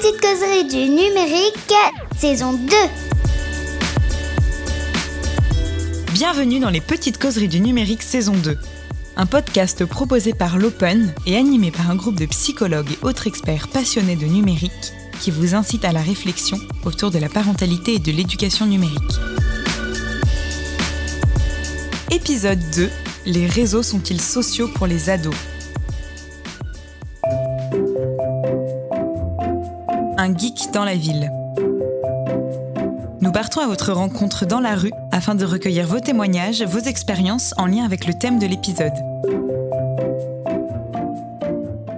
petites 0.00 0.20
causeries 0.22 0.64
du 0.64 0.88
numérique, 0.88 1.74
saison 2.16 2.54
2. 2.54 2.72
Bienvenue 6.14 6.58
dans 6.58 6.70
les 6.70 6.80
petites 6.80 7.18
causeries 7.18 7.48
du 7.48 7.60
numérique 7.60 8.02
saison 8.02 8.32
2. 8.32 8.56
Un 9.16 9.26
podcast 9.26 9.84
proposé 9.84 10.32
par 10.32 10.56
l'Open 10.56 11.12
et 11.26 11.36
animé 11.36 11.70
par 11.70 11.90
un 11.90 11.96
groupe 11.96 12.18
de 12.18 12.24
psychologues 12.24 12.92
et 12.92 13.04
autres 13.04 13.26
experts 13.26 13.68
passionnés 13.68 14.16
de 14.16 14.24
numérique 14.24 14.94
qui 15.20 15.30
vous 15.30 15.54
incite 15.54 15.84
à 15.84 15.92
la 15.92 16.00
réflexion 16.00 16.56
autour 16.86 17.10
de 17.10 17.18
la 17.18 17.28
parentalité 17.28 17.96
et 17.96 17.98
de 17.98 18.10
l'éducation 18.10 18.64
numérique. 18.64 19.18
Épisode 22.10 22.60
2. 22.74 22.88
Les 23.26 23.46
réseaux 23.46 23.82
sont-ils 23.82 24.22
sociaux 24.22 24.68
pour 24.68 24.86
les 24.86 25.10
ados? 25.10 25.34
Geek 30.36 30.72
dans 30.72 30.84
la 30.84 30.94
ville. 30.94 31.30
Nous 33.20 33.32
partons 33.32 33.60
à 33.60 33.66
votre 33.66 33.92
rencontre 33.92 34.46
dans 34.46 34.60
la 34.60 34.74
rue 34.74 34.92
afin 35.12 35.34
de 35.34 35.44
recueillir 35.44 35.86
vos 35.86 36.00
témoignages, 36.00 36.62
vos 36.62 36.78
expériences 36.78 37.54
en 37.56 37.66
lien 37.66 37.84
avec 37.84 38.06
le 38.06 38.14
thème 38.14 38.38
de 38.38 38.46
l'épisode. 38.46 38.92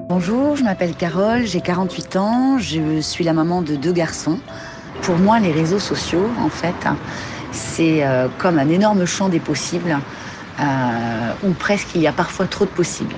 Bonjour, 0.08 0.56
je 0.56 0.62
m'appelle 0.62 0.94
Carole, 0.94 1.46
j'ai 1.46 1.60
48 1.60 2.16
ans, 2.16 2.58
je 2.58 3.00
suis 3.00 3.24
la 3.24 3.32
maman 3.32 3.62
de 3.62 3.76
deux 3.76 3.92
garçons. 3.92 4.38
Pour 5.02 5.16
moi, 5.16 5.40
les 5.40 5.52
réseaux 5.52 5.78
sociaux, 5.78 6.28
en 6.40 6.48
fait, 6.48 6.74
c'est 7.50 8.04
euh, 8.04 8.28
comme 8.38 8.58
un 8.58 8.68
énorme 8.68 9.04
champ 9.04 9.28
des 9.28 9.40
possibles, 9.40 9.98
euh, 10.60 11.32
où 11.44 11.52
presque 11.52 11.88
il 11.94 12.02
y 12.02 12.06
a 12.06 12.12
parfois 12.12 12.46
trop 12.46 12.64
de 12.64 12.70
possibles. 12.70 13.14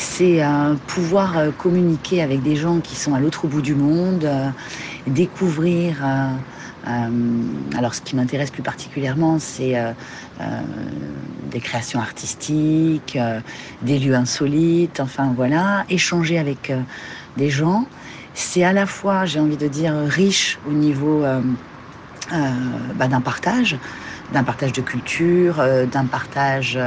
C'est 0.00 0.44
euh, 0.44 0.76
pouvoir 0.86 1.56
communiquer 1.56 2.22
avec 2.22 2.40
des 2.40 2.54
gens 2.54 2.80
qui 2.80 2.94
sont 2.94 3.14
à 3.14 3.20
l'autre 3.20 3.48
bout 3.48 3.62
du 3.62 3.74
monde, 3.74 4.30
découvrir 5.06 6.04
euh, 6.86 7.52
alors 7.76 7.94
ce 7.94 8.00
qui 8.00 8.16
m'intéresse 8.16 8.50
plus 8.50 8.62
particulièrement, 8.62 9.38
c'est 9.38 9.76
euh, 9.76 9.92
euh, 10.40 10.44
des 11.50 11.60
créations 11.60 12.00
artistiques, 12.00 13.18
des 13.82 13.98
lieux 13.98 14.14
insolites, 14.14 15.00
enfin 15.00 15.32
voilà, 15.34 15.84
échanger 15.88 16.38
avec 16.38 16.72
des 17.36 17.50
gens. 17.50 17.86
C'est 18.34 18.64
à 18.64 18.72
la 18.72 18.86
fois, 18.86 19.24
j'ai 19.24 19.40
envie 19.40 19.56
de 19.56 19.68
dire, 19.68 19.94
riche 20.06 20.60
au 20.64 20.72
niveau 20.72 21.24
bah, 22.30 23.08
d'un 23.08 23.20
partage, 23.20 23.78
d'un 24.32 24.44
partage 24.44 24.72
de 24.72 24.82
culture, 24.82 25.56
d'un 25.90 26.06
partage 26.06 26.78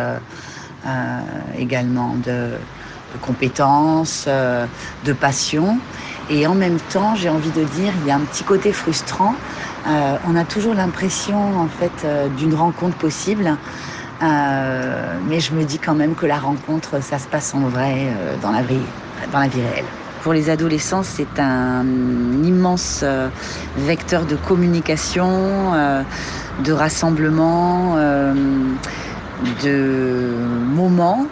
également 1.57 2.15
de, 2.15 2.57
de 3.13 3.19
compétences, 3.19 4.27
de 4.27 5.13
passion. 5.13 5.77
Et 6.29 6.47
en 6.47 6.55
même 6.55 6.79
temps, 6.79 7.15
j'ai 7.15 7.29
envie 7.29 7.51
de 7.51 7.63
dire, 7.63 7.93
il 8.01 8.07
y 8.07 8.11
a 8.11 8.15
un 8.15 8.21
petit 8.21 8.43
côté 8.43 8.71
frustrant 8.71 9.35
euh, 9.87 10.17
on 10.27 10.35
a 10.35 10.43
toujours 10.43 10.75
l'impression 10.75 11.59
en 11.59 11.67
fait 11.67 12.05
euh, 12.05 12.27
d'une 12.29 12.53
rencontre 12.53 12.95
possible, 12.97 13.57
euh, 14.21 15.17
mais 15.27 15.39
je 15.39 15.53
me 15.53 15.63
dis 15.63 15.79
quand 15.79 15.95
même 15.95 16.13
que 16.13 16.27
la 16.27 16.37
rencontre, 16.37 17.01
ça 17.01 17.17
se 17.17 17.27
passe 17.27 17.55
en 17.55 17.61
vrai 17.61 18.09
dans 18.41 18.51
la 18.51 18.61
vie, 18.61 18.77
dans 19.31 19.39
la 19.39 19.47
vie 19.47 19.61
réelle. 19.61 19.85
Pour 20.21 20.33
les 20.33 20.51
adolescents, 20.51 21.01
c'est 21.01 21.39
un 21.39 21.83
immense 22.43 23.03
vecteur 23.75 24.25
de 24.25 24.35
communication, 24.35 25.71
de 26.63 26.71
rassemblement, 26.71 27.95
de 29.63 30.35
moments 30.73 31.25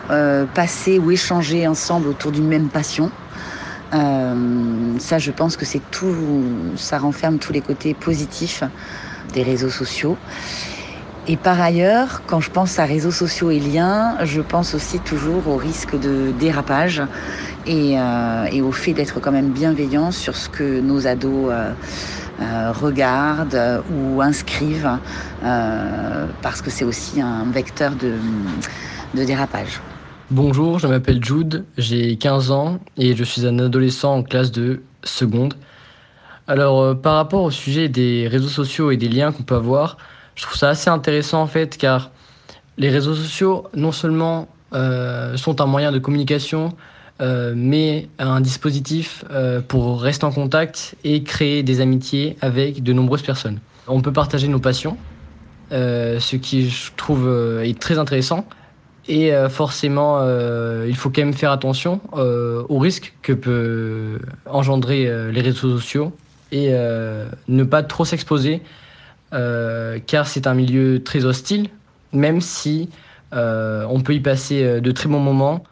passés 0.53 0.99
ou 0.99 1.11
échangés 1.11 1.67
ensemble 1.67 2.07
autour 2.07 2.31
d'une 2.31 2.47
même 2.47 2.70
passion. 2.70 3.11
Euh, 3.93 4.99
ça, 4.99 5.17
je 5.17 5.31
pense 5.31 5.58
que 5.58 5.65
c'est 5.65 5.81
tout, 5.92 6.75
ça 6.75 6.99
renferme 6.99 7.39
tous 7.39 7.53
les 7.53 7.61
côtés 7.61 7.93
positifs 7.93 8.64
des 9.33 9.43
réseaux 9.43 9.70
sociaux. 9.70 10.17
Et 11.27 11.37
par 11.37 11.61
ailleurs, 11.61 12.23
quand 12.25 12.39
je 12.39 12.49
pense 12.49 12.80
à 12.80 12.86
réseaux 12.86 13.11
sociaux 13.11 13.52
et 13.52 13.59
liens, 13.59 14.17
je 14.23 14.41
pense 14.41 14.73
aussi 14.73 14.99
toujours 14.99 15.47
au 15.47 15.58
risque 15.58 15.99
de 15.99 16.31
dérapage 16.31 17.03
et, 17.67 17.99
euh, 17.99 18.64
au 18.64 18.71
fait 18.71 18.93
d'être 18.93 19.20
quand 19.20 19.31
même 19.31 19.49
bienveillant 19.49 20.11
sur 20.11 20.36
ce 20.36 20.49
que 20.49 20.81
nos 20.81 21.05
ados 21.05 21.52
euh, 22.39 22.72
regardent 22.72 23.83
ou 23.89 24.22
inscrivent, 24.22 25.00
parce 25.42 26.61
que 26.61 26.70
c'est 26.70 26.86
aussi 26.86 27.22
un 27.22 27.45
vecteur 27.52 27.95
de 27.95 28.20
dérapage. 29.14 29.82
Bonjour, 30.32 30.77
je 30.77 30.86
m'appelle 30.86 31.26
Jude, 31.26 31.66
j'ai 31.76 32.16
15 32.16 32.52
ans 32.52 32.77
et 32.98 33.16
je 33.16 33.23
suis 33.23 33.48
un 33.48 33.58
adolescent 33.58 34.14
en 34.17 34.22
classe 34.22 34.52
de 34.52 34.83
seconde. 35.04 35.55
Alors 36.45 36.82
euh, 36.82 36.94
par 36.94 37.16
rapport 37.16 37.42
au 37.42 37.50
sujet 37.50 37.89
des 37.89 38.27
réseaux 38.27 38.48
sociaux 38.48 38.92
et 38.92 38.98
des 38.98 39.08
liens 39.10 39.32
qu'on 39.32 39.42
peut 39.42 39.56
avoir, 39.56 39.98
je 40.36 40.44
trouve 40.44 40.56
ça 40.56 40.70
assez 40.70 40.92
intéressant 40.92 41.42
en 41.42 41.48
fait 41.48 41.77
car 41.77 42.11
les 42.77 42.89
réseaux 42.89 43.16
sociaux 43.16 43.66
non 43.73 43.92
seulement 43.92 44.50
euh, 44.73 45.36
sont 45.36 45.61
un 45.61 45.66
moyen 45.66 45.92
de 45.92 45.98
communication 45.98 46.73
euh, 47.21 47.53
mais 47.55 48.07
un 48.17 48.41
dispositif 48.41 49.23
pour 49.67 50.02
rester 50.02 50.25
en 50.25 50.31
contact 50.31 50.95
et 51.03 51.23
créer 51.23 51.63
des 51.63 51.81
amitiés 51.81 52.37
avec 52.41 52.83
de 52.83 52.93
nombreuses 52.93 53.23
personnes. 53.23 53.59
On 53.87 54.02
peut 54.02 54.13
partager 54.13 54.47
nos 54.47 54.59
passions, 54.59 54.97
ce 55.71 56.35
qui 56.35 56.69
je 56.69 56.91
trouve 56.95 57.27
est 57.63 57.79
très 57.79 57.97
intéressant 57.97 58.45
et 59.09 59.33
euh, 59.33 59.49
forcément, 59.49 60.19
euh, 60.19 60.85
il 60.87 60.95
faut 60.95 61.09
quand 61.09 61.21
même 61.21 61.33
faire 61.33 61.52
attention 61.52 61.99
euh, 62.13 62.63
aux 62.69 62.77
risques 62.77 63.15
que 63.23 63.33
peut 63.33 64.19
engendrer 64.45 65.31
les 65.31 65.41
réseaux 65.41 65.77
sociaux 65.77 66.15
et 66.52 66.71
ne 67.47 67.63
pas 67.63 67.83
trop 67.83 68.05
s'exposer, 68.05 68.61
car 69.31 70.27
c'est 70.27 70.47
un 70.47 70.53
milieu 70.53 71.03
très 71.03 71.25
hostile, 71.25 71.69
même 72.13 72.41
si 72.41 72.89
on 73.31 74.02
peut 74.03 74.13
y 74.13 74.19
passer 74.19 74.81
de 74.81 74.91
très 74.91 75.09
bons 75.09 75.19
moments. 75.19 75.63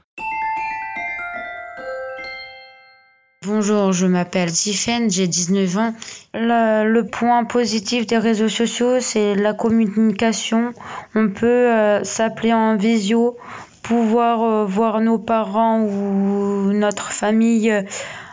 Bonjour, 3.48 3.94
je 3.94 4.08
m'appelle 4.08 4.52
Tiffen, 4.52 5.10
j'ai 5.10 5.26
19 5.26 5.78
ans. 5.78 5.94
Le, 6.34 7.02
point 7.04 7.46
positif 7.46 8.06
des 8.06 8.18
réseaux 8.18 8.50
sociaux, 8.50 9.00
c'est 9.00 9.36
la 9.36 9.54
communication. 9.54 10.74
On 11.16 11.30
peut 11.30 11.46
euh, 11.48 12.04
s'appeler 12.04 12.52
en 12.52 12.76
visio, 12.76 13.38
pouvoir 13.84 14.44
euh, 14.44 14.66
voir 14.66 15.00
nos 15.00 15.18
parents 15.18 15.80
ou 15.80 16.74
notre 16.74 17.14
famille 17.14 17.72
euh, 17.72 17.84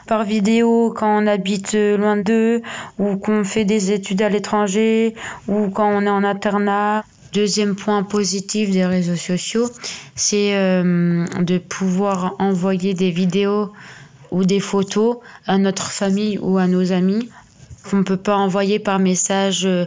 par 0.08 0.24
vidéo 0.24 0.92
quand 0.96 1.22
on 1.22 1.28
habite 1.28 1.74
loin 1.74 2.16
d'eux 2.16 2.62
ou 2.98 3.16
qu'on 3.16 3.44
fait 3.44 3.64
des 3.64 3.92
études 3.92 4.20
à 4.20 4.28
l'étranger 4.28 5.14
ou 5.46 5.70
quand 5.70 5.88
on 5.94 6.02
est 6.06 6.10
en 6.10 6.24
internat. 6.24 7.04
Deuxième 7.32 7.76
point 7.76 8.02
positif 8.02 8.72
des 8.72 8.84
réseaux 8.84 9.16
sociaux, 9.16 9.68
c'est 10.16 10.52
de 10.54 11.58
pouvoir 11.58 12.34
envoyer 12.38 12.94
des 12.94 13.10
vidéos 13.10 13.70
ou 14.34 14.44
des 14.44 14.60
photos 14.60 15.18
à 15.46 15.58
notre 15.58 15.90
famille 15.92 16.38
ou 16.38 16.58
à 16.58 16.66
nos 16.66 16.92
amis 16.92 17.28
qu'on 17.88 17.98
ne 17.98 18.02
peut 18.02 18.16
pas 18.16 18.36
envoyer 18.36 18.78
par 18.78 18.98
message 18.98 19.64
euh, 19.64 19.84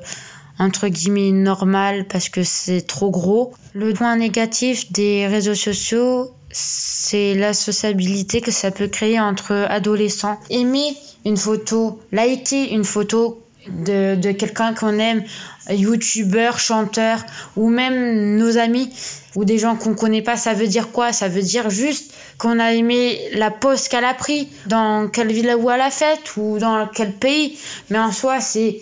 entre 0.57 0.87
guillemets 0.87 1.31
normal 1.31 2.05
parce 2.07 2.29
que 2.29 2.43
c'est 2.43 2.81
trop 2.81 3.11
gros. 3.11 3.53
Le 3.73 3.93
point 3.93 4.15
négatif 4.15 4.91
des 4.91 5.27
réseaux 5.27 5.55
sociaux, 5.55 6.31
c'est 6.49 7.35
la 7.35 7.53
sociabilité 7.53 8.39
que 8.39 8.51
ça 8.51 8.71
peut 8.71 8.87
créer 8.87 9.19
entre 9.19 9.51
adolescents. 9.69 10.39
Aimer 10.49 10.95
une 11.25 11.37
photo, 11.37 11.99
liker 12.11 12.73
une 12.73 12.85
photo 12.85 13.43
de, 13.67 14.15
de 14.15 14.31
quelqu'un 14.31 14.73
qu'on 14.73 14.97
aime, 14.97 15.23
youtubeur, 15.69 16.59
chanteur, 16.59 17.23
ou 17.55 17.69
même 17.69 18.37
nos 18.37 18.57
amis, 18.57 18.89
ou 19.35 19.45
des 19.45 19.57
gens 19.57 19.75
qu'on 19.75 19.93
connaît 19.93 20.21
pas, 20.21 20.37
ça 20.37 20.53
veut 20.53 20.67
dire 20.67 20.91
quoi? 20.91 21.13
Ça 21.13 21.27
veut 21.27 21.41
dire 21.41 21.69
juste 21.69 22.13
qu'on 22.37 22.59
a 22.59 22.73
aimé 22.73 23.19
la 23.33 23.51
pose 23.51 23.87
qu'elle 23.87 24.05
a 24.05 24.13
pris, 24.13 24.47
dans 24.65 25.07
quelle 25.09 25.31
ville 25.31 25.53
où 25.59 25.69
elle 25.69 25.81
a 25.81 25.91
faite, 25.91 26.37
ou 26.37 26.57
dans 26.59 26.87
quel 26.87 27.13
pays. 27.13 27.57
Mais 27.89 27.99
en 27.99 28.11
soi, 28.11 28.39
c'est 28.39 28.81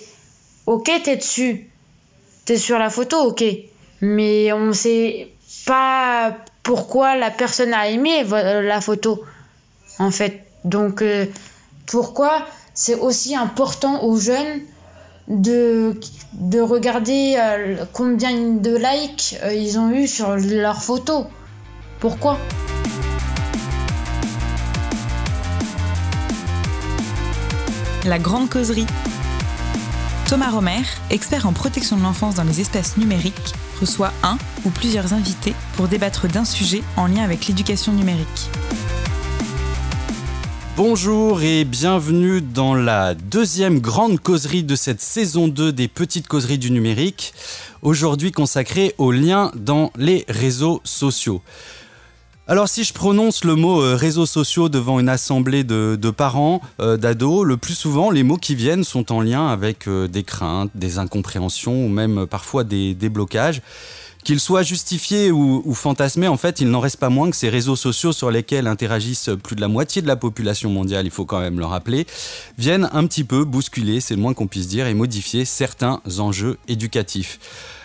ok, 0.66 0.90
t'es 1.04 1.18
dessus, 1.18 1.70
t'es 2.46 2.58
sur 2.58 2.80
la 2.80 2.90
photo, 2.90 3.18
ok. 3.22 3.44
Mais 4.02 4.52
on 4.54 4.74
sait 4.74 5.30
pas 5.66 6.36
pourquoi 6.64 7.16
la 7.16 7.32
personne 7.32 7.74
a 7.74 7.90
aimé 7.90 8.24
la 8.24 8.82
photo, 8.82 9.24
en 10.00 10.12
fait. 10.12 10.42
Donc, 10.64 11.02
euh, 11.02 11.26
pourquoi 11.86 12.46
c'est 12.74 12.96
aussi 12.96 13.36
important 13.36 14.04
aux 14.04 14.18
jeunes 14.18 14.62
de, 15.28 16.00
de 16.34 16.60
regarder 16.60 17.36
euh, 17.38 17.86
combien 17.94 18.34
de 18.34 18.76
likes 18.76 19.38
euh, 19.44 19.54
ils 19.54 19.80
ont 19.80 19.92
eu 19.92 20.08
sur 20.08 20.36
leurs 20.36 20.82
photos. 20.82 21.26
Pourquoi? 22.00 22.38
La 28.06 28.20
grande 28.20 28.50
causerie. 28.50 28.86
Thomas 30.28 30.52
Romer, 30.52 30.84
expert 31.10 31.48
en 31.48 31.54
protection 31.54 31.98
de 31.98 32.04
l'enfance 32.04 32.36
dans 32.36 32.44
les 32.44 32.62
espaces 32.62 32.98
numériques, 32.98 33.54
reçoit 33.80 34.12
un 34.24 34.38
ou 34.64 34.70
plusieurs 34.70 35.14
invités 35.14 35.56
pour 35.76 35.88
débattre 35.88 36.28
d'un 36.28 36.46
sujet 36.46 36.84
en 36.98 37.08
lien 37.08 37.24
avec 37.24 37.48
l'éducation 37.48 37.94
numérique. 37.94 38.50
Bonjour 40.78 41.42
et 41.42 41.64
bienvenue 41.64 42.42
dans 42.42 42.76
la 42.76 43.16
deuxième 43.16 43.80
grande 43.80 44.20
causerie 44.20 44.66
de 44.66 44.76
cette 44.76 45.00
saison 45.00 45.48
2 45.48 45.72
des 45.72 45.88
petites 45.88 46.28
causeries 46.28 46.58
du 46.58 46.70
numérique, 46.70 47.34
aujourd'hui 47.82 48.34
consacrée 48.34 48.94
aux 48.98 49.14
liens 49.14 49.54
dans 49.56 49.94
les 49.96 50.26
réseaux 50.28 50.82
sociaux. 50.84 51.42
Alors 52.48 52.68
si 52.68 52.84
je 52.84 52.94
prononce 52.94 53.46
le 53.46 53.56
mot 53.56 53.82
euh, 53.82 53.96
réseaux 53.96 54.26
sociaux 54.26 54.68
devant 54.68 55.00
une 55.00 55.08
assemblée 55.08 55.64
de, 55.64 55.96
parents, 56.12 56.60
euh, 56.82 56.98
d'ados, 56.98 57.46
le 57.46 57.56
plus 57.56 57.74
souvent 57.74 58.12
les 58.12 58.24
mots 58.24 58.36
qui 58.36 58.54
viennent 58.54 58.84
sont 58.84 59.14
en 59.14 59.22
lien 59.22 59.48
avec 59.48 59.88
euh, 59.88 60.10
des 60.10 60.24
craintes, 60.24 60.72
des 60.76 61.00
incompréhensions 61.00 61.86
ou 61.86 61.88
même 61.88 62.28
parfois 62.28 62.66
des 62.66 63.10
blocages. 63.10 63.62
Qu'ils 64.26 64.40
soient 64.40 64.64
justifiés 64.64 65.30
ou, 65.30 65.72
fantasmés, 65.76 66.28
en 66.28 66.36
fait, 66.36 66.60
il 66.60 66.72
n'en 66.72 66.80
reste 66.80 66.98
pas 66.98 67.10
moins 67.10 67.30
que 67.30 67.36
ces 67.36 67.48
réseaux 67.48 67.76
sociaux 67.76 68.12
sur 68.12 68.32
lesquels 68.32 68.66
interagissent 68.66 69.30
plus 69.44 69.56
de 69.56 69.62
la 69.62 69.68
moitié 69.68 70.02
de 70.02 70.08
la 70.08 70.16
population 70.16 70.72
mondiale, 70.72 71.06
il 71.06 71.12
faut 71.12 71.26
quand 71.26 71.40
même 71.40 71.60
le 71.60 71.66
rappeler, 71.66 72.08
viennent 72.58 72.90
un 72.92 73.06
petit 73.06 73.24
peu 73.24 73.46
bousculer, 73.46 74.00
c'est 74.00 74.16
le 74.16 74.22
moins 74.22 74.34
qu'on 74.34 74.48
puisse 74.48 74.68
dire, 74.68 74.88
et 74.88 74.96
modifier 74.96 75.46
certains 75.46 76.02
enjeux 76.18 76.58
éducatifs. 76.68 77.38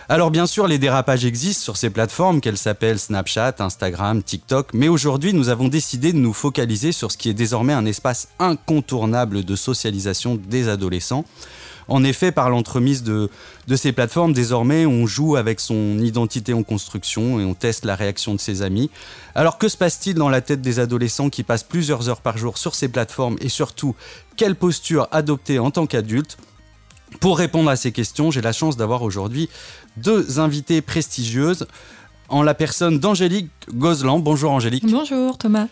Alors 0.09 0.31
bien 0.31 0.47
sûr, 0.47 0.67
les 0.67 0.79
dérapages 0.79 1.25
existent 1.25 1.61
sur 1.61 1.77
ces 1.77 1.91
plateformes, 1.91 2.41
qu'elles 2.41 2.57
s'appellent 2.57 2.97
Snapchat, 2.97 3.57
Instagram, 3.59 4.23
TikTok, 4.23 4.73
mais 4.73 4.87
aujourd'hui 4.87 5.33
nous 5.33 5.49
avons 5.49 5.67
décidé 5.67 6.11
de 6.11 6.17
nous 6.17 6.33
focaliser 6.33 6.91
sur 6.91 7.11
ce 7.11 7.17
qui 7.17 7.29
est 7.29 7.35
désormais 7.35 7.73
un 7.73 7.85
espace 7.85 8.29
incontournable 8.39 9.45
de 9.45 9.55
socialisation 9.55 10.39
des 10.49 10.69
adolescents. 10.69 11.23
En 11.91 12.05
effet, 12.05 12.31
par 12.31 12.49
l'entremise 12.49 13.03
de, 13.03 13.29
ces 13.75 13.91
plateformes, 13.91 14.31
désormais, 14.31 14.85
on 14.85 15.05
joue 15.05 15.35
avec 15.35 15.59
son 15.59 15.99
identité 15.99 16.53
en 16.53 16.63
construction 16.63 17.41
et 17.41 17.43
on 17.43 17.53
teste 17.53 17.83
la 17.83 17.95
réaction 17.95 18.33
de 18.33 18.39
ses 18.39 18.61
amis. 18.61 18.89
Alors 19.35 19.57
que 19.57 19.67
se 19.67 19.75
passe-t-il 19.75 20.15
dans 20.15 20.29
la 20.29 20.39
tête 20.39 20.61
des 20.61 20.79
adolescents 20.79 21.29
qui 21.29 21.43
passent 21.43 21.65
plusieurs 21.65 22.07
heures 22.07 22.21
par 22.21 22.37
jour 22.37 22.57
sur 22.57 22.75
ces 22.75 22.87
plateformes 22.87 23.35
et 23.41 23.49
surtout, 23.49 23.93
quelle 24.37 24.55
posture 24.55 25.09
adopter 25.11 25.59
en 25.59 25.69
tant 25.69 25.85
qu'adulte 25.85 26.37
Pour 27.19 27.37
répondre 27.37 27.69
à 27.69 27.75
ces 27.75 27.91
questions, 27.91 28.31
j'ai 28.31 28.41
la 28.41 28.53
chance 28.53 28.77
d'avoir 28.77 29.01
aujourd'hui 29.01 29.49
deux 29.97 30.39
invités 30.39 30.81
prestigieuses 30.81 31.67
en 32.29 32.41
la 32.41 32.53
personne 32.53 32.99
d'Angélique 32.99 33.51
Gozlan. 33.69 34.19
Bonjour 34.19 34.51
Angélique. 34.51 34.89
Bonjour 34.89 35.37
Thomas. 35.37 35.67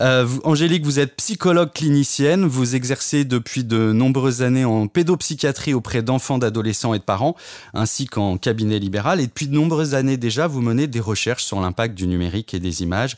Euh, 0.00 0.26
Angélique, 0.44 0.84
vous 0.84 0.98
êtes 0.98 1.16
psychologue 1.16 1.72
clinicienne, 1.72 2.44
vous 2.44 2.74
exercez 2.74 3.24
depuis 3.24 3.64
de 3.64 3.92
nombreuses 3.92 4.42
années 4.42 4.64
en 4.64 4.86
pédopsychiatrie 4.86 5.74
auprès 5.74 6.02
d'enfants, 6.02 6.38
d'adolescents 6.38 6.94
et 6.94 6.98
de 6.98 7.04
parents, 7.04 7.36
ainsi 7.74 8.06
qu'en 8.06 8.36
cabinet 8.36 8.78
libéral. 8.78 9.20
Et 9.20 9.26
depuis 9.26 9.48
de 9.48 9.54
nombreuses 9.54 9.94
années 9.94 10.16
déjà, 10.16 10.46
vous 10.46 10.60
menez 10.60 10.86
des 10.86 11.00
recherches 11.00 11.44
sur 11.44 11.60
l'impact 11.60 11.94
du 11.94 12.06
numérique 12.06 12.54
et 12.54 12.60
des 12.60 12.82
images, 12.82 13.16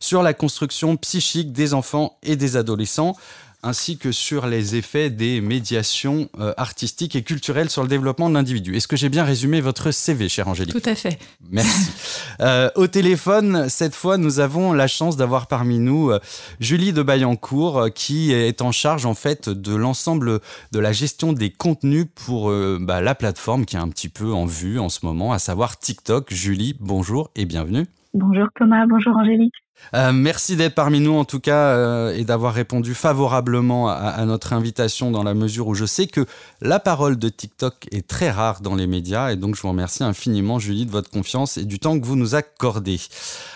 sur 0.00 0.22
la 0.22 0.34
construction 0.34 0.96
psychique 0.96 1.52
des 1.52 1.74
enfants 1.74 2.16
et 2.22 2.36
des 2.36 2.56
adolescents 2.56 3.16
ainsi 3.64 3.96
que 3.96 4.12
sur 4.12 4.46
les 4.46 4.76
effets 4.76 5.10
des 5.10 5.40
médiations 5.40 6.28
euh, 6.38 6.52
artistiques 6.56 7.16
et 7.16 7.22
culturelles 7.22 7.70
sur 7.70 7.82
le 7.82 7.88
développement 7.88 8.28
de 8.28 8.34
l'individu. 8.34 8.76
Est-ce 8.76 8.86
que 8.86 8.96
j'ai 8.96 9.08
bien 9.08 9.24
résumé 9.24 9.60
votre 9.60 9.90
CV, 9.90 10.28
chère 10.28 10.48
Angélique? 10.48 10.74
Tout 10.74 10.88
à 10.88 10.94
fait. 10.94 11.18
Merci. 11.50 11.90
Euh, 12.40 12.68
au 12.74 12.88
téléphone, 12.88 13.68
cette 13.68 13.94
fois, 13.94 14.18
nous 14.18 14.40
avons 14.40 14.72
la 14.72 14.88
chance 14.88 15.16
d'avoir 15.16 15.46
parmi 15.46 15.78
nous 15.78 16.10
euh, 16.10 16.18
Julie 16.58 16.92
de 16.92 17.00
Bayancourt, 17.00 17.90
qui 17.94 18.32
est 18.32 18.60
en 18.60 18.72
charge 18.72 19.06
en 19.06 19.14
fait 19.14 19.48
de 19.48 19.74
l'ensemble 19.76 20.40
de 20.72 20.78
la 20.80 20.90
gestion 20.90 21.32
des 21.32 21.50
contenus 21.50 22.06
pour 22.12 22.52
bah, 22.80 23.00
la 23.00 23.14
plateforme 23.14 23.64
qui 23.64 23.76
est 23.76 23.78
un 23.78 23.88
petit 23.88 24.08
peu 24.08 24.32
en 24.32 24.46
vue 24.46 24.80
en 24.80 24.88
ce 24.88 25.06
moment, 25.06 25.32
à 25.32 25.38
savoir 25.38 25.78
TikTok. 25.78 26.34
Julie, 26.34 26.74
bonjour 26.80 27.30
et 27.36 27.44
bienvenue. 27.44 27.86
Bonjour 28.14 28.48
Thomas, 28.56 28.84
bonjour 28.88 29.16
Angélique. 29.16 29.63
Euh, 29.92 30.12
merci 30.12 30.56
d'être 30.56 30.74
parmi 30.74 31.00
nous 31.00 31.14
en 31.14 31.24
tout 31.24 31.40
cas 31.40 31.74
euh, 31.76 32.14
et 32.14 32.24
d'avoir 32.24 32.54
répondu 32.54 32.94
favorablement 32.94 33.88
à, 33.88 34.24
notre 34.24 34.52
invitation 34.52 35.10
dans 35.10 35.22
la 35.22 35.34
mesure 35.34 35.68
où 35.68 35.74
je 35.74 35.84
sais 35.84 36.06
que 36.06 36.26
la 36.60 36.80
parole 36.80 37.18
de 37.18 37.28
TikTok 37.28 37.86
est 37.92 38.06
très 38.06 38.30
rare 38.30 38.60
dans 38.60 38.74
les 38.74 38.86
médias 38.86 39.32
et 39.32 39.36
donc 39.36 39.56
je 39.56 39.62
vous 39.62 39.68
remercie 39.68 40.02
infiniment 40.02 40.58
Julie 40.58 40.86
de 40.86 40.90
votre 40.90 41.10
confiance 41.10 41.56
et 41.56 41.64
du 41.64 41.78
temps 41.78 41.98
que 41.98 42.06
vous 42.06 42.16
nous 42.16 42.34
accordez. 42.34 43.00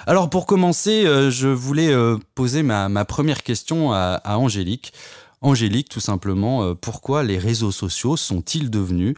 Alors 0.07 0.31
pour 0.31 0.47
commencer, 0.47 1.07
euh, 1.07 1.31
je 1.31 1.49
voulais 1.49 1.95
poser 2.35 2.63
ma, 2.63 3.05
première 3.05 3.43
question 3.43 3.93
à, 3.93 4.21
à 4.25 4.37
Angélique. 4.37 4.93
Angélique, 5.41 5.89
tout 5.89 6.01
simplement, 6.01 6.75
pourquoi 6.75 7.23
les 7.23 7.39
réseaux 7.39 7.71
sociaux 7.71 8.17
sont-ils 8.17 8.71
devenus, 8.71 9.15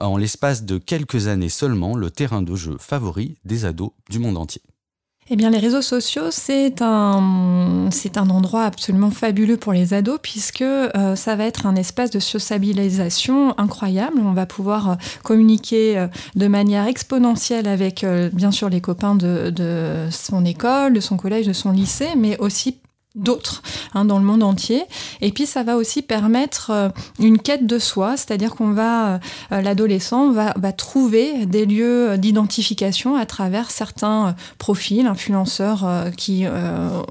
en 0.00 0.16
l'espace 0.16 0.64
de 0.64 0.78
quelques 0.78 1.28
années 1.28 1.48
seulement, 1.48 1.96
le 1.96 2.10
terrain 2.10 2.42
de 2.42 2.54
jeu 2.54 2.76
favori 2.78 3.36
des 3.44 3.64
ados 3.64 3.92
du 4.10 4.18
monde 4.18 4.36
entier? 4.36 4.62
Eh 5.30 5.36
bien, 5.36 5.50
les 5.50 5.58
réseaux 5.58 5.82
sociaux, 5.82 6.30
c'est 6.30 6.82
un, 6.82 7.88
c'est 7.92 8.16
un 8.16 8.28
endroit 8.28 8.64
absolument 8.64 9.10
fabuleux 9.10 9.56
pour 9.56 9.72
les 9.72 9.94
ados 9.94 10.18
puisque 10.20 10.62
euh, 10.62 11.14
ça 11.14 11.36
va 11.36 11.44
être 11.44 11.64
un 11.64 11.76
espace 11.76 12.10
de 12.10 12.18
sociabilisation 12.18 13.56
incroyable. 13.56 14.20
On 14.22 14.32
va 14.32 14.46
pouvoir 14.46 14.90
euh, 14.90 14.94
communiquer 15.22 15.96
euh, 15.96 16.08
de 16.34 16.48
manière 16.48 16.88
exponentielle 16.88 17.68
avec, 17.68 18.04
bien 18.32 18.50
sûr, 18.50 18.68
les 18.68 18.80
copains 18.80 19.14
de, 19.14 19.50
de 19.50 20.08
son 20.10 20.44
école, 20.44 20.92
de 20.92 21.00
son 21.00 21.16
collège, 21.16 21.46
de 21.46 21.52
son 21.52 21.70
lycée, 21.70 22.10
mais 22.16 22.36
aussi 22.38 22.78
d'autres 23.14 23.62
hein, 23.94 24.04
dans 24.04 24.18
le 24.18 24.24
monde 24.24 24.42
entier. 24.42 24.82
Et 25.20 25.32
puis 25.32 25.46
ça 25.46 25.62
va 25.62 25.76
aussi 25.76 26.02
permettre 26.02 26.70
euh, 26.70 26.88
une 27.18 27.38
quête 27.38 27.66
de 27.66 27.78
soi, 27.78 28.16
c'est-à-dire 28.16 28.54
qu'on 28.54 28.72
va, 28.72 29.20
euh, 29.52 29.60
l'adolescent 29.60 30.30
va, 30.30 30.54
va, 30.56 30.72
trouver 30.72 31.46
des 31.46 31.66
lieux 31.66 32.16
d'identification 32.16 33.16
à 33.16 33.26
travers 33.26 33.70
certains 33.70 34.28
euh, 34.28 34.32
profils, 34.58 35.06
influenceurs 35.06 35.86
qui, 36.16 36.44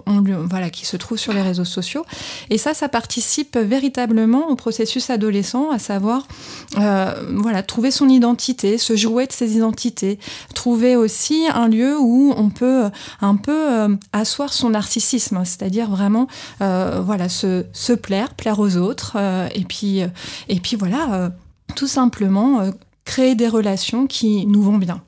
voilà, 0.05 0.69
qui 0.69 0.85
se 0.85 0.97
trouvent 0.97 1.17
sur 1.17 1.33
les 1.33 1.41
réseaux 1.41 1.65
sociaux. 1.65 2.05
Et 2.49 2.57
ça, 2.57 2.73
ça 2.73 2.89
participe 2.89 3.57
véritablement 3.57 4.49
au 4.49 4.55
processus 4.55 5.09
adolescent, 5.09 5.69
à 5.71 5.79
savoir 5.79 6.27
voilà, 6.75 7.63
trouver 7.63 7.91
son 7.91 8.09
identité, 8.09 8.77
se 8.77 8.95
jouer 8.95 9.27
de 9.27 9.31
ses 9.31 9.55
identités, 9.55 10.19
trouver 10.55 10.95
aussi 10.95 11.45
un 11.53 11.67
lieu 11.67 11.97
où 11.99 12.33
on 12.37 12.49
peut 12.49 12.89
un 13.21 13.35
peu 13.35 13.97
asseoir 14.13 14.53
son 14.53 14.71
narcissisme, 14.71 15.41
c'est-à-dire 15.45 15.90
vraiment 15.91 16.27
euh, 16.61 17.01
voilà, 17.03 17.29
se, 17.29 17.65
se, 17.73 17.93
plaire, 17.93 18.33
plaire 18.33 18.59
aux 18.59 18.77
autres, 18.77 19.13
euh, 19.15 19.47
et, 19.53 19.63
puis, 19.63 20.01
euh, 20.01 20.07
et 20.49 20.59
puis 20.59 20.75
voilà, 20.75 21.31
tout 21.75 21.87
simplement 21.87 22.71
créer 23.05 23.35
des 23.35 23.47
relations 23.47 24.07
qui 24.07 24.45
nous 24.45 24.61
vont 24.61 24.77
bien. 24.77 25.01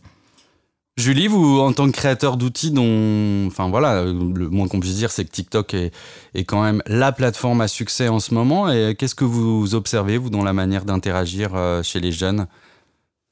Julie, 0.96 1.28
vous, 1.28 1.60
en 1.60 1.74
tant 1.74 1.88
que 1.88 1.92
créateur 1.92 2.38
d'outils 2.38 2.70
dont, 2.70 3.48
enfin 3.48 3.68
voilà, 3.68 4.04
le 4.04 4.50
moins 4.50 4.68
qu'on 4.68 4.80
puisse 4.80 4.96
dire, 4.96 5.10
c'est 5.10 5.26
que 5.26 5.32
TikTok 5.32 5.74
est, 5.74 5.92
est, 6.36 6.44
quand 6.44 6.62
même 6.62 6.84
la 6.86 7.12
plateforme 7.12 7.62
à 7.62 7.68
succès 7.68 8.10
en 8.10 8.20
ce 8.20 8.36
moment. 8.36 8.70
Et 8.70 8.94
qu'est-ce 8.96 9.16
que 9.16 9.26
vous 9.26 9.74
observez, 9.74 10.20
vous, 10.20 10.30
dans 10.30 10.44
la 10.44 10.54
manière 10.54 10.86
d'interagir 10.86 11.52
chez 11.84 12.00
les 12.00 12.12
jeunes? 12.12 12.46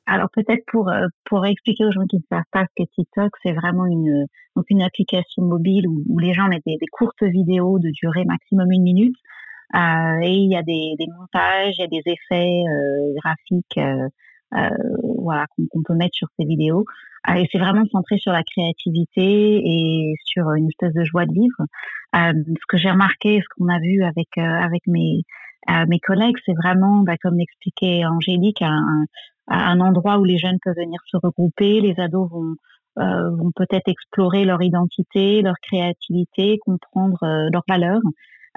Alors 0.05 0.29
peut-être 0.31 0.63
pour 0.67 0.89
euh, 0.89 1.07
pour 1.25 1.45
expliquer 1.45 1.85
aux 1.85 1.91
gens 1.91 2.05
qui 2.09 2.17
ne 2.17 2.21
savent 2.29 2.43
pas 2.51 2.65
que 2.75 2.83
TikTok 2.95 3.31
c'est 3.43 3.53
vraiment 3.53 3.85
une 3.85 4.25
donc 4.55 4.65
une 4.69 4.81
application 4.81 5.43
mobile 5.43 5.87
où, 5.87 6.19
les 6.19 6.33
gens 6.33 6.47
mettent 6.47 6.65
des, 6.65 6.77
courtes 6.91 7.23
vidéos 7.23 7.79
de 7.79 7.89
durée 7.91 8.25
maximum 8.25 8.71
une 8.71 8.83
minute 8.83 9.15
euh, 9.75 10.19
et 10.21 10.33
il 10.33 10.51
y 10.51 10.55
a 10.55 10.63
des, 10.63 10.95
des, 10.99 11.07
montages, 11.17 11.75
il 11.77 11.81
y 11.81 11.83
a 11.83 11.87
des 11.87 12.03
effets 12.05 12.63
euh, 12.67 13.13
graphiques 13.23 13.77
euh, 13.77 14.07
euh 14.53 14.69
voilà 15.19 15.45
qu'on 15.55 15.83
peut 15.83 15.93
mettre 15.93 16.15
sur 16.15 16.27
ces 16.37 16.45
vidéos 16.45 16.85
et 17.33 17.47
c'est 17.51 17.59
vraiment 17.59 17.85
centré 17.91 18.17
sur 18.17 18.33
la 18.33 18.43
créativité 18.43 19.61
et 19.63 20.15
sur 20.25 20.51
une 20.53 20.67
espèce 20.67 20.93
de 20.93 21.03
joie 21.03 21.25
de 21.25 21.33
vivre. 21.33 21.55
ce 22.13 22.65
que 22.67 22.77
j'ai 22.77 22.89
remarqué, 22.89 23.39
ce 23.39 23.45
qu'on 23.55 23.69
a 23.69 23.79
vu 23.79 24.03
avec 24.03 24.35
avec 24.37 24.81
mes 24.87 25.21
mes 25.87 25.99
collègues, 25.99 26.37
c'est 26.45 26.55
vraiment, 26.55 27.01
bah, 27.01 27.17
comme 27.21 27.37
l'expliquait 27.37 28.03
Angélique, 28.05 28.63
un, 28.63 29.05
un 29.47 29.79
endroit 29.79 30.17
où 30.19 30.23
les 30.23 30.37
jeunes 30.37 30.57
peuvent 30.63 30.75
venir 30.77 30.99
se 31.05 31.17
regrouper. 31.17 31.81
Les 31.81 31.99
ados 31.99 32.29
vont, 32.29 32.55
euh, 32.99 33.29
vont 33.31 33.51
peut-être 33.55 33.87
explorer 33.87 34.45
leur 34.45 34.61
identité, 34.61 35.41
leur 35.41 35.55
créativité, 35.61 36.57
comprendre 36.59 37.21
euh, 37.23 37.49
leurs 37.51 37.63
valeurs. 37.67 38.01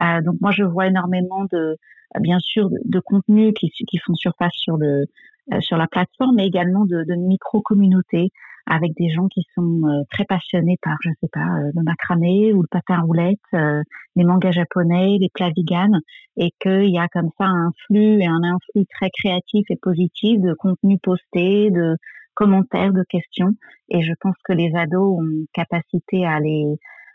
Euh, 0.03 0.21
donc 0.23 0.37
moi, 0.41 0.51
je 0.51 0.65
vois 0.65 0.87
énormément 0.87 1.45
de, 1.53 1.77
bien 2.21 2.39
sûr, 2.41 2.69
de, 2.71 3.01
contenus 3.01 3.53
qui, 3.59 3.71
qui 3.71 3.99
font 3.99 4.15
surface 4.15 4.55
sur 4.55 4.77
le 4.77 5.05
euh, 5.53 5.61
sur 5.61 5.77
la 5.77 5.87
plateforme, 5.87 6.37
mais 6.37 6.47
également 6.47 6.87
de, 6.87 7.05
de 7.05 7.15
micro-communautés 7.17 8.31
avec 8.67 8.93
des 8.97 9.11
gens 9.11 9.29
qui 9.29 9.43
sont 9.55 9.83
euh, 9.85 10.03
très 10.11 10.25
passionnés 10.25 10.79
par, 10.83 10.97
je 11.03 11.11
sais 11.21 11.29
pas, 11.33 11.41
euh, 11.41 11.71
le 11.75 11.83
macramé 11.83 12.53
ou 12.53 12.63
le 12.63 12.69
patin 12.69 13.01
roulette, 13.01 13.39
euh, 13.55 13.83
les 14.17 14.25
mangas 14.25 14.53
japonais, 14.53 15.19
les 15.21 15.29
plats 15.33 15.51
vegan, 15.57 16.01
et 16.37 16.51
qu'il 16.61 16.91
y 16.91 16.99
a 16.99 17.09
comme 17.09 17.31
ça 17.39 17.45
un 17.45 17.71
flux 17.87 18.21
et 18.21 18.27
un 18.27 18.43
influx 18.43 18.87
très 18.87 19.11
créatif 19.11 19.67
et 19.71 19.77
positif 19.77 20.41
de 20.41 20.55
contenu 20.55 20.99
posté, 20.99 21.71
de 21.71 21.97
commentaires, 22.35 22.93
de 22.93 23.05
questions. 23.09 23.55
Et 23.91 24.03
je 24.03 24.13
pense 24.21 24.37
que 24.45 24.53
les 24.53 24.75
ados 24.75 25.21
ont 25.21 25.45
capacité 25.53 26.25
à 26.25 26.35
aller, 26.35 26.65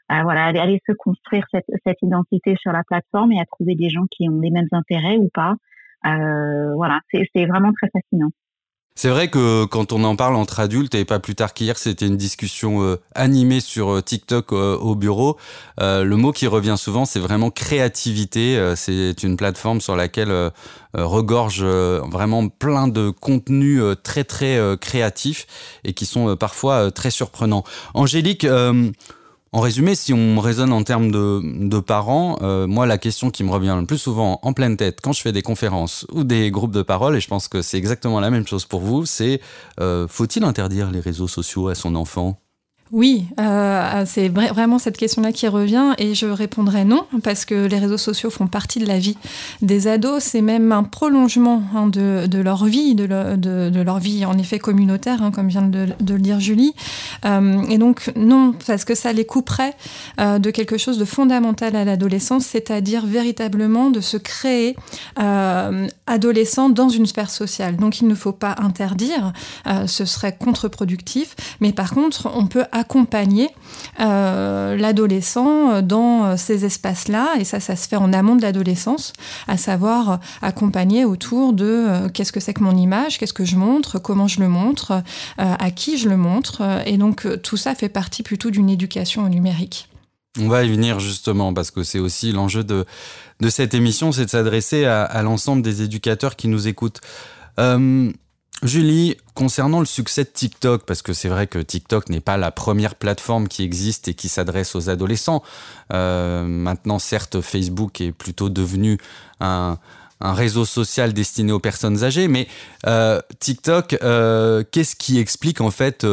à, 0.07 0.23
voilà, 0.23 0.45
aller, 0.45 0.59
aller 0.59 0.81
se 0.87 0.93
construire 0.93 1.45
cette, 1.51 1.65
cette 1.85 2.01
identité 2.03 2.55
sur 2.61 2.71
la 2.71 2.83
plateforme 2.83 3.31
et 3.31 3.39
à 3.39 3.45
trouver 3.45 3.75
des 3.75 3.89
gens 3.89 4.05
qui 4.11 4.29
ont 4.29 4.39
les 4.39 4.51
mêmes 4.51 4.69
intérêts 4.71 5.17
ou 5.17 5.29
pas. 5.33 5.55
Euh, 6.05 6.73
voilà, 6.75 7.01
c'est 7.11 7.45
vraiment 7.45 7.73
très 7.73 7.89
fascinant. 7.91 8.29
C'est 9.01 9.07
vrai 9.07 9.29
que 9.29 9.63
quand 9.63 9.93
on 9.93 10.03
en 10.03 10.17
parle 10.17 10.35
entre 10.35 10.59
adultes, 10.59 10.93
et 10.93 11.05
pas 11.05 11.19
plus 11.19 11.33
tard 11.33 11.53
qu'hier, 11.53 11.77
c'était 11.77 12.05
une 12.05 12.17
discussion 12.17 12.83
euh, 12.83 12.97
animée 13.15 13.61
sur 13.61 13.93
euh, 13.93 14.01
TikTok 14.01 14.51
euh, 14.51 14.75
au 14.75 14.93
bureau, 14.93 15.37
le 15.79 16.15
mot 16.15 16.33
qui 16.33 16.47
revient 16.47 16.75
souvent, 16.77 17.05
c'est 17.05 17.21
vraiment 17.21 17.49
créativité. 17.49 18.73
c'est 18.75 19.23
une 19.23 19.37
plateforme 19.37 19.79
sur 19.79 19.95
laquelle 19.95 20.51
regorge 20.93 21.63
vraiment 21.63 22.49
plein 22.49 22.89
de 22.89 23.11
contenus 23.11 23.81
très 24.03 24.25
très 24.25 24.59
créatifs 24.81 25.47
et 25.85 25.93
qui 25.93 26.05
sont 26.05 26.35
parfois 26.35 26.91
très 26.91 27.11
surprenants. 27.11 27.63
Angélique, 27.93 28.45
en 29.51 29.61
résumé, 29.61 29.95
si 29.95 30.13
on 30.13 30.39
raisonne 30.39 30.71
en 30.71 30.83
termes 30.83 31.11
de, 31.11 31.79
parents, 31.79 32.37
euh, 32.41 32.67
moi, 32.67 32.85
la 32.85 32.97
question 32.97 33.31
qui 33.31 33.43
me 33.43 33.51
revient 33.51 33.75
le 33.79 33.85
plus 33.85 33.97
souvent 33.97 34.39
en 34.43 34.53
pleine 34.53 34.77
tête 34.77 34.99
quand 35.01 35.11
je 35.11 35.21
fais 35.21 35.31
des 35.31 35.41
conférences 35.41 36.05
ou 36.11 36.23
des 36.23 36.51
groupes 36.51 36.73
de 36.73 36.83
parole, 36.83 37.15
et 37.15 37.19
je 37.19 37.27
pense 37.27 37.47
que 37.47 37.61
c'est 37.61 37.77
exactement 37.77 38.19
la 38.19 38.29
même 38.29 38.45
chose 38.45 38.65
pour 38.65 38.81
vous, 38.81 39.05
c'est 39.05 39.41
euh, 39.79 40.07
faut-il 40.07 40.43
interdire 40.43 40.91
les 40.91 40.99
réseaux 40.99 41.27
sociaux 41.27 41.67
à 41.67 41.75
son 41.75 41.95
enfant? 41.95 42.39
Oui, 42.91 43.27
euh, 43.39 44.03
c'est 44.07 44.29
vraiment 44.29 44.79
cette 44.79 44.97
question-là 44.97 45.31
qui 45.31 45.47
revient 45.47 45.93
et 45.99 46.15
je 46.15 46.25
répondrai 46.25 46.85
non 46.85 47.05
parce 47.21 47.45
que 47.45 47.67
les 47.67 47.77
réseaux 47.77 47.99
sociaux 47.99 48.31
font 48.31 48.47
partie 48.47 48.79
de 48.79 48.87
la 48.87 48.97
vie 48.97 49.15
des 49.61 49.85
ados. 49.85 50.23
C'est 50.23 50.41
même 50.41 50.71
un 50.71 50.81
prolongement 50.81 51.61
hein, 51.75 51.85
de, 51.85 52.27
leur 52.41 52.65
vie, 52.65 52.95
de, 52.95 53.03
leur 53.83 53.99
vie 53.99 54.25
en 54.25 54.35
effet 54.39 54.57
communautaire, 54.57 55.21
hein, 55.21 55.29
comme 55.29 55.49
vient 55.49 55.61
de, 55.61 55.93
le 55.99 56.19
dire 56.19 56.39
Julie. 56.39 56.73
Euh, 57.25 57.61
et 57.69 57.77
donc 57.77 58.11
non, 58.15 58.55
parce 58.65 58.85
que 58.85 58.95
ça 58.95 59.13
les 59.13 59.25
couperait 59.25 59.75
euh, 60.19 60.39
de 60.39 60.49
quelque 60.49 60.79
chose 60.79 60.97
de 60.97 61.05
fondamental 61.05 61.75
à 61.75 61.85
l'adolescence, 61.85 62.45
c'est-à-dire 62.45 63.05
véritablement 63.05 63.91
de 63.91 64.01
se 64.01 64.17
créer 64.17 64.75
adolescent 66.07 66.69
dans 66.69 66.89
une 66.89 67.05
sphère 67.05 67.29
sociale. 67.29 67.75
Donc 67.75 68.01
il 68.01 68.07
ne 68.07 68.15
faut 68.15 68.31
pas 68.31 68.55
interdire, 68.57 69.33
ce 69.85 70.05
serait 70.05 70.35
contre-productif, 70.35 71.35
mais 71.59 71.71
par 71.71 71.93
contre 71.93 72.29
on 72.33 72.47
peut 72.47 72.65
accompagner 72.79 73.49
euh, 73.99 74.75
l'adolescent 74.75 75.81
dans 75.81 76.37
ces 76.37 76.65
espaces-là, 76.65 77.35
et 77.37 77.43
ça, 77.43 77.59
ça 77.59 77.75
se 77.75 77.87
fait 77.87 77.97
en 77.97 78.13
amont 78.13 78.35
de 78.35 78.41
l'adolescence, 78.41 79.13
à 79.47 79.57
savoir 79.57 80.09
euh, 80.09 80.17
accompagner 80.41 81.05
autour 81.05 81.53
de 81.53 81.65
euh, 81.65 82.09
qu'est-ce 82.09 82.31
que 82.31 82.39
c'est 82.39 82.53
que 82.53 82.63
mon 82.63 82.75
image, 82.75 83.17
qu'est-ce 83.17 83.33
que 83.33 83.45
je 83.45 83.57
montre, 83.57 83.99
comment 83.99 84.27
je 84.27 84.39
le 84.39 84.47
montre, 84.47 85.03
à 85.37 85.71
qui 85.71 85.97
je 85.97 86.09
le 86.09 86.17
montre, 86.17 86.61
et 86.85 86.97
donc 86.97 87.27
tout 87.43 87.57
ça 87.57 87.75
fait 87.75 87.89
partie 87.89 88.23
plutôt 88.23 88.49
d'une 88.49 88.69
éducation 88.69 89.23
au 89.23 89.29
numérique. 89.29 89.87
On 90.39 90.47
va 90.47 90.63
y 90.63 90.69
venir 90.69 90.99
justement 90.99 91.53
parce 91.53 91.71
que 91.71 91.83
c'est 91.83 91.99
aussi 91.99 92.31
l'enjeu 92.31 92.63
de, 92.63 92.85
de 93.41 93.49
cette 93.49 93.73
émission, 93.73 94.11
c'est 94.11 94.25
de 94.25 94.29
s'adresser 94.29 94.85
à, 94.85 95.21
l'ensemble 95.23 95.61
des 95.61 95.81
éducateurs 95.81 96.35
qui 96.35 96.47
nous 96.47 96.67
écoutent. 96.67 97.01
Julie, 98.61 99.15
concernant 99.35 99.79
le 99.79 99.85
succès 99.85 100.25
de 100.25 100.29
TikTok, 100.29 100.83
parce 100.85 101.01
que 101.01 101.13
c'est 101.13 101.29
vrai 101.29 101.47
que 101.47 101.59
TikTok 101.59 102.09
n'est 102.09 102.19
pas 102.19 102.35
la 102.35 102.51
première 102.51 102.95
plateforme 102.95 103.47
qui 103.47 103.63
existe 103.63 104.09
et 104.09 104.13
qui 104.13 104.27
s'adresse 104.27 104.75
aux 104.75 104.89
adolescents. 104.89 105.43
Euh, 105.93 106.43
maintenant, 106.43 106.99
certes, 106.99 107.39
Facebook 107.39 108.01
est 108.01 108.11
plutôt 108.11 108.49
devenu 108.49 108.97
un, 109.39 109.77
réseau 110.21 110.65
social 110.65 111.13
destiné 111.13 111.53
aux 111.53 111.61
personnes 111.61 112.03
âgées, 112.03 112.27
mais 112.27 112.49
euh, 112.85 113.21
TikTok, 113.39 113.95
euh, 114.03 114.65
qu'est-ce 114.69 114.97
qui 114.97 115.19
explique 115.19 115.61
en 115.61 115.71
fait, 115.71 116.05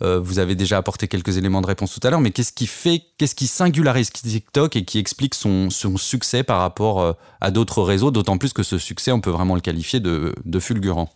vous 0.00 0.40
avez 0.40 0.56
déjà 0.56 0.78
apporté 0.78 1.06
quelques 1.06 1.38
éléments 1.38 1.60
de 1.60 1.68
réponse 1.68 1.94
tout 1.94 2.04
à 2.04 2.10
l'heure, 2.10 2.20
mais 2.20 2.32
qu'est-ce 2.32 2.52
qui 2.52 2.66
fait, 2.66 3.04
qu'est-ce 3.18 3.36
qui 3.36 3.46
singularise 3.46 4.10
TikTok 4.10 4.74
et 4.74 4.84
qui 4.84 4.98
explique 4.98 5.36
son, 5.36 5.70
succès 5.70 6.42
par 6.42 6.58
rapport 6.58 7.16
à 7.40 7.50
d'autres 7.52 7.82
réseaux, 7.82 8.10
d'autant 8.10 8.38
plus 8.38 8.52
que 8.52 8.64
ce 8.64 8.78
succès, 8.78 9.12
on 9.12 9.20
peut 9.20 9.30
vraiment 9.30 9.54
le 9.54 9.60
qualifier 9.60 10.00
de 10.00 10.58
fulgurant? 10.58 11.08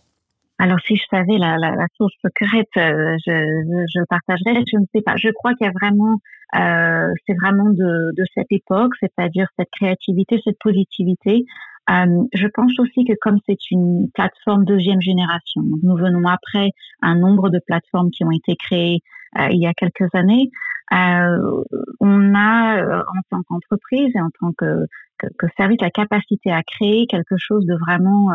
Alors, 0.59 0.79
si 0.79 0.95
je 0.95 1.03
savais 1.11 1.37
la, 1.37 1.57
la, 1.57 1.71
la 1.71 1.85
source 1.95 2.13
secrète, 2.23 2.67
euh, 2.77 3.15
je, 3.25 3.31
je, 3.31 3.85
je, 3.93 4.03
partagerais. 4.09 4.63
Je 4.71 4.77
ne 4.79 4.85
sais 4.93 5.01
pas. 5.01 5.15
Je 5.15 5.29
crois 5.29 5.53
qu'il 5.53 5.67
y 5.67 5.69
a 5.69 5.73
vraiment, 5.79 6.17
euh, 6.55 7.13
c'est 7.27 7.35
vraiment 7.35 7.69
de, 7.69 8.11
de, 8.15 8.23
cette 8.33 8.51
époque, 8.51 8.93
c'est-à-dire 8.99 9.47
cette 9.57 9.69
créativité, 9.71 10.41
cette 10.43 10.57
positivité. 10.59 11.45
Euh, 11.89 12.23
je 12.33 12.47
pense 12.47 12.77
aussi 12.79 13.05
que 13.05 13.13
comme 13.21 13.37
c'est 13.47 13.71
une 13.71 14.09
plateforme 14.13 14.65
deuxième 14.65 14.99
génération, 14.99 15.61
nous 15.83 15.95
venons 15.95 16.27
après 16.27 16.71
un 17.01 17.15
nombre 17.15 17.49
de 17.49 17.59
plateformes 17.65 18.09
qui 18.09 18.25
ont 18.25 18.31
été 18.31 18.55
créées 18.55 18.99
euh, 19.39 19.47
il 19.51 19.61
y 19.61 19.67
a 19.67 19.73
quelques 19.73 20.13
années. 20.13 20.49
Euh, 20.91 21.63
on 21.99 22.33
a, 22.33 22.81
en 22.81 23.21
tant 23.29 23.43
qu'entreprise 23.43 24.09
et 24.15 24.19
en 24.19 24.29
tant 24.39 24.53
que, 24.57 24.85
que, 25.19 25.27
que, 25.37 25.47
service, 25.55 25.81
la 25.81 25.91
capacité 25.91 26.51
à 26.51 26.63
créer 26.63 27.05
quelque 27.07 27.35
chose 27.37 27.65
de 27.65 27.75
vraiment 27.75 28.31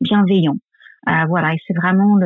bienveillant. 0.00 0.56
Euh, 1.08 1.24
voilà, 1.28 1.54
et 1.54 1.58
c'est 1.66 1.74
vraiment 1.74 2.16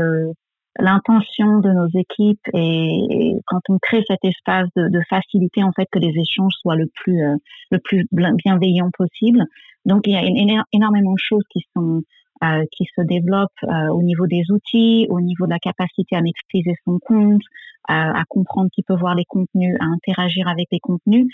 l'intention 0.79 1.59
de 1.59 1.71
nos 1.71 1.89
équipes 1.89 2.47
et, 2.55 3.35
quand 3.47 3.61
on 3.69 3.79
crée 3.79 4.03
cet 4.07 4.25
espace 4.25 4.69
de, 4.77 4.89
de, 4.89 5.01
faciliter 5.11 5.63
en 5.63 5.73
fait 5.73 5.87
que 5.91 5.99
les 5.99 6.13
échanges 6.19 6.53
soient 6.61 6.77
le 6.77 6.87
plus 6.95 7.21
euh, 7.23 7.35
le 7.71 7.79
plus 7.79 8.07
bienveillant 8.13 8.91
possible. 8.97 9.45
Donc 9.85 10.03
il 10.07 10.13
y 10.13 10.17
a 10.17 10.63
énormément 10.73 11.13
de 11.13 11.19
choses 11.19 11.45
qui 11.51 11.65
sont 11.75 12.03
euh, 12.45 12.65
qui 12.71 12.85
se 12.97 13.03
développent 13.03 13.51
euh, 13.65 13.89
au 13.89 14.03
niveau 14.03 14.27
des 14.27 14.43
outils, 14.51 15.07
au 15.11 15.21
niveau 15.21 15.47
de 15.47 15.51
la 15.51 15.59
capacité 15.59 16.15
à 16.15 16.21
maîtriser 16.21 16.75
son 16.85 16.99
compte, 17.01 17.43
à 17.91 18.23
comprendre 18.29 18.69
qui 18.71 18.83
peut 18.83 18.95
voir 18.95 19.15
les 19.15 19.25
contenus, 19.25 19.75
à 19.81 19.85
interagir 19.87 20.47
avec 20.47 20.67
les 20.71 20.79
contenus, 20.79 21.27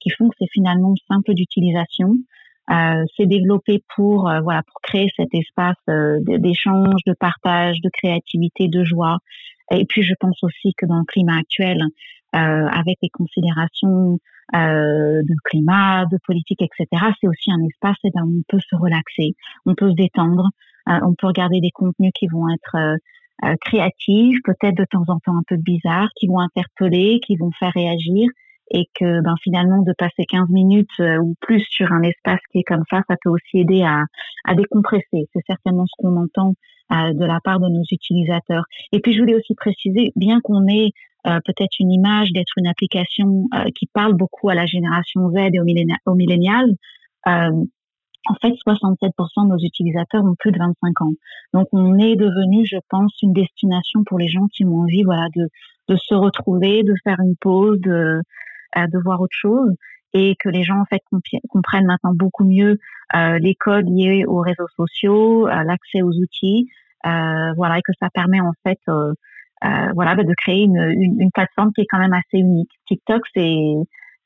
qui 0.00 0.10
font 0.10 0.28
que 0.28 0.34
c'est 0.40 0.50
finalement 0.52 0.94
simple 1.06 1.32
d'utilisation 1.32 2.16
euh, 2.70 3.04
s'est 3.16 3.26
développé 3.26 3.82
pour 3.94 4.28
euh, 4.28 4.40
voilà 4.40 4.62
pour 4.62 4.80
créer 4.82 5.08
cet 5.16 5.34
espace 5.34 5.76
euh, 5.88 6.18
d'échange, 6.20 7.00
de 7.06 7.14
partage, 7.18 7.80
de 7.80 7.90
créativité, 7.92 8.68
de 8.68 8.84
joie. 8.84 9.18
Et 9.72 9.84
puis 9.84 10.02
je 10.02 10.14
pense 10.20 10.42
aussi 10.42 10.72
que 10.76 10.86
dans 10.86 10.98
le 10.98 11.04
climat 11.04 11.38
actuel, 11.38 11.82
euh, 12.34 12.38
avec 12.38 12.98
les 13.02 13.08
considérations 13.10 14.18
euh, 14.54 15.22
de 15.22 15.34
climat, 15.44 16.06
de 16.06 16.18
politique, 16.24 16.62
etc., 16.62 16.86
c'est 17.20 17.28
aussi 17.28 17.50
un 17.50 17.62
espace 17.64 17.96
où 18.04 18.10
on 18.14 18.42
peut 18.48 18.60
se 18.60 18.76
relaxer, 18.76 19.34
on 19.66 19.74
peut 19.74 19.90
se 19.90 19.94
détendre, 19.94 20.48
on 20.86 21.14
peut 21.14 21.28
regarder 21.28 21.60
des 21.60 21.70
contenus 21.70 22.10
qui 22.14 22.26
vont 22.26 22.48
être 22.48 22.98
créatifs, 23.60 24.38
peut-être 24.44 24.76
de 24.76 24.84
temps 24.84 25.04
en 25.08 25.18
temps 25.20 25.36
un 25.36 25.42
peu 25.46 25.56
bizarres, 25.56 26.10
qui 26.16 26.26
vont 26.26 26.40
interpeller, 26.40 27.20
qui 27.20 27.36
vont 27.36 27.50
faire 27.52 27.72
réagir, 27.74 28.28
et 28.72 28.88
que 28.98 29.20
ben, 29.20 29.34
finalement 29.42 29.82
de 29.82 29.92
passer 29.96 30.24
15 30.28 30.48
minutes 30.48 30.88
euh, 31.00 31.18
ou 31.18 31.34
plus 31.40 31.62
sur 31.70 31.92
un 31.92 32.02
espace 32.02 32.40
qui 32.50 32.60
est 32.60 32.64
comme 32.64 32.84
ça, 32.90 33.02
ça 33.06 33.16
peut 33.22 33.30
aussi 33.30 33.58
aider 33.58 33.82
à, 33.82 34.04
à 34.44 34.54
décompresser. 34.54 35.28
C'est 35.32 35.44
certainement 35.46 35.84
ce 35.86 35.92
qu'on 35.98 36.16
entend 36.16 36.54
euh, 36.92 37.12
de 37.12 37.24
la 37.24 37.38
part 37.44 37.60
de 37.60 37.68
nos 37.68 37.84
utilisateurs. 37.90 38.64
Et 38.92 39.00
puis 39.00 39.12
je 39.12 39.20
voulais 39.20 39.34
aussi 39.34 39.54
préciser, 39.54 40.12
bien 40.16 40.40
qu'on 40.40 40.66
ait 40.68 40.90
euh, 41.26 41.38
peut-être 41.44 41.78
une 41.78 41.92
image 41.92 42.32
d'être 42.32 42.52
une 42.56 42.66
application 42.66 43.44
qui 43.76 43.86
parle 43.92 44.14
beaucoup 44.14 44.48
à 44.48 44.54
la 44.54 44.66
génération 44.66 45.30
Z 45.30 45.36
et 45.52 45.60
aux, 45.60 46.14
millénials, 46.14 46.74
en 47.26 48.34
fait, 48.40 48.52
67% 48.66 49.10
de 49.44 49.48
nos 49.48 49.58
utilisateurs 49.58 50.24
ont 50.24 50.34
plus 50.38 50.52
de 50.52 50.58
25 50.58 51.00
ans. 51.02 51.12
Donc, 51.54 51.66
on 51.72 51.98
est 51.98 52.16
devenu, 52.16 52.64
je 52.64 52.76
pense, 52.88 53.12
une 53.22 53.32
destination 53.32 54.04
pour 54.04 54.18
les 54.18 54.28
gens 54.28 54.46
qui 54.52 54.64
ont 54.64 54.78
envie, 54.78 55.02
voilà, 55.02 55.28
de, 55.34 55.48
de 55.88 55.96
se 55.96 56.14
retrouver, 56.14 56.84
de 56.84 56.94
faire 57.04 57.18
une 57.20 57.34
pause, 57.40 57.80
de, 57.80 58.20
de 58.76 58.98
voir 59.02 59.20
autre 59.20 59.36
chose 59.36 59.74
et 60.14 60.36
que 60.38 60.48
les 60.48 60.62
gens 60.62 60.78
en 60.78 60.84
fait 60.84 61.00
comprennent 61.48 61.86
maintenant 61.86 62.14
beaucoup 62.14 62.44
mieux 62.44 62.78
les 63.14 63.54
codes 63.54 63.88
liés 63.88 64.24
aux 64.26 64.40
réseaux 64.40 64.68
sociaux, 64.76 65.46
euh, 65.48 65.62
l'accès 65.64 66.02
aux 66.02 66.12
outils, 66.12 66.68
euh, 67.06 67.52
voilà, 67.56 67.78
et 67.78 67.82
que 67.82 67.92
ça 68.00 68.08
permet 68.10 68.40
en 68.40 68.52
fait, 68.62 68.78
euh, 68.88 69.12
voilà, 69.94 70.14
bah, 70.14 70.24
de 70.24 70.34
créer 70.34 70.64
une, 70.64 71.30
plateforme 71.32 71.72
qui 71.74 71.82
est 71.82 71.86
quand 71.88 71.98
même 71.98 72.12
assez 72.12 72.38
unique. 72.38 72.70
TikTok, 72.86 73.22
c'est 73.34 73.56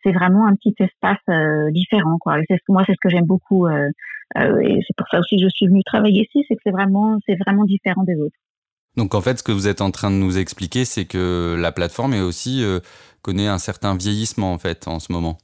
c'est 0.05 0.13
vraiment 0.13 0.47
un 0.47 0.55
petit 0.55 0.75
espace 0.79 1.73
différent, 1.73 2.17
quoi. 2.21 2.39
C'est 2.49 2.59
moi, 2.69 2.85
c'est 2.87 2.93
ce 2.93 2.99
que 3.01 3.09
j'aime 3.09 3.27
beaucoup, 3.27 3.67
et 3.69 3.91
c'est 4.37 4.97
pour 4.97 5.09
ça 5.11 5.19
aussi 5.19 5.37
que 5.37 5.43
je 5.43 5.49
suis 5.49 5.67
venue 5.67 5.83
travailler 5.85 6.23
ici, 6.23 6.45
c'est 6.49 6.55
que 6.55 6.61
c'est 6.65 6.71
vraiment 6.71 7.19
c'est 7.27 7.37
vraiment 7.37 7.65
différent 7.65 8.05
des 8.05 8.15
autres. 8.17 8.37
Donc 8.97 9.15
en 9.15 9.21
fait, 9.21 9.39
ce 9.39 9.43
que 9.43 9.53
vous 9.53 9.69
êtes 9.69 9.81
en 9.81 9.91
train 9.91 10.11
de 10.11 10.17
nous 10.17 10.39
expliquer, 10.39 10.85
c'est 10.85 11.05
que 11.05 11.57
la 11.59 11.73
plateforme 11.73 12.15
est 12.15 12.21
aussi 12.21 12.65
connaît 13.23 13.49
un 13.49 13.59
certain 13.59 13.97
vieillissement 13.97 14.53
en 14.53 14.59
fait 14.59 14.89
en 14.89 15.01
ce 15.01 15.13
moment 15.13 15.39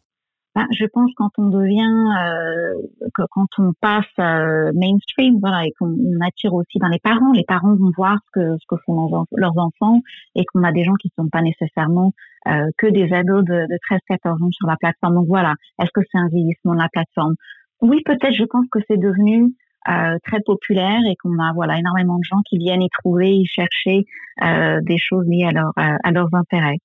ben, 0.55 0.67
je 0.71 0.85
pense 0.85 1.11
quand 1.17 1.31
on 1.39 1.49
devient, 1.49 1.81
euh, 1.81 3.09
quand 3.15 3.47
on 3.59 3.73
passe 3.81 4.05
euh, 4.19 4.71
mainstream, 4.75 5.39
voilà, 5.41 5.65
et 5.65 5.73
qu'on 5.79 5.97
attire 6.21 6.53
aussi 6.53 6.79
dans 6.79 6.89
les 6.89 6.99
parents, 6.99 7.33
les 7.33 7.45
parents 7.45 7.75
vont 7.75 7.91
voir 7.97 8.19
ce 8.27 8.41
que 8.41 8.57
ce 8.61 8.67
que 8.69 8.77
font 8.85 9.25
leurs, 9.33 9.57
enfants 9.57 10.01
et 10.35 10.45
qu'on 10.45 10.63
a 10.63 10.71
des 10.71 10.85
gens 10.85 10.93
qui 11.01 11.09
ne 11.09 11.25
sont 11.25 11.31
pas 11.31 11.41
nécessairement 11.41 12.13
euh, 12.49 12.69
que 12.77 12.87
des 12.87 13.11
ados 13.15 13.45
de, 13.45 13.67
de 13.67 13.79
13-14 14.11 14.45
ans 14.45 14.51
sur 14.51 14.67
la 14.67 14.77
plateforme. 14.77 15.15
Donc 15.15 15.27
voilà, 15.27 15.55
est-ce 15.81 15.91
que 15.95 16.03
c'est 16.13 16.19
un 16.19 16.29
vieillissement 16.29 16.75
de 16.75 16.81
la 16.81 16.89
plateforme? 16.93 17.35
Oui, 17.81 18.03
peut-être. 18.05 18.35
Je 18.35 18.45
pense 18.45 18.67
que 18.71 18.81
c'est 18.89 18.99
devenu 18.99 19.55
euh, 19.89 20.17
très 20.25 20.41
populaire 20.45 21.01
et 21.11 21.17
qu'on 21.17 21.39
a 21.39 21.53
voilà 21.55 21.79
énormément 21.79 22.19
de 22.19 22.25
gens 22.25 22.41
qui 22.49 22.59
viennent 22.59 22.83
y 22.83 22.89
trouver, 23.03 23.31
y 23.31 23.47
chercher 23.47 24.05
euh, 24.43 24.81
des 24.83 24.99
choses 24.99 25.27
liées 25.27 25.47
à, 25.47 25.53
leur, 25.53 25.73
à 25.77 26.11
leurs 26.11 26.33
intérêts. 26.35 26.79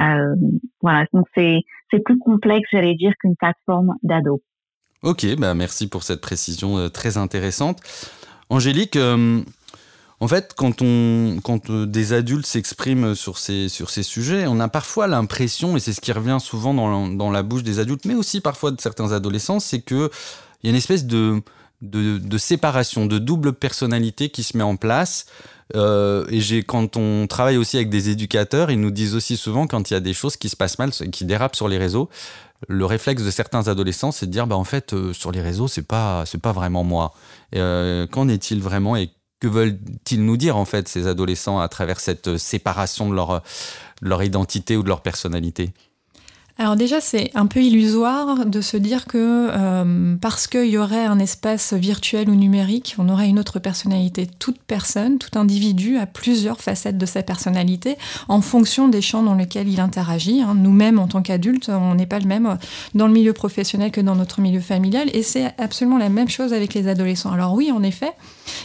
Euh, 0.00 0.34
voilà, 0.80 1.06
donc 1.12 1.26
c'est 1.34 1.62
plus 2.04 2.18
complexe, 2.18 2.68
j'allais 2.72 2.94
dire, 2.94 3.12
qu'une 3.20 3.36
plateforme 3.36 3.94
d'ado. 4.02 4.42
Ok, 5.02 5.26
bah 5.36 5.54
merci 5.54 5.86
pour 5.86 6.02
cette 6.02 6.20
précision 6.20 6.78
euh, 6.78 6.88
très 6.88 7.16
intéressante. 7.16 7.80
Angélique, 8.48 8.96
euh, 8.96 9.42
En 10.20 10.28
fait, 10.28 10.54
quand, 10.56 10.80
on, 10.80 11.38
quand 11.44 11.70
euh, 11.70 11.86
des 11.86 12.12
adultes 12.12 12.46
s'expriment 12.46 13.14
sur 13.14 13.38
ces, 13.38 13.68
sur 13.68 13.90
ces 13.90 14.02
sujets, 14.02 14.46
on 14.46 14.60
a 14.60 14.68
parfois 14.68 15.06
l'impression, 15.06 15.76
et 15.76 15.80
c'est 15.80 15.92
ce 15.92 16.00
qui 16.00 16.12
revient 16.12 16.38
souvent 16.40 16.72
dans 16.74 17.08
dans 17.08 17.30
la, 17.30 17.42
bouche 17.42 17.62
des 17.62 17.78
adultes, 17.78 18.06
mais 18.06 18.14
aussi 18.14 18.40
parfois 18.40 18.70
de 18.70 18.80
certains 18.80 19.12
adolescents, 19.12 19.60
c'est 19.60 19.82
qu'il 19.82 20.08
y 20.62 20.68
a 20.68 20.70
une 20.70 20.76
espèce 20.76 21.04
de, 21.04 21.42
de, 21.84 22.38
séparation, 22.38 23.06
de 23.06 23.18
double 23.18 23.52
personnalité 23.52 24.28
qui 24.28 24.42
se 24.42 24.56
met 24.56 24.64
en 24.64 24.76
place. 24.76 25.26
Euh, 25.74 26.26
et 26.28 26.40
j'ai, 26.40 26.62
quand 26.62 26.96
on 26.96 27.26
travaille 27.26 27.56
aussi 27.56 27.76
avec 27.76 27.88
des 27.88 28.10
éducateurs, 28.10 28.70
ils 28.70 28.80
nous 28.80 28.90
disent 28.90 29.14
aussi 29.14 29.36
souvent 29.36 29.66
quand 29.66 29.90
il 29.90 29.94
y 29.94 29.96
a 29.96 30.00
des 30.00 30.12
choses 30.12 30.36
qui 30.36 30.48
se 30.48 30.56
passent 30.56 30.78
mal, 30.78 30.90
qui 30.90 31.24
dérapent 31.24 31.56
sur 31.56 31.68
les 31.68 31.78
réseaux, 31.78 32.10
le 32.68 32.84
réflexe 32.84 33.22
de 33.22 33.30
certains 33.30 33.68
adolescents, 33.68 34.12
c'est 34.12 34.26
de 34.26 34.30
dire, 34.30 34.46
bah, 34.46 34.56
en 34.56 34.64
fait, 34.64 34.92
euh, 34.92 35.12
sur 35.12 35.32
les 35.32 35.40
réseaux, 35.40 35.68
c'est 35.68 35.86
pas, 35.86 36.24
c'est 36.26 36.40
pas 36.40 36.52
vraiment 36.52 36.84
moi. 36.84 37.14
Euh, 37.54 38.06
qu'en 38.06 38.28
est-il 38.28 38.60
vraiment 38.62 38.96
et 38.96 39.10
que 39.40 39.48
veulent-ils 39.48 40.24
nous 40.24 40.36
dire, 40.36 40.56
en 40.56 40.64
fait, 40.64 40.88
ces 40.88 41.06
adolescents, 41.06 41.60
à 41.60 41.68
travers 41.68 42.00
cette 42.00 42.36
séparation 42.36 43.10
de 43.10 43.16
leur 44.00 44.22
identité 44.22 44.76
ou 44.76 44.82
de 44.82 44.88
leur 44.88 45.02
personnalité? 45.02 45.74
Alors 46.56 46.76
déjà, 46.76 47.00
c'est 47.00 47.32
un 47.34 47.46
peu 47.46 47.60
illusoire 47.60 48.46
de 48.46 48.60
se 48.60 48.76
dire 48.76 49.06
que 49.06 49.48
euh, 49.50 50.14
parce 50.20 50.46
qu'il 50.46 50.66
y 50.66 50.78
aurait 50.78 51.04
un 51.04 51.18
espace 51.18 51.72
virtuel 51.72 52.30
ou 52.30 52.36
numérique, 52.36 52.94
on 52.98 53.08
aurait 53.08 53.28
une 53.28 53.40
autre 53.40 53.58
personnalité. 53.58 54.28
Toute 54.38 54.60
personne, 54.60 55.18
tout 55.18 55.36
individu 55.36 55.98
a 55.98 56.06
plusieurs 56.06 56.60
facettes 56.60 56.96
de 56.96 57.06
sa 57.06 57.24
personnalité 57.24 57.96
en 58.28 58.40
fonction 58.40 58.86
des 58.86 59.02
champs 59.02 59.24
dans 59.24 59.34
lesquels 59.34 59.68
il 59.68 59.80
interagit. 59.80 60.42
Hein. 60.42 60.54
Nous-mêmes, 60.54 61.00
en 61.00 61.08
tant 61.08 61.22
qu'adultes, 61.22 61.70
on 61.70 61.96
n'est 61.96 62.06
pas 62.06 62.20
le 62.20 62.26
même 62.26 62.56
dans 62.94 63.08
le 63.08 63.12
milieu 63.12 63.32
professionnel 63.32 63.90
que 63.90 64.00
dans 64.00 64.14
notre 64.14 64.40
milieu 64.40 64.60
familial. 64.60 65.10
Et 65.12 65.24
c'est 65.24 65.52
absolument 65.58 65.98
la 65.98 66.08
même 66.08 66.28
chose 66.28 66.52
avec 66.52 66.72
les 66.74 66.86
adolescents. 66.86 67.32
Alors 67.32 67.54
oui, 67.54 67.72
en 67.72 67.82
effet, 67.82 68.12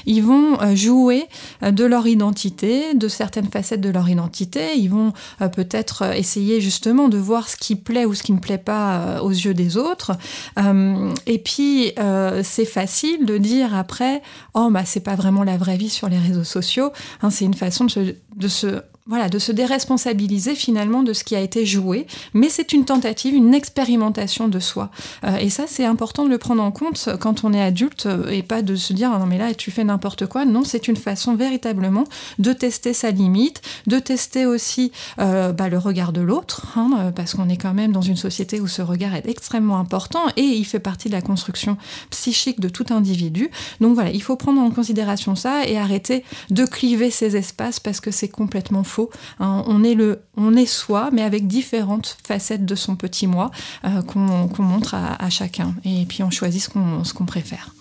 ils 0.06 0.22
vont 0.22 0.60
euh, 0.62 0.76
jouer 0.76 1.28
euh, 1.64 1.72
de 1.72 1.86
leur 1.86 2.08
identité, 2.08 2.94
de 2.94 3.08
certaines 3.08 3.50
facettes 3.50 3.82
de 3.82 3.90
leur 3.90 4.10
identité. 4.10 4.76
Ils 4.76 4.90
vont 4.90 5.14
peut-être 5.54 6.16
essayer 6.16 6.62
justement 6.62 7.10
de 7.10 7.18
voir 7.18 7.50
ce 7.50 7.56
qui 7.56 7.76
plaît 7.76 8.06
ou 8.06 8.14
ce 8.14 8.24
qui 8.24 8.34
ne 8.34 8.40
plaît 8.40 8.58
pas 8.58 9.00
euh, 9.00 9.20
aux 9.20 9.32
yeux 9.32 9.54
des 9.54 9.78
autres. 9.78 10.12
Euh, 10.58 11.14
et 11.26 11.40
puis, 11.40 11.92
euh, 12.00 12.42
c'est 12.44 12.66
facile 12.66 13.26
de 13.26 13.38
dire 13.38 13.76
après, 13.76 14.22
oh, 14.54 14.70
bah, 14.72 14.84
c'est 14.86 15.00
pas 15.00 15.16
vraiment 15.16 15.44
la 15.44 15.58
vraie 15.58 15.78
vie 15.78 15.90
sur 15.90 16.10
les 16.10 16.18
réseaux 16.18 16.44
sociaux. 16.44 16.92
Hein, 17.22 17.30
c'est 17.30 17.46
une 17.46 17.54
façon 17.54 17.86
de 17.86 18.48
se 18.48 18.82
voilà, 19.10 19.28
de 19.28 19.40
se 19.40 19.52
déresponsabiliser 19.52 20.54
finalement 20.54 21.02
de 21.02 21.14
ce 21.14 21.24
qui 21.24 21.36
a 21.36 21.42
été 21.42 21.66
joué, 21.66 22.06
mais 22.36 22.48
c'est 22.48 22.74
une 22.74 22.86
tentative, 22.86 23.34
une 23.34 23.56
expérimentation 23.56 24.48
de 24.48 24.60
soi. 24.60 24.92
Euh, 25.24 25.38
et 25.38 25.50
ça, 25.50 25.64
c'est 25.68 25.84
important 25.84 26.26
de 26.26 26.30
le 26.30 26.38
prendre 26.38 26.62
en 26.62 26.70
compte 26.72 27.10
quand 27.20 27.44
on 27.44 27.52
est 27.52 27.62
adulte 27.62 28.06
euh, 28.06 28.30
et 28.30 28.44
pas 28.44 28.62
de 28.62 28.76
se 28.76 28.94
dire 28.94 29.10
non 29.10 29.26
mais 29.26 29.40
là 29.40 29.54
tu 29.56 29.72
fais 29.72 29.84
n'importe 29.84 30.28
quoi. 30.28 30.46
Non, 30.46 30.64
c'est 30.64 30.88
une 30.88 30.96
façon 30.96 31.34
véritablement 31.34 32.04
de 32.38 32.54
tester 32.54 32.94
sa 32.94 33.10
limite, 33.10 33.62
de 33.88 33.98
tester 33.98 34.46
aussi 34.46 34.92
euh, 35.18 35.54
bah, 35.54 35.70
le 35.70 35.80
regard 35.80 36.14
de 36.14 36.22
l'autre, 36.22 36.68
hein, 36.78 37.12
parce 37.16 37.34
qu'on 37.34 37.50
est 37.50 37.58
quand 37.58 37.74
même 37.74 37.92
dans 37.92 38.02
une 38.02 38.16
société 38.16 38.62
où 38.62 38.68
ce 38.68 38.84
regard 38.84 39.16
est 39.16 39.28
extrêmement 39.28 39.80
important 39.80 40.22
et 40.38 40.44
il 40.44 40.66
fait 40.66 40.80
partie 40.80 41.08
de 41.08 41.14
la 41.14 41.22
construction 41.22 41.78
psychique 42.12 42.60
de 42.60 42.70
tout 42.70 42.86
individu. 42.92 43.50
Donc 43.82 43.96
voilà, 43.96 44.12
il 44.12 44.22
faut 44.22 44.36
prendre 44.36 44.62
en 44.62 44.70
considération 44.70 45.36
ça 45.36 45.66
et 45.66 45.80
arrêter 45.80 46.24
de 46.52 46.66
cliver 46.66 47.10
ces 47.10 47.36
espaces 47.36 47.80
parce 47.80 48.02
que 48.02 48.12
c'est 48.12 48.28
complètement 48.28 48.84
faux 48.84 48.99
Hein, 49.40 49.64
on, 49.68 49.84
est 49.84 49.96
le, 49.96 50.22
on 50.36 50.56
est 50.56 50.66
soi, 50.66 51.10
mais 51.12 51.22
avec 51.22 51.48
différentes 51.48 52.18
facettes 52.26 52.66
de 52.66 52.76
son 52.76 52.96
petit 52.96 53.28
moi 53.28 53.52
euh, 53.86 54.02
qu'on 54.02 54.64
montre 54.64 54.96
à, 54.96 55.30
chacun. 55.30 55.74
Et 55.86 56.06
puis 56.06 56.24
on 56.24 56.30
choisit 56.30 56.62
ce 56.62 57.14
qu'on 57.14 57.26
préfère. 57.26 57.74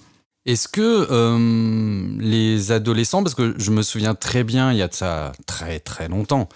Est-ce 0.46 0.68
que 0.68 1.06
euh, 1.10 2.08
les 2.20 2.72
adolescents, 2.72 3.22
parce 3.22 3.34
que 3.34 3.54
je 3.58 3.70
me 3.70 3.82
souviens 3.82 4.14
très 4.14 4.44
bien, 4.44 4.72
il 4.72 4.78
y 4.78 4.82
a 4.82 4.88
de 4.88 4.94
ça 4.94 5.32
très 5.46 5.78
très 5.78 6.08
longtemps, 6.08 6.48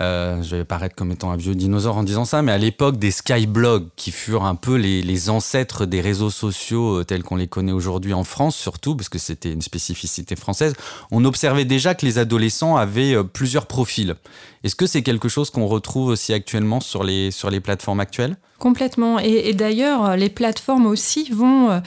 euh, 0.00 0.42
je 0.42 0.56
vais 0.56 0.64
paraître 0.64 0.96
comme 0.96 1.12
étant 1.12 1.30
un 1.30 1.36
vieux 1.36 1.54
dinosaure 1.54 1.96
en 1.96 2.02
disant 2.02 2.24
ça, 2.24 2.42
mais 2.42 2.52
à 2.52 2.58
l'époque 2.58 2.96
des 2.96 3.10
skyblogs, 3.10 3.88
qui 3.96 4.10
furent 4.10 4.44
un 4.44 4.56
peu 4.56 4.74
les, 4.74 5.30
ancêtres 5.30 5.86
des 5.86 6.00
réseaux 6.00 6.30
sociaux 6.30 7.00
euh, 7.00 7.04
tels 7.04 7.22
qu'on 7.22 7.36
les 7.36 7.46
connaît 7.46 7.72
aujourd'hui 7.72 8.12
en 8.12 8.24
France, 8.24 8.56
surtout, 8.56 8.96
parce 8.96 9.08
que 9.08 9.18
c'était 9.18 9.52
une 9.52 9.62
spécificité 9.62 10.36
française, 10.36 10.74
on 11.10 11.24
observait 11.24 11.64
déjà 11.64 11.94
que 11.94 12.04
les 12.04 12.18
adolescents 12.18 12.76
avaient 12.76 13.14
euh, 13.14 13.22
plusieurs 13.22 13.66
profils. 13.66 14.16
Est-ce 14.64 14.74
que 14.74 14.86
c'est 14.86 15.02
quelque 15.02 15.28
chose 15.28 15.50
qu'on 15.50 15.66
retrouve 15.66 16.08
aussi 16.08 16.32
actuellement 16.32 16.80
sur 16.80 17.04
les, 17.04 17.30
sur 17.30 17.50
les 17.50 17.60
plateformes 17.60 18.00
actuelles? 18.00 18.36
Complètement. 18.58 19.18
Et, 19.18 19.52
d'ailleurs, 19.52 20.16
les 20.16 20.30
plateformes 20.30 20.86
aussi 20.86 21.30
vont 21.30 21.82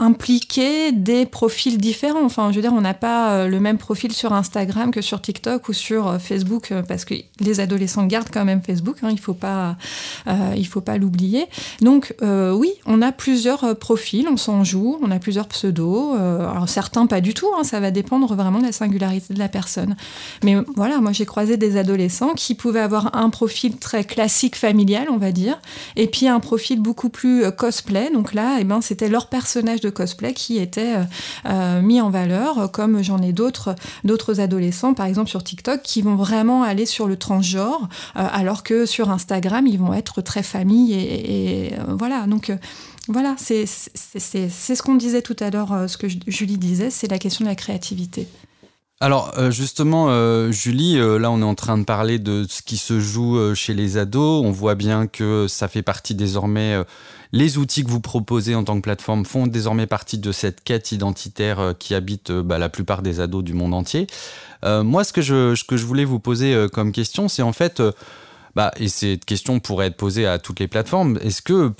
impliquer 0.00 0.92
des 0.92 1.26
profils 1.26 1.76
différents. 1.76 2.24
Enfin, 2.24 2.50
je 2.50 2.56
veux 2.56 2.62
dire, 2.62 2.72
on 2.72 2.80
n'a 2.80 2.94
pas 2.94 3.32
euh, 3.32 3.48
le 3.48 3.60
même 3.60 3.76
profil 3.76 4.12
sur 4.12 4.32
Instagram 4.32 4.90
que 4.90 5.02
sur 5.02 5.20
TikTok 5.20 5.68
ou 5.68 5.74
sur 5.74 6.08
euh, 6.08 6.18
Facebook, 6.18 6.72
euh, 6.72 6.82
parce 6.82 7.04
que 7.04 7.14
les 7.38 7.60
adolescents 7.60 8.06
gardent 8.06 8.30
quand 8.32 8.46
même 8.46 8.62
Facebook. 8.62 8.96
Hein, 9.02 9.10
il 9.10 9.20
il 10.56 10.66
faut 10.66 10.80
pas 10.80 10.96
l'oublier. 10.96 11.46
Donc, 11.82 12.14
oui, 12.22 12.72
on 12.86 13.02
a 13.02 13.12
plusieurs 13.12 13.76
profils, 13.78 14.26
on 14.30 14.36
s'en 14.36 14.64
joue, 14.64 14.98
on 15.02 15.10
a 15.10 15.18
plusieurs 15.18 15.46
pseudos. 15.48 16.14
alors 16.14 16.68
certains 16.68 17.06
pas 17.06 17.20
du 17.20 17.34
tout. 17.34 17.48
Hein, 17.58 17.64
ça 17.64 17.80
va 17.80 17.90
dépendre 17.90 18.34
vraiment 18.34 18.60
de 18.60 18.64
la 18.64 18.72
singularité 18.72 19.34
de 19.34 19.38
la 19.38 19.48
personne. 19.48 19.96
Mais 20.42 20.56
voilà, 20.74 21.00
moi 21.00 21.12
j'ai 21.12 21.26
croisé 21.26 21.56
des 21.56 21.76
adolescents 21.76 22.32
qui 22.34 22.54
pouvaient 22.54 22.80
avoir 22.80 23.16
un 23.16 23.28
profil 23.28 23.76
très 23.76 24.04
classique 24.04 24.56
familial, 24.56 25.08
on 25.10 25.18
va 25.18 25.32
dire, 25.32 25.60
et 25.96 26.06
puis 26.06 26.28
un 26.28 26.40
profil 26.40 26.80
beaucoup 26.80 27.10
plus 27.10 27.44
cosplay. 27.52 28.10
Donc 28.10 28.32
là, 28.32 28.56
eh 28.60 28.64
ben, 28.64 28.80
c'était 28.80 29.08
leur 29.08 29.28
personnage 29.28 29.80
de 29.80 29.89
cosplay 29.90 30.34
qui 30.34 30.58
étaient 30.58 30.96
euh, 30.96 31.04
euh, 31.46 31.82
mis 31.82 32.00
en 32.00 32.10
valeur, 32.10 32.70
comme 32.72 33.02
j'en 33.02 33.20
ai 33.22 33.32
d'autres, 33.32 33.74
d'autres 34.04 34.40
adolescents, 34.40 34.94
par 34.94 35.06
exemple 35.06 35.30
sur 35.30 35.44
TikTok, 35.44 35.82
qui 35.82 36.02
vont 36.02 36.16
vraiment 36.16 36.62
aller 36.62 36.86
sur 36.86 37.06
le 37.06 37.16
transgenre, 37.16 37.88
euh, 38.16 38.26
alors 38.32 38.62
que 38.62 38.86
sur 38.86 39.10
Instagram, 39.10 39.66
ils 39.66 39.78
vont 39.78 39.92
être 39.94 40.22
très 40.22 40.42
famille 40.42 40.94
et, 40.94 41.72
voilà. 41.88 42.26
Donc 42.26 42.52
voilà, 43.08 43.34
c'est 43.38 43.66
ce 43.66 44.82
qu'on 44.82 44.94
disait 44.94 45.22
tout 45.22 45.36
à 45.40 45.50
l'heure, 45.50 45.84
ce 45.88 45.96
que 45.96 46.06
Julie 46.26 46.58
disait, 46.58 46.90
c'est 46.90 47.10
la 47.10 47.18
question 47.18 47.44
de 47.44 47.50
la 47.50 47.56
créativité. 47.56 48.26
Alors 49.00 49.32
justement, 49.50 50.50
Julie, 50.50 50.96
là 50.96 51.30
on 51.30 51.40
est 51.40 51.44
en 51.44 51.54
train 51.54 51.78
de 51.78 51.84
parler 51.84 52.18
de 52.18 52.44
ce 52.48 52.62
qui 52.62 52.76
se 52.76 53.00
joue 53.00 53.54
chez 53.54 53.72
les 53.72 53.96
ados. 53.96 54.44
On 54.44 54.50
voit 54.50 54.74
bien 54.74 55.06
que 55.06 55.46
ça 55.48 55.68
fait 55.68 55.82
partie 55.82 56.14
désormais 56.14 56.84
les 57.32 57.58
outils 57.58 57.84
que 57.84 57.90
vous 57.90 58.00
proposez 58.00 58.54
en 58.54 58.64
tant 58.64 58.76
que 58.76 58.82
plateforme 58.82 59.24
font 59.24 59.46
désormais 59.46 59.86
partie 59.86 60.18
de 60.18 60.32
cette 60.32 60.62
quête 60.62 60.92
identitaire 60.92 61.60
euh, 61.60 61.72
qui 61.72 61.94
habite 61.94 62.30
euh, 62.30 62.42
bah, 62.42 62.58
la 62.58 62.68
plupart 62.68 63.02
des 63.02 63.20
ados 63.20 63.44
du 63.44 63.54
monde 63.54 63.74
entier. 63.74 64.06
Euh, 64.64 64.82
moi, 64.82 65.04
ce 65.04 65.12
que, 65.12 65.22
je, 65.22 65.84
voulais 65.84 66.04
vous 66.04 66.20
poser 66.20 66.66
comme 66.72 66.92
question, 66.92 67.28
c'est 67.28 67.42
en 67.42 67.52
fait, 67.52 67.82
bah, 68.54 68.72
et 68.76 68.88
cette 68.88 69.24
question 69.24 69.60
pourrait 69.60 69.86
être 69.86 69.96
posée 69.96 70.26
à 70.26 70.38
toutes 70.38 70.60
les 70.60 70.68
plateformes, 70.68 71.18
est-ce 71.22 71.40
que 71.40 71.72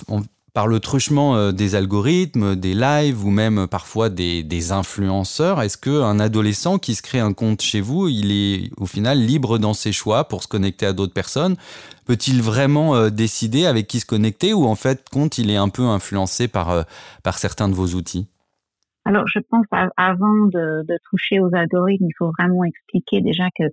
par 0.53 0.67
le 0.67 0.79
truchement 0.79 1.35
euh, 1.35 1.51
des 1.51 1.75
algorithmes, 1.75 2.55
des 2.55 2.73
lives 2.73 3.25
ou 3.25 3.29
même 3.29 3.67
parfois 3.67 4.09
des, 4.09 4.71
influenceurs, 4.71 5.61
est-ce 5.61 5.77
qu'un 5.77 6.19
adolescent 6.19 6.77
qui 6.77 6.93
se 6.95 7.01
crée 7.01 7.19
un 7.19 7.33
compte 7.33 7.61
chez 7.61 7.81
vous, 7.81 8.07
il 8.07 8.31
est 8.31 8.69
au 8.77 8.85
final 8.85 9.17
libre 9.19 9.57
dans 9.57 9.73
ses 9.73 9.91
choix 9.91 10.25
pour 10.27 10.43
se 10.43 10.47
connecter 10.47 10.85
à 10.85 10.93
d'autres 10.93 11.13
personnes? 11.13 11.55
Peut-il 12.05 12.41
vraiment 12.41 12.95
euh, 12.95 13.09
décider 13.09 13.65
avec 13.65 13.87
qui 13.87 13.99
se 13.99 14.05
connecter 14.05 14.53
ou 14.53 14.65
en 14.65 14.75
fait, 14.75 15.07
compte, 15.09 15.37
il 15.37 15.49
est 15.49 15.55
un 15.55 15.69
peu 15.69 15.83
influencé 15.83 16.47
par, 16.47 16.69
euh, 16.69 16.83
par 17.23 17.37
certains 17.37 17.69
de 17.69 17.73
vos 17.73 17.87
outils? 17.87 18.27
Alors, 19.05 19.25
je 19.27 19.39
pense 19.39 19.65
avant 19.97 20.45
de, 20.53 20.85
toucher 21.09 21.39
aux 21.39 21.53
algorithmes, 21.55 22.05
il 22.05 22.15
faut 22.17 22.31
vraiment 22.37 22.63
expliquer 22.63 23.21
déjà 23.21 23.45
que 23.57 23.63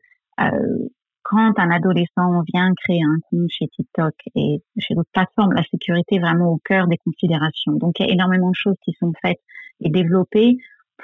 quand 1.28 1.52
un 1.58 1.70
adolescent 1.70 2.42
vient 2.52 2.72
créer 2.84 3.02
un 3.02 3.18
compte 3.30 3.50
chez 3.50 3.68
TikTok 3.68 4.14
et 4.34 4.62
chez 4.78 4.94
d'autres 4.94 5.10
plateformes, 5.12 5.52
la 5.52 5.62
sécurité 5.64 6.16
est 6.16 6.20
vraiment 6.20 6.52
au 6.52 6.58
cœur 6.64 6.86
des 6.86 6.96
considérations. 6.96 7.74
Donc, 7.74 8.00
il 8.00 8.06
y 8.06 8.10
a 8.10 8.12
énormément 8.14 8.48
de 8.48 8.56
choses 8.56 8.76
qui 8.82 8.94
sont 8.98 9.12
faites 9.20 9.40
et 9.80 9.90
développées 9.90 10.56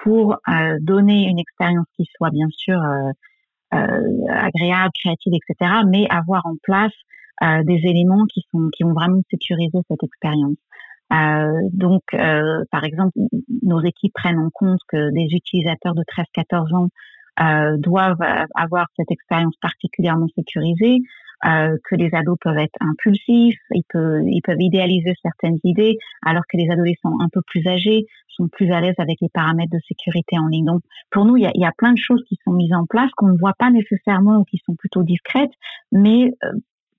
pour 0.02 0.36
euh, 0.48 0.78
donner 0.80 1.28
une 1.28 1.38
expérience 1.38 1.86
qui 1.96 2.08
soit 2.16 2.30
bien 2.30 2.48
sûr 2.50 2.80
euh, 2.80 3.10
euh, 3.74 4.26
agréable, 4.30 4.92
créative, 4.98 5.34
etc., 5.34 5.82
mais 5.86 6.06
avoir 6.08 6.46
en 6.46 6.54
place 6.62 6.92
des 7.42 7.80
éléments 7.82 8.24
qui 8.32 8.46
sont 8.52 8.70
qui 8.72 8.84
vont 8.84 8.92
vraiment 8.92 9.20
sécuriser 9.28 9.78
cette 9.88 10.04
expérience. 10.04 10.56
donc, 11.72 12.02
par 12.70 12.84
exemple, 12.84 13.10
nos 13.60 13.80
équipes 13.82 14.14
prennent 14.14 14.38
en 14.38 14.50
compte 14.50 14.78
que 14.86 15.10
des 15.10 15.26
utilisateurs 15.34 15.94
de 15.96 16.04
13-14 16.04 16.76
ans 16.76 16.88
euh, 17.40 17.76
doivent 17.78 18.22
euh, 18.22 18.46
avoir 18.54 18.86
cette 18.96 19.10
expérience 19.10 19.56
particulièrement 19.60 20.28
sécurisée, 20.36 21.00
euh, 21.46 21.76
que 21.90 21.96
les 21.96 22.08
ados 22.14 22.38
peuvent 22.40 22.56
être 22.58 22.76
impulsifs, 22.80 23.58
ils 23.72 23.82
peuvent, 23.88 24.22
ils 24.24 24.40
peuvent 24.40 24.60
idéaliser 24.60 25.12
certaines 25.20 25.58
idées, 25.64 25.98
alors 26.24 26.44
que 26.50 26.56
les 26.56 26.70
adolescents 26.70 27.20
un 27.20 27.28
peu 27.30 27.42
plus 27.46 27.66
âgés 27.66 28.06
sont 28.28 28.48
plus 28.48 28.70
à 28.72 28.80
l'aise 28.80 28.94
avec 28.98 29.18
les 29.20 29.28
paramètres 29.28 29.72
de 29.72 29.80
sécurité 29.86 30.38
en 30.38 30.46
ligne. 30.46 30.64
Donc, 30.64 30.82
pour 31.10 31.24
nous, 31.26 31.36
il 31.36 31.42
y 31.42 31.46
a, 31.46 31.50
y 31.54 31.66
a 31.66 31.72
plein 31.76 31.92
de 31.92 31.98
choses 31.98 32.22
qui 32.28 32.38
sont 32.44 32.52
mises 32.52 32.72
en 32.72 32.86
place 32.86 33.10
qu'on 33.16 33.28
ne 33.28 33.38
voit 33.38 33.52
pas 33.58 33.70
nécessairement 33.70 34.38
ou 34.38 34.44
qui 34.44 34.58
sont 34.64 34.74
plutôt 34.74 35.02
discrètes, 35.02 35.52
mais 35.92 36.32
euh, 36.44 36.52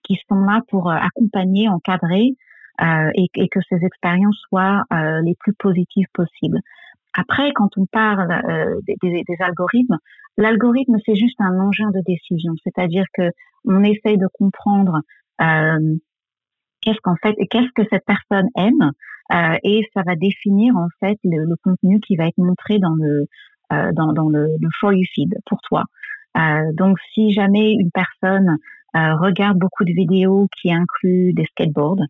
qui 0.04 0.19
sont 0.30 0.41
là 0.41 0.62
pour 0.67 0.91
accompagner, 0.91 1.67
encadrer 1.67 2.36
euh, 2.82 3.10
et, 3.15 3.28
et, 3.36 3.48
que 3.48 3.60
ces 3.67 3.84
expériences 3.84 4.38
soient 4.50 4.84
les 5.24 5.34
plus 5.39 5.54
positives 5.54 6.08
possibles. 6.13 6.60
Après, 7.17 7.51
quand 7.54 7.69
on 7.78 7.86
parle 7.86 8.28
des, 8.88 8.95
des, 9.01 9.36
algorithmes, 9.39 9.97
l'algorithme 10.38 10.97
c'est 11.06 11.15
juste 11.15 11.39
un 11.39 11.60
engin 11.60 11.89
de 11.91 12.01
décision, 12.06 12.54
c'est-à-dire 12.63 13.06
que 13.13 13.30
on 13.65 13.84
essaye 13.84 14.17
de 14.17 14.28
comprendre 14.34 15.01
qu'est-ce 16.82 16.99
qu'en 17.01 17.15
fait, 17.15 17.36
qu'est-ce 17.49 17.71
que 17.75 17.88
cette 17.89 18.06
personne 18.06 18.49
aime, 18.58 18.91
euh, 19.34 19.58
et 19.63 19.82
ça 19.93 20.04
va 20.06 20.15
définir 20.15 20.75
en 20.75 20.88
fait 20.99 21.17
le, 21.23 21.45
le, 21.45 21.56
contenu 21.63 21.99
qui 21.99 22.15
va 22.15 22.28
être 22.28 22.38
montré 22.38 22.78
dans 22.78 22.93
le 22.93 23.25
euh, 23.73 23.91
dans, 23.93 24.13
dans 24.13 24.30
le, 24.30 24.45
le, 24.62 24.69
for 24.80 24.93
you 24.93 25.04
feed 25.13 25.34
pour 25.47 25.60
toi. 25.62 25.84
Euh, 26.38 26.71
donc, 26.73 26.99
si 27.13 27.32
jamais 27.34 27.71
une 27.71 27.89
personne 27.91 28.58
euh, 28.95 29.15
regarde 29.15 29.58
beaucoup 29.58 29.84
de 29.84 29.91
vidéos 29.91 30.47
qui 30.62 30.71
incluent 30.71 31.34
des 31.34 31.45
skateboards 31.45 32.01
euh, 32.01 32.06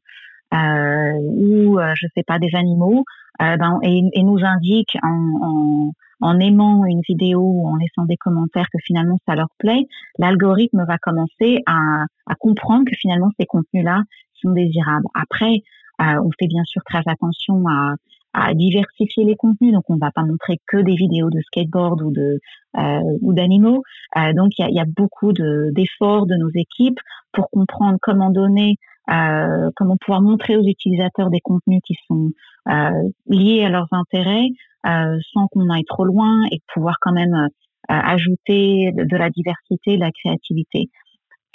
ou 0.52 1.80
je 1.96 2.08
sais 2.16 2.24
pas 2.26 2.40
des 2.40 2.56
animaux, 2.56 3.04
ben, 3.40 3.80
et, 3.84 4.02
et, 4.14 4.24
nous 4.24 4.40
indique 4.44 4.98
en, 5.04 5.40
en 5.42 5.92
en 6.22 6.40
aimant 6.40 6.86
une 6.86 7.02
vidéo 7.08 7.42
ou 7.42 7.68
en 7.68 7.76
laissant 7.76 8.06
des 8.06 8.18
commentaires 8.18 8.68
que 8.72 8.80
finalement 8.84 9.18
ça 9.28 9.36
leur 9.36 9.50
plaît, 9.58 9.86
l'algorithme 10.18 10.86
va 10.88 10.98
commencer 10.98 11.62
à, 11.66 12.06
à, 12.26 12.36
comprendre 12.36 12.86
que 12.86 12.96
finalement 12.96 13.30
ces 13.40 13.46
contenus-là 13.46 14.02
sont 14.42 14.52
désirables. 14.52 15.06
Après, 15.14 15.62
euh, 16.02 16.22
on 16.24 16.30
fait 16.40 16.48
bien 16.48 16.64
sûr 16.66 16.82
très 16.86 17.02
attention 17.06 17.64
à, 17.68 17.96
à, 18.34 18.54
diversifier 18.54 19.24
les 19.24 19.36
contenus, 19.36 19.74
donc 19.74 19.84
on 19.90 19.96
ne 19.96 20.00
va 20.00 20.12
pas 20.12 20.24
montrer 20.24 20.60
que 20.68 20.78
des 20.78 20.96
vidéos 20.96 21.30
de 21.30 21.40
skateboard 21.42 22.02
ou 22.02 22.12
de 22.12 22.40
euh, 22.78 23.18
ou 23.22 23.34
d'animaux. 23.34 23.84
Euh, 24.18 24.34
donc 24.34 24.52
il 24.58 24.64
y 24.64 24.66
a, 24.66 24.70
y 24.70 24.80
a, 24.80 24.86
beaucoup 24.86 25.32
d'efforts 25.32 26.26
de, 26.26 26.36
nos 26.36 26.50
équipes 26.50 27.00
pour 27.32 27.50
comprendre 27.50 27.98
comment 28.02 28.30
donner, 28.30 28.78
euh, 29.12 29.70
comment 29.76 29.98
pouvoir 29.98 30.22
montrer 30.22 30.58
aux 30.58 30.64
utilisateurs 30.64 31.30
des 31.30 31.42
contenus 31.42 31.82
qui 31.86 31.96
sont 32.08 32.32
euh, 32.70 33.10
liés 33.28 33.64
à 33.64 33.70
leurs 33.70 33.88
intérêts, 33.92 34.48
euh, 34.88 35.18
sans 35.34 35.48
qu'on 35.48 35.70
aille 35.70 35.86
trop 35.86 36.06
loin 36.06 36.42
et 36.52 36.60
pouvoir 36.74 36.98
quand 37.02 37.14
même 37.14 37.50
ajouter 37.88 38.92
de, 38.94 39.16
la 39.16 39.30
diversité, 39.30 39.96
de 39.96 40.02
la 40.02 40.12
créativité. 40.12 40.90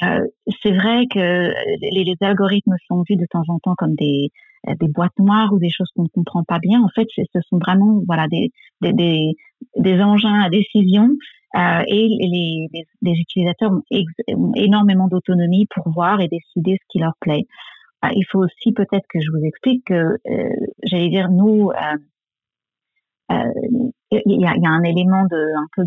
Euh, 0.05 0.25
c'est 0.63 0.71
vrai 0.71 1.07
que 1.13 1.53
les, 1.81 2.15
algorithmes 2.21 2.77
sont 2.87 3.03
vus 3.09 3.17
de 3.17 3.27
temps 3.29 3.43
en 3.49 3.59
temps 3.59 3.75
comme 3.77 3.97
des, 3.97 4.31
des 4.69 4.89
boîtes 4.89 5.19
noires 5.19 5.53
ou 5.53 5.59
des 5.59 5.71
choses 5.71 5.91
qu'on 5.97 6.05
ne 6.05 6.09
comprend 6.09 6.45
pas 6.45 6.61
bien. 6.61 6.81
En 6.83 6.89
fait, 6.95 7.09
ce 7.17 7.41
sont 7.49 7.59
vraiment 7.59 8.01
voilà 8.07 8.29
des, 8.29 8.53
des, 8.81 9.35
des 9.77 10.01
engins 10.01 10.41
à 10.41 10.49
décision 10.49 11.11
euh, 11.57 11.83
et 11.89 12.69
les, 13.03 13.13
utilisateurs 13.13 13.73
ont, 13.73 14.53
énormément 14.55 15.09
d'autonomie 15.09 15.67
pour 15.75 15.91
voir 15.91 16.21
et 16.21 16.29
décider 16.29 16.79
ce 16.81 16.87
qui 16.89 16.99
leur 17.01 17.15
plaît. 17.21 17.47
Euh, 18.05 18.09
il 18.15 18.25
faut 18.31 18.39
aussi 18.39 18.73
peut-être 18.73 19.07
que 19.09 19.21
je 19.21 19.31
vous 19.33 19.45
explique 19.45 19.85
que, 19.87 19.95
euh, 19.95 20.51
j'allais 20.85 21.09
dire, 21.09 21.29
nous, 21.29 21.73
il 23.31 23.93
y, 24.13 24.47
a, 24.47 24.71
un 24.71 24.83
élément 24.83 25.25
de 25.25 25.57
un 25.57 25.67
peu 25.75 25.85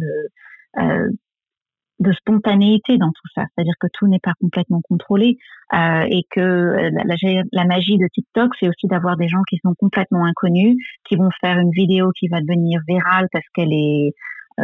de 1.99 2.11
spontanéité 2.11 2.97
dans 2.97 3.11
tout 3.11 3.27
ça, 3.33 3.45
c'est-à-dire 3.55 3.75
que 3.79 3.87
tout 3.93 4.07
n'est 4.07 4.19
pas 4.19 4.33
complètement 4.41 4.81
contrôlé 4.81 5.37
et 5.73 6.23
que 6.29 6.89
la, 6.91 7.65
magie 7.65 7.97
de 7.97 8.07
TikTok, 8.13 8.51
c'est 8.59 8.67
aussi 8.67 8.87
d'avoir 8.87 9.15
des 9.15 9.27
gens 9.27 9.43
qui 9.49 9.59
sont 9.63 9.73
complètement 9.75 10.25
inconnus, 10.25 10.75
qui 11.05 11.15
vont 11.15 11.29
faire 11.39 11.57
une 11.57 11.71
vidéo 11.71 12.11
qui 12.11 12.27
va 12.27 12.41
devenir 12.41 12.81
virale 12.87 13.27
parce 13.31 13.45
qu'elle 13.53 13.73
est 13.73 14.13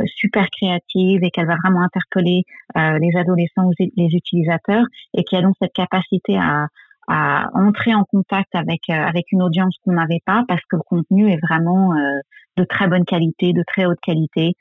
super 0.06 0.47
créative 0.49 1.23
et 1.23 1.32
qu'elle 1.32 1.47
va 1.47 1.56
vraiment 1.63 1.82
interpeller 1.82 2.43
euh, 2.78 2.99
les 2.99 3.17
adolescents 3.17 3.65
ou 3.65 3.73
les 3.78 4.15
utilisateurs 4.15 4.86
et 5.13 5.23
qui 5.23 5.36
a 5.36 5.41
donc 5.41 5.56
cette 5.62 5.73
capacité 5.73 6.38
à, 6.38 6.67
à 7.08 7.49
entrer 7.54 7.93
en 7.93 8.04
contact 8.04 8.54
avec 8.54 8.82
euh, 8.89 8.93
avec 8.93 9.32
une 9.32 9.41
audience 9.41 9.75
qu'on 9.84 9.93
n'avait 9.93 10.21
pas 10.25 10.43
parce 10.47 10.62
que 10.69 10.75
le 10.75 10.84
contenu 10.84 11.32
est 11.32 11.39
vraiment 11.41 11.93
de 12.58 12.63
très 12.63 12.88
bonne 12.88 13.06
qualité, 13.06 13.54
de 13.54 13.63
très 13.67 13.86
haute 13.86 13.99
qualité, 14.02 14.54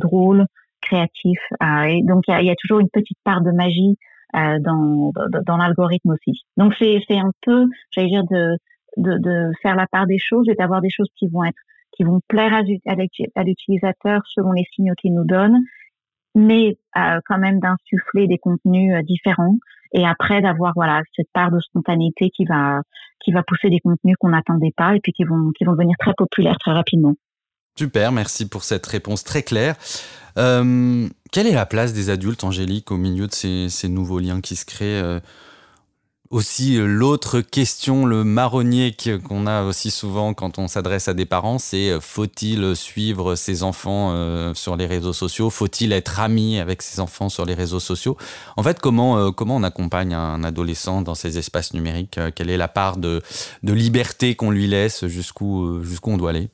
drôle 0.00 0.46
créatif. 0.86 1.38
Euh, 1.62 1.82
et 1.82 2.02
donc, 2.02 2.24
il 2.28 2.40
y, 2.40 2.46
y 2.46 2.50
a, 2.50 2.54
toujours 2.56 2.80
une 2.80 2.90
petite 2.90 3.18
part 3.24 3.42
de 3.42 3.50
magie 3.50 3.96
euh, 4.34 4.58
dans, 4.60 5.12
dans, 5.46 5.56
l'algorithme 5.56 6.10
aussi. 6.10 6.44
Donc, 6.56 6.74
c'est 6.78 7.00
un 7.10 7.30
peu, 7.42 7.66
j'allais 7.90 8.08
dire, 8.08 8.24
de, 8.24 8.56
de, 8.96 9.18
de, 9.18 9.50
faire 9.62 9.74
la 9.74 9.86
part 9.90 10.06
des 10.06 10.18
choses 10.18 10.48
et 10.48 10.54
d'avoir 10.54 10.80
des 10.80 10.90
choses 10.90 11.08
qui 11.16 11.28
vont 11.28 11.44
être 11.44 11.58
qui 11.96 12.04
vont 12.04 12.20
plaire 12.28 12.52
à, 12.54 13.42
l'utilisateur 13.42 14.22
selon 14.28 14.52
les 14.52 14.64
signaux 14.74 14.94
qu'il 15.00 15.14
nous 15.14 15.24
donne, 15.24 15.56
mais 16.34 16.78
euh, 16.96 17.20
quand 17.26 17.38
même 17.38 17.60
d'insuffler 17.60 18.26
des 18.26 18.38
contenus 18.38 18.94
euh, 18.94 19.02
différents 19.02 19.56
et 19.92 20.04
après 20.04 20.42
d'avoir 20.42 20.72
voilà 20.74 21.00
cette 21.14 21.30
part 21.32 21.50
de 21.50 21.60
spontanéité 21.60 22.30
qui 22.30 22.44
va 22.44 22.82
qui 23.20 23.32
va 23.32 23.42
pousser 23.42 23.70
des 23.70 23.80
contenus 23.80 24.16
qu'on 24.18 24.30
n'attendait 24.30 24.74
pas 24.76 24.94
et 24.94 25.00
puis 25.00 25.12
qui 25.12 25.24
vont 25.24 25.50
qui 25.56 25.64
vont 25.64 25.72
devenir 25.72 25.96
très 25.98 26.12
populaires 26.16 26.58
très 26.58 26.72
rapidement. 26.72 27.14
Super, 27.78 28.12
merci 28.12 28.48
pour 28.48 28.64
cette 28.64 28.86
réponse 28.86 29.22
très 29.22 29.42
claire. 29.42 29.76
Euh, 30.38 31.08
quelle 31.30 31.46
est 31.46 31.54
la 31.54 31.66
place 31.66 31.92
des 31.92 32.10
adultes, 32.10 32.44
Angélique, 32.44 32.90
au 32.90 32.96
milieu 32.96 33.26
de 33.26 33.32
ces, 33.32 33.88
nouveaux 33.88 34.18
liens 34.18 34.40
qui 34.40 34.56
se 34.56 34.64
créent 34.64 35.20
Aussi, 36.30 36.76
l'autre 36.78 37.40
question, 37.40 38.04
le 38.04 38.24
marronnier 38.24 38.96
qu'on 39.22 39.46
a 39.46 39.62
aussi 39.62 39.92
souvent 39.92 40.34
quand 40.34 40.58
on 40.58 40.66
s'adresse 40.66 41.06
à 41.06 41.14
des 41.14 41.26
parents, 41.26 41.58
c'est 41.58 41.90
euh, 41.90 42.00
faut-il 42.00 42.74
suivre 42.74 43.36
ses 43.36 43.62
enfants 43.62 44.10
euh, 44.12 44.52
sur 44.54 44.76
les 44.76 44.86
réseaux 44.86 45.12
sociaux? 45.12 45.50
Faut-il 45.50 45.92
être 45.92 46.18
ami 46.18 46.58
avec 46.58 46.82
ses 46.82 46.98
enfants 46.98 47.28
sur 47.28 47.44
les 47.44 47.54
réseaux 47.54 47.78
sociaux? 47.80 48.16
En 48.56 48.64
fait, 48.64 48.80
comment, 48.80 49.18
euh, 49.18 49.30
comment 49.30 49.56
on 49.56 49.62
accompagne 49.62 50.14
un 50.14 50.42
adolescent 50.42 51.00
dans 51.02 51.14
ces 51.14 51.38
espaces 51.38 51.74
numériques? 51.74 52.18
Quelle 52.34 52.50
est 52.50 52.56
la 52.56 52.68
part 52.68 52.96
de, 52.96 53.22
de 53.62 53.72
liberté 53.72 54.34
qu'on 54.34 54.50
lui 54.50 54.66
laisse? 54.66 55.06
Jusqu'où 55.06 55.82
jusqu'où 55.84 56.10
on 56.10 56.16
doit 56.16 56.30
aller? 56.30 56.50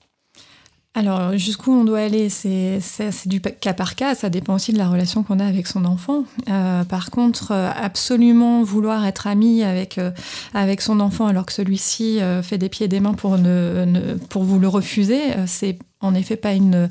Alors, 0.94 1.38
jusqu'où 1.38 1.72
on 1.72 1.84
doit 1.84 2.00
aller, 2.00 2.28
c'est 2.28 2.78
du 3.24 3.40
cas 3.40 3.72
par 3.72 3.94
cas, 3.94 4.14
ça 4.14 4.28
dépend 4.28 4.56
aussi 4.56 4.74
de 4.74 4.78
la 4.78 4.90
relation 4.90 5.22
qu'on 5.22 5.40
a 5.40 5.46
avec 5.46 5.66
son 5.66 5.86
enfant. 5.86 6.24
Euh, 6.50 6.84
par 6.84 7.10
contre, 7.10 7.52
euh, 7.52 7.70
absolument 7.74 8.62
vouloir 8.62 9.06
être 9.06 9.26
ami 9.26 9.62
avec, 9.62 9.96
euh, 9.96 10.10
avec 10.52 10.82
son 10.82 11.00
enfant 11.00 11.26
alors 11.26 11.46
que 11.46 11.54
celui-ci 11.54 12.20
euh, 12.20 12.42
fait 12.42 12.58
des 12.58 12.68
pieds 12.68 12.86
et 12.86 12.88
des 12.90 13.00
mains 13.00 13.14
pour, 13.14 13.38
ne, 13.38 14.16
pour 14.28 14.44
vous 14.44 14.58
le 14.58 14.68
refuser, 14.68 15.20
c'est 15.46 15.78
en 16.02 16.14
effet 16.14 16.36
pas 16.36 16.52
une, 16.52 16.88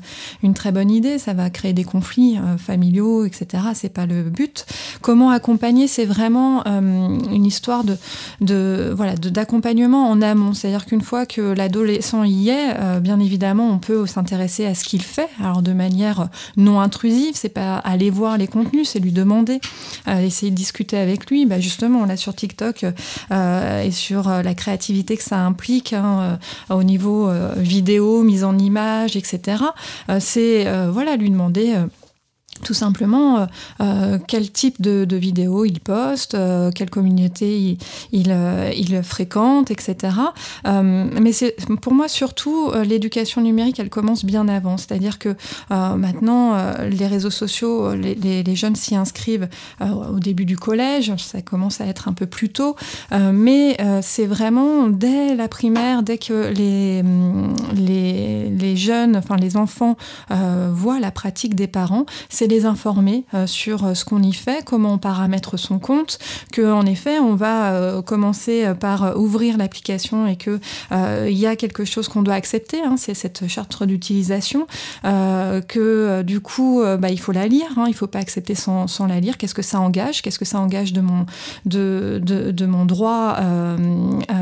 très 0.54 0.72
bonne 0.72 0.90
idée. 0.90 1.18
Ça 1.18 1.34
va 1.34 1.50
créer 1.50 1.72
des 1.72 1.84
conflits 1.84 2.38
euh, 2.38 2.56
familiaux, 2.56 3.24
etc. 3.24 3.64
C'est 3.74 3.92
pas 3.92 4.06
le 4.06 4.24
but. 4.24 4.66
Comment 5.00 5.30
accompagner 5.30 5.86
C'est 5.86 6.04
vraiment 6.04 6.62
euh, 6.66 6.80
une 6.80 7.46
histoire 7.46 7.84
de, 7.84 7.96
de 8.40 8.92
voilà 8.96 9.14
d'accompagnement 9.14 10.10
en 10.10 10.20
amont. 10.22 10.54
C'est-à-dire 10.54 10.86
qu'une 10.86 11.02
fois 11.02 11.26
que 11.26 11.40
l'adolescent 11.40 12.24
y 12.24 12.48
est, 12.48 12.74
euh, 12.78 13.00
bien 13.00 13.20
évidemment, 13.20 13.70
on 13.70 13.78
peut 13.78 14.06
s'intéresser 14.06 14.66
à 14.66 14.74
ce 14.74 14.84
qu'il 14.84 15.02
fait. 15.02 15.28
Alors 15.40 15.62
de 15.62 15.72
manière 15.72 16.28
non 16.56 16.80
intrusive, 16.80 17.34
c'est 17.34 17.48
pas 17.48 17.76
aller 17.76 18.10
voir 18.10 18.38
les 18.38 18.46
contenus, 18.46 18.88
c'est 18.88 18.98
lui 18.98 19.12
demander, 19.12 19.60
essayer 20.06 20.50
de 20.50 20.56
discuter 20.56 20.96
avec 20.96 21.30
lui. 21.30 21.46
Bah 21.46 21.60
justement, 21.60 22.04
là 22.06 22.16
sur 22.16 22.34
TikTok 22.34 22.84
et 23.30 23.90
sur 23.90 24.28
la 24.28 24.54
créativité 24.54 25.16
que 25.16 25.22
ça 25.22 25.38
implique 25.44 25.92
hein, 25.92 26.38
au 26.70 26.82
niveau 26.82 27.30
vidéo, 27.56 28.22
mise 28.22 28.44
en 28.44 28.58
image 28.58 29.01
etc. 29.06 29.62
Euh, 30.08 30.18
c'est 30.20 30.66
euh, 30.66 30.90
voilà 30.90 31.16
lui 31.16 31.30
demander 31.30 31.74
euh, 31.74 31.86
tout 32.62 32.74
simplement 32.74 33.38
euh, 33.38 33.46
euh, 33.80 34.18
quel 34.26 34.50
type 34.50 34.80
de, 34.80 35.16
vidéos 35.16 35.64
il 35.64 35.80
poste, 35.80 36.34
euh, 36.34 36.70
quelle 36.74 36.90
communauté 36.90 37.76
il, 38.12 38.34
il, 38.72 39.02
fréquente, 39.02 39.70
etc. 39.70 40.14
Mais 40.64 41.32
c'est 41.32 41.56
pour 41.80 41.92
moi 41.92 42.08
surtout 42.08 42.70
l'éducation 42.84 43.40
numérique, 43.40 43.78
elle 43.78 43.90
commence 43.90 44.24
bien 44.24 44.48
avant. 44.48 44.76
C'est-à-dire 44.76 45.18
que 45.18 45.34
maintenant, 45.70 46.56
les 46.88 47.06
réseaux 47.06 47.30
sociaux, 47.30 47.94
les, 47.94 48.14
les, 48.14 48.42
les 48.42 48.56
jeunes 48.56 48.76
s'y 48.76 48.94
inscrivent 48.94 49.48
au 49.80 50.18
début 50.18 50.44
du 50.44 50.56
collège, 50.56 51.12
ça 51.16 51.42
commence 51.42 51.80
à 51.80 51.86
être 51.86 52.08
un 52.08 52.12
peu 52.12 52.26
plus 52.26 52.50
tôt, 52.50 52.76
mais 53.32 53.76
c'est 54.02 54.26
vraiment 54.26 54.88
dès 54.88 55.34
la 55.34 55.48
primaire, 55.48 56.02
dès 56.02 56.18
que 56.18 56.52
les, 56.52 57.02
les, 57.74 58.50
les 58.50 58.76
jeunes, 58.76 59.16
enfin 59.16 59.36
les 59.36 59.56
enfants 59.56 59.96
voient 60.30 61.00
la 61.00 61.10
pratique 61.10 61.54
des 61.54 61.66
parents, 61.66 62.06
c'est 62.28 62.48
les 62.52 62.66
informer 62.66 63.24
euh, 63.34 63.46
sur 63.46 63.84
euh, 63.84 63.94
ce 63.94 64.04
qu'on 64.04 64.22
y 64.22 64.32
fait, 64.32 64.64
comment 64.64 64.94
on 64.94 64.98
paramètre 64.98 65.56
son 65.58 65.78
compte, 65.78 66.18
que 66.52 66.70
en 66.70 66.84
effet 66.84 67.18
on 67.18 67.34
va 67.34 67.72
euh, 67.72 68.02
commencer 68.02 68.72
par 68.78 69.18
ouvrir 69.18 69.56
l'application 69.56 70.26
et 70.26 70.36
que 70.36 70.60
il 70.92 71.38
y 71.38 71.46
a 71.46 71.56
quelque 71.56 71.84
chose 71.84 72.08
qu'on 72.08 72.22
doit 72.22 72.34
accepter, 72.34 72.82
hein, 72.82 72.96
c'est 72.98 73.14
cette 73.14 73.48
charte 73.48 73.82
d'utilisation, 73.84 74.66
que 75.02 76.22
du 76.22 76.40
coup 76.40 76.82
bah, 76.98 77.10
il 77.10 77.18
faut 77.18 77.32
la 77.32 77.48
lire, 77.48 77.66
hein, 77.76 77.86
il 77.88 77.94
faut 77.94 78.06
pas 78.06 78.18
accepter 78.18 78.54
sans, 78.54 78.86
la 79.06 79.20
lire. 79.20 79.38
Qu'est-ce 79.38 79.54
que 79.54 79.62
ça 79.62 79.80
engage? 79.80 80.22
Qu'est-ce 80.22 80.38
que 80.38 80.44
ça 80.44 80.58
engage 80.58 80.92
de 80.92 81.00
mon 81.00 81.26
de, 81.64 82.66
mon 82.66 82.84
droit 82.84 83.38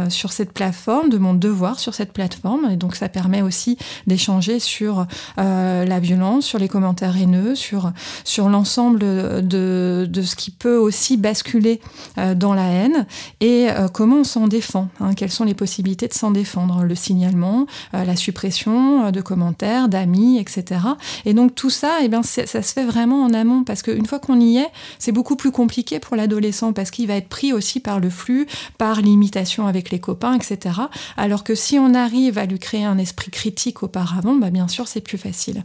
sur 0.09 0.33
cette 0.33 0.53
plateforme, 0.53 1.09
de 1.11 1.19
mon 1.19 1.35
devoir 1.35 1.79
sur 1.79 1.95
cette 1.95 2.13
plateforme? 2.13 2.71
Et 2.71 2.77
donc 2.77 2.97
ça 2.97 3.09
permet 3.09 3.43
aussi 3.43 3.79
d'échanger 4.07 4.59
sur 4.59 5.07
la 5.37 6.01
violence, 6.01 6.45
sur 6.45 6.59
les 6.59 6.69
commentaires 6.69 7.17
haineux, 7.17 7.55
sur 7.55 7.93
sur 8.25 8.49
l'ensemble 8.49 8.99
de, 8.99 10.07
de, 10.07 10.23
ce 10.23 10.37
qui 10.37 10.51
peut 10.51 10.77
aussi 10.77 11.17
basculer 11.17 11.81
dans 12.37 12.55
la 12.55 12.67
haine 12.67 13.07
et 13.41 13.69
comment 13.93 14.17
on 14.17 14.25
s'en 14.25 14.47
défend. 14.47 14.89
Hein, 15.01 15.15
quelles 15.15 15.31
sont 15.31 15.45
les 15.45 15.55
possibilités 15.55 16.09
de 16.09 16.15
s'en 16.15 16.31
défendre? 16.31 16.85
Le 16.85 16.95
signalement, 16.95 17.67
la 17.93 18.17
suppression 18.17 19.11
de 19.11 19.21
commentaires, 19.21 19.89
d'amis, 19.89 20.39
etc. 20.39 20.81
Et 21.25 21.35
donc 21.35 21.55
tout 21.55 21.71
ça, 21.71 21.99
eh 22.03 22.09
bien, 22.09 22.23
ça 22.23 22.47
se 22.47 22.73
fait 22.73 22.85
vraiment 22.85 23.23
en 23.25 23.33
amont 23.33 23.65
parce 23.65 23.83
qu'une 23.83 24.07
fois 24.07 24.19
qu'on 24.19 24.41
y 24.41 24.59
est, 24.59 24.71
c'est 24.99 25.13
beaucoup 25.13 25.37
plus 25.37 25.51
compliqué 25.51 26.01
pour 26.01 26.17
l'adolescent 26.17 26.73
parce 26.73 26.91
qu'il 26.91 27.07
va 27.07 27.15
être 27.15 27.29
pris 27.29 27.53
aussi 27.53 27.81
par 27.81 28.01
le 28.01 28.11
flux, 28.11 28.47
par 28.79 29.01
l'imitation 29.01 29.67
avec 29.67 29.91
les 29.91 30.01
copains, 30.01 30.35
etc. 30.35 30.81
Alors 31.17 31.45
que 31.45 31.55
si 31.55 31.79
on 31.79 31.95
arrive 31.95 32.39
à 32.39 32.47
lui 32.47 32.59
créer 32.59 32.85
un 32.85 32.99
esprit 32.99 33.31
critique 33.31 33.83
auparavant, 33.83 34.35
bah 34.35 34.51
bien 34.51 34.69
sûr, 34.69 34.89
c'est 34.89 35.01
plus 35.01 35.19
facile. 35.19 35.65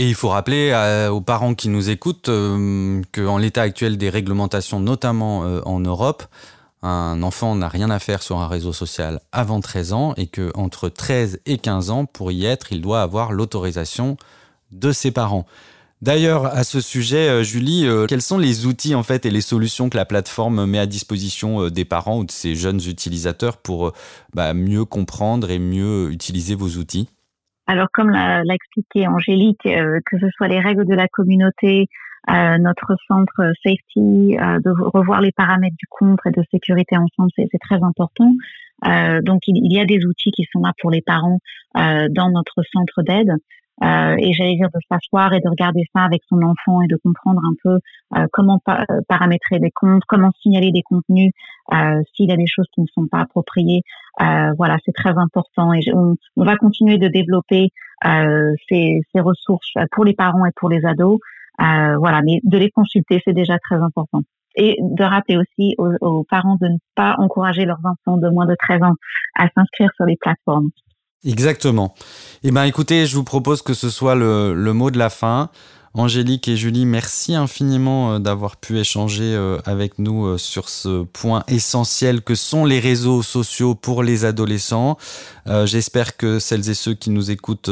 Et 0.00 0.08
il 0.08 0.14
faut 0.14 0.30
rappeler 0.30 0.72
aux 1.12 1.20
parents 1.20 1.54
qui 1.54 1.68
nous 1.68 1.90
écoutent 1.90 2.30
euh, 2.30 3.02
qu'en 3.12 3.36
l'état 3.36 3.60
actuel 3.60 3.98
des 3.98 4.08
réglementations, 4.08 4.80
notamment 4.80 5.44
euh, 5.44 5.60
en 5.66 5.78
Europe, 5.78 6.24
un 6.82 7.22
enfant 7.22 7.54
n'a 7.54 7.68
rien 7.68 7.90
à 7.90 7.98
faire 7.98 8.22
sur 8.22 8.38
un 8.38 8.48
réseau 8.48 8.72
social 8.72 9.20
avant 9.30 9.60
13 9.60 9.92
ans 9.92 10.14
et 10.16 10.26
que 10.26 10.50
entre 10.54 10.88
13 10.88 11.40
et 11.44 11.58
15 11.58 11.90
ans, 11.90 12.06
pour 12.06 12.32
y 12.32 12.46
être, 12.46 12.72
il 12.72 12.80
doit 12.80 13.02
avoir 13.02 13.32
l'autorisation 13.32 14.16
de 14.72 14.90
ses 14.90 15.10
parents. 15.10 15.44
D'ailleurs, 16.02 16.46
à 16.46 16.64
ce 16.64 16.80
sujet, 16.80 17.28
euh, 17.28 17.42
Julie, 17.42 17.86
euh, 17.86 18.06
quels 18.06 18.22
sont 18.22 18.38
les 18.38 18.64
outils 18.64 18.94
en 18.94 19.02
fait 19.02 19.26
et 19.26 19.30
les 19.30 19.42
solutions 19.42 19.90
que 19.90 19.98
la 19.98 20.06
plateforme 20.06 20.64
met 20.64 20.78
à 20.78 20.86
disposition 20.86 21.64
euh, 21.64 21.70
des 21.70 21.84
parents 21.84 22.20
ou 22.20 22.24
de 22.24 22.30
ces 22.30 22.54
jeunes 22.54 22.80
utilisateurs 22.86 23.58
pour 23.58 23.92
bah, 24.32 24.54
mieux 24.54 24.86
comprendre 24.86 25.50
et 25.50 25.58
mieux 25.58 26.10
utiliser 26.10 26.54
vos 26.54 26.78
outils? 26.78 27.08
Alors, 27.70 27.86
comme 27.92 28.10
l'a 28.10 28.42
expliqué 28.52 29.06
Angélique, 29.06 29.62
que 29.62 30.18
ce 30.18 30.28
soit 30.36 30.48
les 30.48 30.58
règles 30.58 30.84
de 30.84 30.94
la 30.94 31.06
communauté, 31.06 31.86
notre 32.28 32.96
centre 33.06 33.52
safety, 33.64 34.36
de 34.36 34.90
revoir 34.90 35.20
les 35.20 35.30
paramètres 35.30 35.76
du 35.78 35.86
contre 35.88 36.26
et 36.26 36.32
de 36.32 36.42
sécurité 36.50 36.96
ensemble, 36.96 37.30
c'est 37.36 37.46
très 37.60 37.80
important. 37.80 38.32
donc, 39.22 39.42
il, 39.46 39.72
y 39.72 39.78
a 39.78 39.84
des 39.84 40.04
outils 40.04 40.32
qui 40.32 40.48
sont 40.52 40.62
là 40.62 40.72
pour 40.80 40.90
les 40.90 41.00
parents 41.00 41.38
dans 41.76 42.30
notre 42.30 42.60
centre 42.72 43.02
d'aide. 43.02 43.36
Euh, 43.82 44.14
et 44.18 44.34
j'allais 44.34 44.56
dire 44.56 44.68
de 44.74 44.80
s'asseoir 44.90 45.32
et 45.32 45.40
de 45.40 45.48
regarder 45.48 45.84
ça 45.94 46.02
avec 46.02 46.20
son 46.28 46.42
enfant 46.42 46.82
et 46.82 46.86
de 46.86 46.96
comprendre 47.02 47.40
un 47.44 47.54
peu 47.62 47.78
euh, 48.18 48.26
comment 48.30 48.60
euh, 48.68 48.84
paramétrer 49.08 49.58
des 49.58 49.70
comptes, 49.70 50.02
comment 50.06 50.30
signaler 50.42 50.70
des 50.70 50.82
contenus 50.82 51.32
euh, 51.72 52.02
s'il 52.14 52.28
y 52.28 52.32
a 52.32 52.36
des 52.36 52.46
choses 52.46 52.66
qui 52.74 52.82
ne 52.82 52.86
sont 52.94 53.06
pas 53.06 53.20
appropriées. 53.20 53.82
Euh, 54.20 54.52
voilà, 54.56 54.76
c'est 54.84 54.92
très 54.92 55.16
important 55.16 55.72
et 55.72 55.80
on, 55.94 56.16
va 56.36 56.56
continuer 56.56 56.98
de 56.98 57.08
développer 57.08 57.68
ces, 58.02 59.00
ces, 59.12 59.20
ressources 59.20 59.72
pour 59.92 60.04
les 60.04 60.14
parents 60.14 60.44
et 60.46 60.52
pour 60.56 60.68
les 60.68 60.84
ados. 60.84 61.18
voilà, 61.58 62.22
mais 62.22 62.40
de 62.44 62.58
les 62.58 62.70
consulter, 62.70 63.20
c'est 63.24 63.34
déjà 63.34 63.58
très 63.58 63.76
important 63.76 64.22
et 64.56 64.76
de 64.80 65.04
rappeler 65.04 65.36
aussi 65.36 65.74
aux, 65.78 66.24
parents 66.28 66.56
de 66.60 66.68
ne 66.68 66.76
pas 66.96 67.14
encourager 67.18 67.64
leurs 67.64 67.80
enfants 67.84 68.16
de 68.16 68.28
moins 68.28 68.46
de 68.46 68.56
13 68.58 68.82
ans 68.82 68.94
à 69.36 69.48
s'inscrire 69.54 69.90
sur 69.94 70.06
les 70.06 70.16
plateformes. 70.16 70.70
Exactement. 71.24 71.94
Eh 72.42 72.50
bien, 72.50 72.64
écoutez, 72.64 73.06
je 73.06 73.14
vous 73.14 73.24
propose 73.24 73.62
que 73.62 73.74
ce 73.74 73.90
soit 73.90 74.14
le 74.14 74.72
mot 74.72 74.90
de 74.90 74.98
la 74.98 75.10
fin. 75.10 75.50
Angélique 75.92 76.46
et 76.46 76.56
Julie, 76.56 76.86
merci 76.86 77.34
infiniment 77.34 78.14
euh, 78.14 78.18
d'avoir 78.20 78.56
pu 78.56 78.78
échanger 78.78 79.34
euh, 79.34 79.58
avec 79.64 79.98
nous 79.98 80.24
euh, 80.24 80.38
sur 80.38 80.68
ce 80.68 81.02
point 81.02 81.42
essentiel 81.48 82.22
que 82.22 82.36
sont 82.36 82.64
les 82.64 82.78
réseaux 82.78 83.22
sociaux 83.22 83.74
pour 83.74 84.04
les 84.04 84.24
adolescents. 84.24 84.96
J'espère 85.64 86.16
que 86.16 86.38
celles 86.38 86.70
et 86.70 86.74
ceux 86.74 86.94
qui 86.94 87.10
nous 87.10 87.32
écoutent 87.32 87.70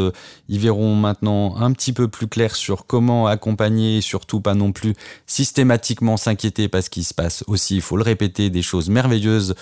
y 0.48 0.58
verront 0.58 0.96
maintenant 0.96 1.54
un 1.58 1.70
petit 1.70 1.92
peu 1.92 2.08
plus 2.08 2.26
clair 2.26 2.56
sur 2.56 2.86
comment 2.86 3.28
accompagner 3.28 3.98
et 3.98 4.00
surtout 4.00 4.40
pas 4.40 4.54
non 4.54 4.72
plus 4.72 4.94
systématiquement 5.26 6.16
s'inquiéter 6.16 6.66
parce 6.66 6.88
qu'il 6.88 7.04
se 7.04 7.14
passe 7.14 7.44
aussi, 7.46 7.76
il 7.76 7.82
faut 7.82 7.96
le 7.96 8.02
répéter, 8.02 8.50
des 8.50 8.62
choses 8.62 8.88
merveilleuses 8.88 9.54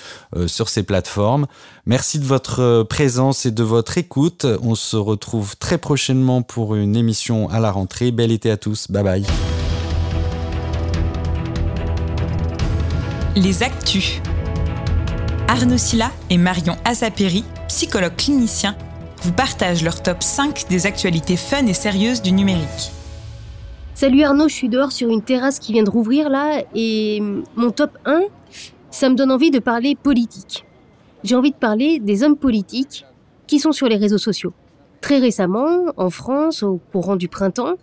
sur 0.47 0.71
ces 0.71 0.83
plateformes. 0.83 1.47
Merci 1.85 2.19
de 2.19 2.25
votre 2.25 2.85
présence 2.85 3.45
et 3.45 3.51
de 3.51 3.63
votre 3.63 3.99
écoute. 3.99 4.47
On 4.63 4.77
se 4.77 4.97
retrouve 4.97 5.59
très 5.59 5.77
prochainement 5.77 6.41
pour 6.41 6.75
une 6.75 6.97
émission 6.97 7.51
à 7.51 7.61
la 7.61 7.71
rentrée. 7.71 8.13
Belle 8.13 8.33
été 8.33 8.46
à 8.51 8.57
tous. 8.57 8.91
Bye 8.91 9.03
bye. 9.03 9.25
Les 13.37 13.63
Actus. 13.63 14.21
Arnaud 15.49 15.79
Silla 15.79 16.11
et 16.31 16.39
Marion 16.39 16.77
Azaperi, 16.85 17.45
psychologues 17.69 18.17
cliniciens, 18.17 18.77
vous 19.23 19.33
partagent 19.33 19.85
leur 19.85 20.03
top 20.03 20.23
5 20.23 20.67
des 20.69 20.87
actualités 20.87 21.37
fun 21.37 21.67
et 21.67 21.75
sérieuses 21.75 22.23
du 22.23 22.33
numérique. 22.33 22.93
Salut 23.95 24.23
Arnaud, 24.23 24.49
je 24.49 24.55
suis 24.55 24.69
dehors 24.69 24.93
sur 24.93 25.09
une 25.09 25.23
terrasse 25.23 25.59
qui 25.59 25.73
vient 25.73 25.83
de 25.83 25.91
rouvrir 25.91 26.29
là 26.29 26.63
et 26.75 27.23
mon 27.57 27.71
top 27.71 27.97
1, 28.05 28.23
ça 28.91 29.09
me 29.09 29.15
donne 29.15 29.31
envie 29.31 29.51
de 29.51 29.59
parler 29.59 29.95
politique. 29.95 30.65
J'ai 31.25 31.35
envie 31.35 31.51
de 31.51 31.57
parler 31.57 31.99
des 31.99 32.23
hommes 32.23 32.37
politiques 32.37 33.05
qui 33.47 33.59
sont 33.59 33.73
sur 33.73 33.89
les 33.89 33.97
réseaux 33.97 34.19
sociaux. 34.19 34.53
Très 35.01 35.19
récemment, 35.19 35.87
en 35.97 36.11
France, 36.11 36.63
au 36.63 36.81
courant 36.93 37.17
du 37.17 37.29
printemps, 37.29 37.75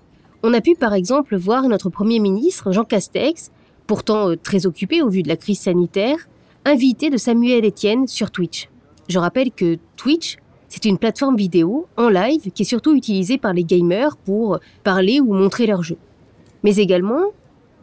on 0.44 0.54
a 0.54 0.60
pu 0.60 0.76
par 0.76 0.94
exemple 0.94 1.38
voir 1.38 1.68
notre 1.70 1.90
Premier 1.90 2.20
ministre, 2.20 2.72
Jean 2.74 2.84
Castex, 2.84 3.52
pourtant 3.88 4.30
euh, 4.30 4.36
très 4.36 4.66
occupé 4.66 5.02
au 5.02 5.10
vu 5.10 5.24
de 5.24 5.30
la 5.30 5.38
crise 5.38 5.62
sanitaire, 5.62 6.28
invité 6.66 7.10
de 7.10 7.18
Samuel 7.18 7.66
Etienne 7.66 8.08
sur 8.08 8.30
Twitch. 8.30 8.70
Je 9.08 9.20
rappelle 9.20 9.52
que 9.52 9.78
Twitch, 9.96 10.38
c'est 10.68 10.86
une 10.86 10.98
plateforme 10.98 11.38
vidéo 11.38 11.88
en 11.98 12.10
live 12.10 12.52
qui 12.52 12.64
est 12.64 12.66
surtout 12.66 12.94
utilisée 12.94 13.38
par 13.38 13.54
les 13.54 13.64
gamers 13.64 14.18
pour 14.18 14.60
parler 14.84 15.22
ou 15.22 15.34
montrer 15.34 15.66
leur 15.66 15.82
jeu. 15.82 15.98
Mais 16.64 16.76
également, 16.76 17.24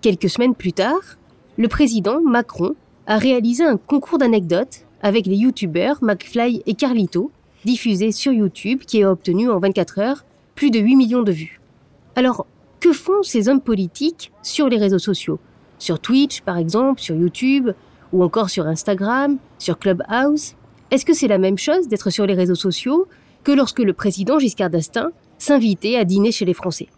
quelques 0.02 0.28
semaines 0.28 0.54
plus 0.54 0.72
tard, 0.72 1.18
le 1.56 1.68
président 1.68 2.20
Macron 2.20 2.74
a 3.06 3.16
réalisé 3.18 3.64
un 3.64 3.76
concours 3.76 4.18
d'anecdotes 4.18 4.86
avec 5.02 5.26
les 5.26 5.36
youtubeurs 5.36 5.98
McFly 6.02 6.62
et 6.66 6.74
Carlito, 6.74 7.30
diffusé 7.64 8.12
sur 8.12 8.32
YouTube 8.32 8.80
qui 8.86 9.02
a 9.02 9.10
obtenu 9.10 9.50
en 9.50 9.60
24 9.60 9.98
heures 9.98 10.24
plus 10.54 10.70
de 10.70 10.78
8 10.78 10.96
millions 10.96 11.22
de 11.22 11.32
vues. 11.32 11.59
Alors, 12.20 12.44
que 12.80 12.92
font 12.92 13.22
ces 13.22 13.48
hommes 13.48 13.62
politiques 13.62 14.30
sur 14.42 14.68
les 14.68 14.76
réseaux 14.76 14.98
sociaux? 14.98 15.38
Sur 15.78 16.00
Twitch, 16.00 16.42
par 16.42 16.58
exemple, 16.58 17.00
sur 17.00 17.16
YouTube, 17.16 17.70
ou 18.12 18.22
encore 18.22 18.50
sur 18.50 18.66
Instagram, 18.66 19.38
sur 19.58 19.78
Clubhouse? 19.78 20.54
Est-ce 20.90 21.06
que 21.06 21.14
c'est 21.14 21.28
la 21.28 21.38
même 21.38 21.56
chose 21.56 21.88
d'être 21.88 22.10
sur 22.10 22.26
les 22.26 22.34
réseaux 22.34 22.54
sociaux 22.54 23.06
que 23.42 23.52
lorsque 23.52 23.78
le 23.78 23.94
président 23.94 24.38
Giscard 24.38 24.68
d'Estaing 24.68 25.12
s'invitait 25.38 25.96
à 25.96 26.04
dîner 26.04 26.30
chez 26.30 26.44
les 26.44 26.52
Français? 26.52 26.88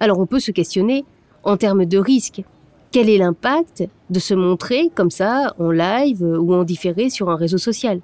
Alors 0.00 0.18
on 0.18 0.26
peut 0.26 0.40
se 0.40 0.50
questionner 0.50 1.04
en 1.44 1.56
termes 1.56 1.84
de 1.84 1.98
risque. 1.98 2.42
Quel 2.90 3.08
est 3.08 3.18
l'impact 3.18 3.84
de 4.10 4.18
se 4.18 4.34
montrer 4.34 4.90
comme 4.92 5.12
ça, 5.12 5.54
en 5.60 5.70
live 5.70 6.20
ou 6.20 6.52
en 6.52 6.64
différé 6.64 7.10
sur 7.10 7.30
un 7.30 7.36
réseau 7.36 7.58
social? 7.58 8.00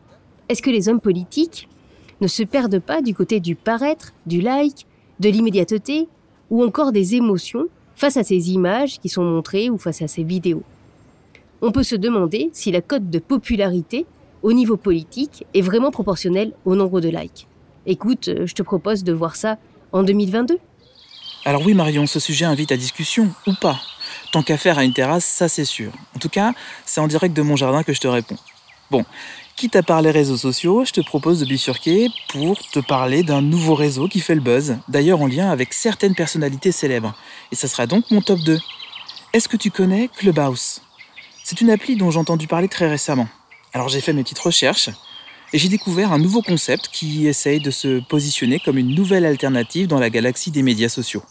Est-ce 0.49 0.63
que 0.63 0.71
les 0.71 0.89
hommes 0.89 1.01
politiques 1.01 1.69
ne 2.21 2.29
se 2.29 2.45
perdent 2.45 2.79
pas 2.79 3.03
du 3.03 3.13
côté 3.13 3.41
du 3.41 3.57
paraître, 3.57 4.13
du 4.25 4.41
like, 4.41 4.87
de 5.19 5.29
l'immédiateté 5.29 6.07
ou 6.51 6.65
encore 6.65 6.93
des 6.93 7.15
émotions 7.15 7.67
face 7.97 8.17
à 8.17 8.25
ces 8.25 8.51
images 8.51 8.99
qui 9.01 9.09
sont 9.09 9.25
montrées 9.25 9.71
ou 9.71 9.79
face 9.79 10.03
à 10.03 10.09
ces 10.09 10.23
vidéos. 10.23 10.63
On 11.63 11.73
peut 11.73 11.83
se 11.83 11.97
demander 11.97 12.51
si 12.53 12.71
la 12.71 12.81
cote 12.81 13.09
de 13.09 13.19
popularité 13.19 14.07
au 14.43 14.53
niveau 14.53 14.77
politique 14.77 15.47
est 15.55 15.63
vraiment 15.63 15.91
proportionnelle 15.91 16.53
au 16.65 16.75
nombre 16.75 17.01
de 17.01 17.09
likes. 17.09 17.47
Écoute, 17.87 18.29
euh, 18.29 18.47
je 18.47 18.55
te 18.55 18.63
propose 18.63 19.05
de 19.05 19.13
voir 19.13 19.37
ça 19.37 19.57
en 19.93 20.03
2022. 20.03 20.59
Alors 21.47 21.63
oui 21.65 21.75
Marion, 21.75 22.07
ce 22.07 22.21
sujet 22.21 22.45
invite 22.45 22.73
à 22.73 22.77
discussion 22.77 23.29
ou 23.47 23.53
pas 23.61 23.81
Tant 24.33 24.43
qu'à 24.43 24.57
faire 24.57 24.79
à 24.79 24.85
une 24.85 24.93
terrasse, 24.93 25.25
ça 25.25 25.49
c'est 25.49 25.65
sûr. 25.65 25.93
En 26.17 26.19
tout 26.19 26.29
cas, 26.29 26.53
c'est 26.85 27.01
en 27.01 27.07
direct 27.07 27.37
de 27.37 27.43
mon 27.43 27.57
jardin 27.57 27.83
que 27.83 27.93
je 27.93 28.01
te 28.01 28.09
réponds. 28.09 28.37
Bon, 28.91 29.05
Quitte 29.57 29.77
à 29.77 29.85
parler 29.85 30.11
réseaux 30.11 30.37
sociaux, 30.37 30.85
je 30.85 30.91
te 30.91 31.01
propose 31.01 31.39
de 31.39 31.45
bifurquer 31.45 32.09
pour 32.29 32.59
te 32.59 32.81
parler 32.81 33.23
d'un 33.23 33.41
nouveau 33.41 33.77
réseau 33.77 34.09
qui 34.09 34.19
fait 34.19 34.35
le 34.35 34.41
buzz, 34.41 34.79
d'ailleurs 34.89 35.23
en 35.23 35.29
lien 35.29 35.49
avec 35.49 35.73
certaines 35.73 36.17
personnalités 36.17 36.73
célèbres. 36.73 37.15
Et 37.53 37.55
ça 37.55 37.69
sera 37.69 37.87
donc 37.87 38.11
mon 38.11 38.21
top 38.21 38.41
2. 38.41 38.59
Est-ce 39.33 39.49
que 39.49 39.57
tu 39.57 39.71
connais 39.71 40.09
Clubhouse? 40.09 40.83
C'est 41.45 41.61
une 41.61 41.71
appli 41.71 41.95
dont 41.95 42.11
j'ai 42.11 42.19
entendu 42.19 42.49
parler 42.49 42.67
très 42.67 42.89
récemment. 42.89 43.29
Alors 43.73 43.89
j'ai 43.89 44.01
fait 44.01 44.13
mes 44.13 44.25
petites 44.25 44.41
recherches 44.41 44.91
et 45.53 45.59
j'ai 45.59 45.69
découvert 45.69 46.13
un 46.13 46.19
nouveau 46.19 46.43
concept 46.43 46.89
qui 46.89 47.29
essaye 47.29 47.61
de 47.61 47.71
se 47.71 48.01
positionner 48.01 48.59
comme 48.59 48.77
une 48.77 48.93
nouvelle 48.93 49.25
alternative 49.25 49.87
dans 49.87 50.01
la 50.01 50.11
galaxie 50.11 50.51
des 50.51 50.63
médias 50.63 50.89
sociaux. 50.89 51.23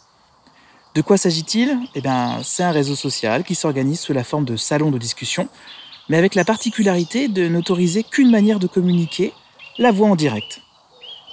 De 0.96 1.02
quoi 1.02 1.18
s'agit-il? 1.18 1.78
Eh 1.94 2.02
bien, 2.02 2.40
c'est 2.42 2.64
un 2.64 2.72
réseau 2.72 2.96
social 2.96 3.44
qui 3.44 3.56
s'organise 3.56 4.00
sous 4.00 4.14
la 4.14 4.24
forme 4.24 4.46
de 4.46 4.56
salons 4.56 4.92
de 4.92 4.98
discussion 4.98 5.50
mais 6.10 6.18
avec 6.18 6.36
la 6.36 6.46
particularité 6.46 7.28
de 7.28 7.48
n'autoriser 7.48 8.04
qu'une 8.04 8.32
manière 8.32 8.60
de 8.60 8.68
communiquer, 8.68 9.34
la 9.78 9.92
voix 9.92 10.10
en 10.10 10.16
direct. 10.16 10.62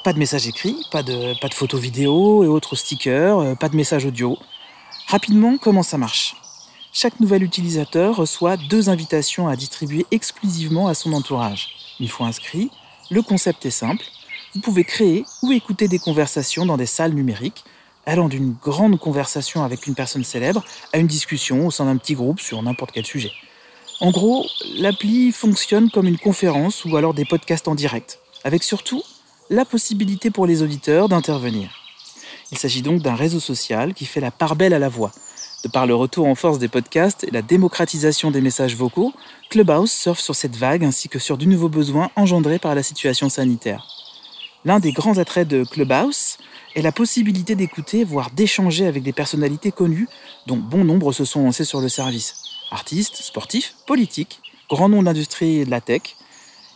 Pas 0.04 0.12
de 0.12 0.18
message 0.18 0.46
écrit, 0.46 0.76
pas 0.90 1.02
de, 1.02 1.34
photos 1.52 1.80
vidéo 1.80 2.42
et 2.44 2.48
autres 2.48 2.74
stickers, 2.74 3.38
euh, 3.38 3.54
pas 3.54 3.68
de 3.68 3.76
message 3.76 4.06
audio. 4.06 4.38
Rapidement, 5.08 5.58
comment 5.58 5.82
ça 5.82 5.98
marche? 5.98 6.36
Chaque 6.92 7.20
nouvel 7.20 7.42
utilisateur 7.42 8.16
reçoit 8.16 8.56
deux 8.56 8.88
invitations 8.88 9.46
à 9.46 9.56
distribuer 9.56 10.06
exclusivement 10.10 10.88
à 10.88 10.94
son 10.94 11.12
entourage. 11.12 11.68
Une 12.00 12.08
fois 12.08 12.26
inscrit, 12.26 12.70
le 13.10 13.22
concept 13.22 13.66
est 13.66 13.70
simple. 13.70 14.04
Vous 14.54 14.60
pouvez 14.60 14.84
créer 14.84 15.24
ou 15.42 15.52
écouter 15.52 15.86
des 15.86 15.98
conversations 15.98 16.64
dans 16.64 16.76
des 16.76 16.86
salles 16.86 17.12
numériques, 17.12 17.64
allant 18.06 18.28
d'une 18.28 18.54
grande 18.54 18.98
conversation 18.98 19.62
avec 19.62 19.86
une 19.86 19.94
personne 19.94 20.24
célèbre 20.24 20.64
à 20.92 20.98
une 20.98 21.06
discussion 21.06 21.66
au 21.66 21.70
sein 21.70 21.84
d'un 21.84 21.96
petit 21.96 22.14
groupe 22.14 22.40
sur 22.40 22.62
n'importe 22.62 22.92
quel 22.92 23.06
sujet. 23.06 23.32
En 24.02 24.12
gros, 24.12 24.46
l'appli 24.76 25.30
fonctionne 25.30 25.90
comme 25.90 26.06
une 26.06 26.16
conférence 26.16 26.86
ou 26.86 26.96
alors 26.96 27.12
des 27.12 27.26
podcasts 27.26 27.68
en 27.68 27.74
direct, 27.74 28.18
avec 28.44 28.62
surtout 28.62 29.02
la 29.50 29.66
possibilité 29.66 30.30
pour 30.30 30.46
les 30.46 30.62
auditeurs 30.62 31.10
d'intervenir. 31.10 31.70
Il 32.50 32.56
s'agit 32.56 32.80
donc 32.80 33.02
d'un 33.02 33.14
réseau 33.14 33.40
social 33.40 33.92
qui 33.92 34.06
fait 34.06 34.22
la 34.22 34.30
part 34.30 34.56
belle 34.56 34.72
à 34.72 34.78
la 34.78 34.88
voix. 34.88 35.12
De 35.64 35.68
par 35.68 35.86
le 35.86 35.94
retour 35.94 36.26
en 36.26 36.34
force 36.34 36.58
des 36.58 36.68
podcasts 36.68 37.24
et 37.24 37.30
la 37.30 37.42
démocratisation 37.42 38.30
des 38.30 38.40
messages 38.40 38.74
vocaux, 38.74 39.12
Clubhouse 39.50 39.92
surfe 39.92 40.20
sur 40.20 40.34
cette 40.34 40.56
vague 40.56 40.82
ainsi 40.82 41.10
que 41.10 41.18
sur 41.18 41.36
du 41.36 41.46
nouveau 41.46 41.68
besoin 41.68 42.10
engendrés 42.16 42.58
par 42.58 42.74
la 42.74 42.82
situation 42.82 43.28
sanitaire. 43.28 43.86
L'un 44.64 44.80
des 44.80 44.92
grands 44.92 45.18
attraits 45.18 45.46
de 45.46 45.64
Clubhouse 45.64 46.38
est 46.74 46.82
la 46.82 46.92
possibilité 46.92 47.54
d'écouter, 47.54 48.04
voire 48.04 48.30
d'échanger 48.30 48.86
avec 48.86 49.02
des 49.02 49.12
personnalités 49.12 49.72
connues, 49.72 50.08
dont 50.46 50.56
bon 50.56 50.84
nombre 50.84 51.12
se 51.12 51.26
sont 51.26 51.42
lancés 51.42 51.64
sur 51.64 51.82
le 51.82 51.90
service. 51.90 52.39
Artistes, 52.70 53.16
sportifs, 53.16 53.74
politiques, 53.86 54.40
grands 54.68 54.88
noms 54.88 55.00
de 55.00 55.06
l'industrie 55.06 55.58
et 55.58 55.64
de 55.64 55.70
la 55.70 55.80
tech, 55.80 56.16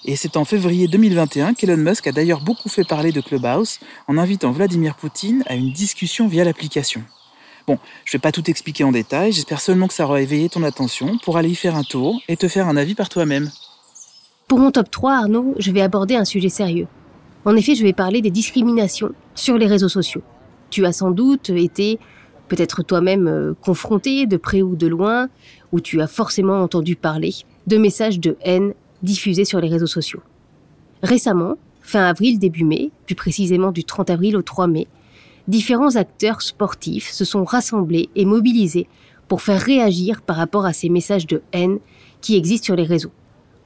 et 0.07 0.16
c'est 0.16 0.37
en 0.37 0.44
février 0.44 0.87
2021 0.87 1.54
qu'Elon 1.54 1.78
Musk 1.78 2.07
a 2.07 2.12
d'ailleurs 2.12 2.42
beaucoup 2.42 2.68
fait 2.68 2.85
parler 2.85 3.11
de 3.11 3.22
Clubhouse 3.22 3.80
en 4.07 4.18
invitant 4.18 4.50
Vladimir 4.50 4.96
Poutine 4.96 5.42
à 5.46 5.54
une 5.54 5.72
discussion 5.72 6.28
via 6.28 6.44
l'application. 6.44 7.02
Bon, 7.66 7.78
je 8.04 8.11
ne 8.11 8.18
vais 8.18 8.20
pas 8.20 8.30
tout 8.30 8.50
expliquer 8.50 8.85
en 8.85 8.92
détail, 8.92 9.33
j'espère 9.33 9.62
seulement 9.62 9.88
que 9.88 9.94
ça 9.94 10.04
aura 10.04 10.20
éveillé 10.20 10.50
ton 10.50 10.62
attention 10.62 11.16
pour 11.24 11.38
aller 11.38 11.48
y 11.48 11.54
faire 11.54 11.74
un 11.74 11.83
tour 11.83 12.20
et 12.28 12.37
te 12.37 12.48
faire 12.48 12.68
un 12.68 12.76
avis 12.76 12.94
par 12.94 13.09
toi-même. 13.09 13.50
Pour 14.46 14.59
mon 14.59 14.70
top 14.70 14.90
3, 14.90 15.12
Arnaud, 15.14 15.54
je 15.59 15.70
vais 15.70 15.80
aborder 15.80 16.16
un 16.16 16.26
sujet 16.26 16.50
sérieux. 16.50 16.87
En 17.46 17.57
effet, 17.57 17.74
je 17.74 17.83
vais 17.83 17.94
parler 17.94 18.20
des 18.20 18.30
discriminations 18.30 19.12
sur 19.35 19.57
les 19.57 19.66
réseaux 19.66 19.88
sociaux. 19.88 20.22
Tu 20.68 20.85
as 20.85 20.92
sans 20.92 21.12
doute 21.12 21.48
été, 21.48 21.98
peut-être 22.48 22.83
toi-même, 22.83 23.26
euh, 23.26 23.54
confronté 23.62 24.26
de 24.26 24.37
près 24.37 24.61
ou 24.61 24.76
de 24.76 24.87
loin, 24.87 25.28
ou 25.74 25.80
tu 25.80 26.00
as 26.00 26.06
forcément 26.06 26.62
entendu 26.62 26.94
parler 26.94 27.34
de 27.66 27.78
messages 27.78 28.20
de 28.20 28.37
haine 28.42 28.74
diffusés 29.02 29.44
sur 29.44 29.60
les 29.60 29.68
réseaux 29.68 29.88
sociaux. 29.88 30.22
Récemment, 31.02 31.56
fin 31.82 32.04
avril, 32.04 32.38
début 32.38 32.62
mai, 32.62 32.92
plus 33.06 33.16
précisément 33.16 33.72
du 33.72 33.82
30 33.82 34.08
avril 34.08 34.37
au 34.37 34.42
3 34.42 34.68
mai, 34.68 34.87
différents 35.48 35.96
acteurs 35.96 36.42
sportifs 36.42 37.10
se 37.10 37.24
sont 37.24 37.42
rassemblés 37.42 38.08
et 38.14 38.24
mobilisés 38.24 38.87
pour 39.26 39.42
faire 39.42 39.60
réagir 39.60 40.22
par 40.22 40.37
rapport 40.37 40.64
à 40.64 40.72
ces 40.72 40.88
messages 40.88 41.26
de 41.26 41.42
haine 41.52 41.80
qui 42.20 42.37
existent 42.37 42.66
sur 42.66 42.76
les 42.76 42.84
réseaux. 42.84 43.12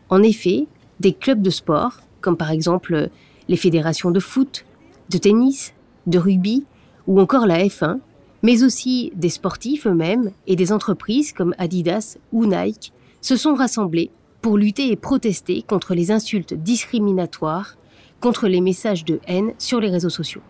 En 0.08 0.22
effet, 0.22 0.66
des 1.00 1.12
clubs 1.12 1.42
de 1.42 1.50
sport, 1.50 2.00
comme 2.22 2.38
par 2.38 2.50
exemple 2.50 3.10
les 3.48 3.56
fédérations 3.58 4.10
de 4.10 4.20
foot, 4.20 4.64
de 5.10 5.18
tennis, 5.18 5.74
de 6.06 6.18
rugby 6.18 6.64
ou 7.06 7.20
encore 7.20 7.46
la 7.46 7.58
F1, 7.66 7.98
mais 8.42 8.62
aussi 8.62 9.12
des 9.14 9.28
sportifs 9.28 9.86
eux-mêmes 9.86 10.30
et 10.46 10.56
des 10.56 10.72
entreprises 10.72 11.32
comme 11.32 11.54
Adidas 11.58 12.18
ou 12.32 12.46
Nike, 12.46 12.92
se 13.20 13.36
sont 13.36 13.54
rassemblés 13.54 14.10
pour 14.42 14.56
lutter 14.56 14.90
et 14.90 14.96
protester 14.96 15.62
contre 15.62 15.94
les 15.94 16.10
insultes 16.10 16.54
discriminatoires, 16.54 17.76
contre 18.20 18.48
les 18.48 18.60
messages 18.60 19.04
de 19.04 19.20
haine 19.26 19.52
sur 19.58 19.80
les 19.80 19.90
réseaux 19.90 20.10
sociaux. 20.10 20.42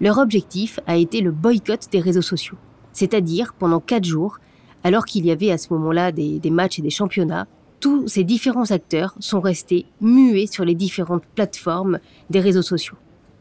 Leur 0.00 0.18
objectif 0.18 0.80
a 0.86 0.96
été 0.96 1.20
le 1.20 1.30
boycott 1.30 1.88
des 1.90 2.00
réseaux 2.00 2.22
sociaux, 2.22 2.56
c'est-à-dire 2.92 3.54
pendant 3.58 3.80
quatre 3.80 4.04
jours, 4.04 4.38
alors 4.84 5.04
qu'il 5.04 5.26
y 5.26 5.30
avait 5.30 5.50
à 5.50 5.58
ce 5.58 5.72
moment-là 5.72 6.12
des, 6.12 6.38
des 6.38 6.50
matchs 6.50 6.78
et 6.78 6.82
des 6.82 6.90
championnats, 6.90 7.46
tous 7.80 8.06
ces 8.06 8.22
différents 8.22 8.70
acteurs 8.70 9.14
sont 9.18 9.40
restés 9.40 9.86
muets 10.00 10.46
sur 10.46 10.64
les 10.64 10.74
différentes 10.74 11.26
plateformes 11.34 11.98
des 12.30 12.40
réseaux 12.40 12.62
sociaux. 12.62 12.96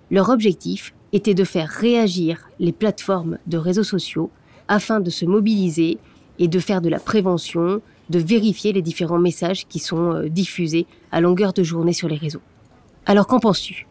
Leur 0.10 0.30
objectif 0.30 0.94
était 1.14 1.34
de 1.34 1.44
faire 1.44 1.70
réagir 1.70 2.50
les 2.60 2.72
plateformes 2.72 3.38
de 3.48 3.58
réseaux 3.58 3.84
sociaux 3.84 4.32
afin 4.68 5.00
de 5.00 5.10
se 5.10 5.26
mobiliser 5.26 5.98
et 6.40 6.48
de 6.48 6.60
faire 6.60 6.82
de 6.82 6.90
la 6.90 7.00
prévention, 7.00 7.82
de 8.10 8.20
vérifier 8.20 8.74
les 8.74 8.82
différents 8.82 9.20
messages 9.20 9.68
qui 9.68 9.80
sont 9.80 10.14
euh, 10.14 10.30
diffusés 10.30 10.86
à 11.12 11.22
longueur 11.22 11.54
de 11.54 11.64
journée 11.64 11.94
sur 11.94 12.08
les 12.08 12.18
réseaux. 12.18 12.42
Alors 13.06 13.28
qu'en 13.28 13.40
penses-tu? 13.40 13.88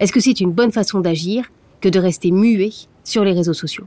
Est-ce 0.00 0.12
que 0.12 0.20
c'est 0.20 0.40
une 0.40 0.52
bonne 0.52 0.72
façon 0.72 1.00
d'agir 1.00 1.50
que 1.80 1.88
de 1.88 1.98
rester 1.98 2.30
muet 2.30 2.70
sur 3.04 3.24
les 3.24 3.32
réseaux 3.32 3.54
sociaux? 3.54 3.86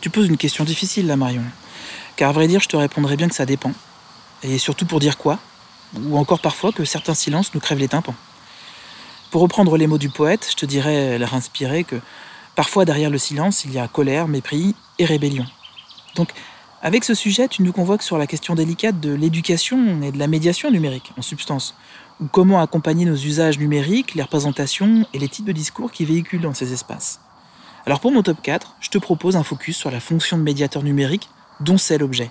Tu 0.00 0.10
poses 0.10 0.28
une 0.28 0.36
question 0.36 0.64
difficile 0.64 1.06
là, 1.06 1.16
Marion. 1.16 1.42
Car 2.16 2.30
à 2.30 2.32
vrai 2.32 2.48
dire, 2.48 2.60
je 2.60 2.68
te 2.68 2.76
répondrai 2.76 3.16
bien 3.16 3.28
que 3.28 3.34
ça 3.34 3.46
dépend. 3.46 3.72
Et 4.42 4.58
surtout 4.58 4.86
pour 4.86 5.00
dire 5.00 5.16
quoi? 5.16 5.38
Ou 6.04 6.16
encore 6.16 6.40
parfois 6.40 6.72
que 6.72 6.84
certains 6.84 7.14
silences 7.14 7.54
nous 7.54 7.60
crèvent 7.60 7.78
les 7.78 7.88
tympans. 7.88 8.14
Pour 9.32 9.40
reprendre 9.40 9.78
les 9.78 9.86
mots 9.86 9.96
du 9.96 10.10
poète, 10.10 10.46
je 10.50 10.56
te 10.56 10.66
dirais, 10.66 11.18
leur 11.18 11.32
inspirer, 11.32 11.84
que 11.84 11.96
parfois 12.54 12.84
derrière 12.84 13.08
le 13.08 13.16
silence, 13.16 13.64
il 13.64 13.72
y 13.72 13.78
a 13.78 13.88
colère, 13.88 14.28
mépris 14.28 14.74
et 14.98 15.06
rébellion. 15.06 15.46
Donc, 16.16 16.28
avec 16.82 17.02
ce 17.02 17.14
sujet, 17.14 17.48
tu 17.48 17.62
nous 17.62 17.72
convoques 17.72 18.02
sur 18.02 18.18
la 18.18 18.26
question 18.26 18.54
délicate 18.54 19.00
de 19.00 19.14
l'éducation 19.14 20.02
et 20.02 20.12
de 20.12 20.18
la 20.18 20.26
médiation 20.26 20.70
numérique, 20.70 21.14
en 21.16 21.22
substance, 21.22 21.74
ou 22.20 22.26
comment 22.26 22.60
accompagner 22.60 23.06
nos 23.06 23.16
usages 23.16 23.58
numériques, 23.58 24.14
les 24.14 24.22
représentations 24.22 25.06
et 25.14 25.18
les 25.18 25.30
types 25.30 25.46
de 25.46 25.52
discours 25.52 25.92
qui 25.92 26.04
véhiculent 26.04 26.42
dans 26.42 26.52
ces 26.52 26.74
espaces. 26.74 27.18
Alors 27.86 28.00
pour 28.00 28.12
mon 28.12 28.22
top 28.22 28.42
4, 28.42 28.76
je 28.80 28.90
te 28.90 28.98
propose 28.98 29.36
un 29.36 29.44
focus 29.44 29.78
sur 29.78 29.90
la 29.90 30.00
fonction 30.00 30.36
de 30.36 30.42
médiateur 30.42 30.82
numérique 30.82 31.30
dont 31.60 31.78
c'est 31.78 31.96
l'objet. 31.96 32.30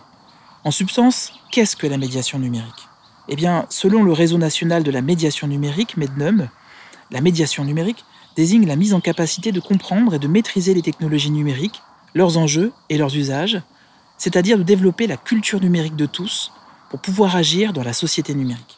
En 0.64 0.70
substance, 0.70 1.34
qu'est-ce 1.52 1.76
que 1.76 1.88
la 1.88 1.98
médiation 1.98 2.38
numérique? 2.38 2.88
Eh 3.28 3.36
bien, 3.36 3.66
selon 3.70 4.04
le 4.04 4.14
réseau 4.14 4.38
national 4.38 4.84
de 4.84 4.92
la 4.92 5.02
médiation 5.02 5.48
numérique, 5.48 5.98
MEDNUM, 5.98 6.48
la 7.12 7.22
médiation 7.22 7.66
numérique 7.66 8.06
désigne 8.36 8.66
la 8.66 8.76
mise 8.76 8.94
en 8.94 9.02
capacité 9.02 9.52
de 9.52 9.60
comprendre 9.60 10.14
et 10.14 10.20
de 10.20 10.28
maîtriser 10.28 10.74
les 10.74 10.82
technologies 10.82 11.32
numériques, 11.32 11.82
leurs 12.16 12.38
enjeux 12.38 12.72
et 12.90 12.98
leurs 12.98 13.16
usages, 13.16 13.62
c'est-à-dire 14.18 14.58
de 14.58 14.64
développer 14.64 15.08
la 15.08 15.18
culture 15.18 15.60
numérique 15.60 15.96
de 15.96 16.06
tous 16.06 16.52
pour 16.90 17.00
pouvoir 17.00 17.36
agir 17.36 17.74
dans 17.74 17.84
la 17.84 17.94
société 17.94 18.34
numérique. 18.34 18.78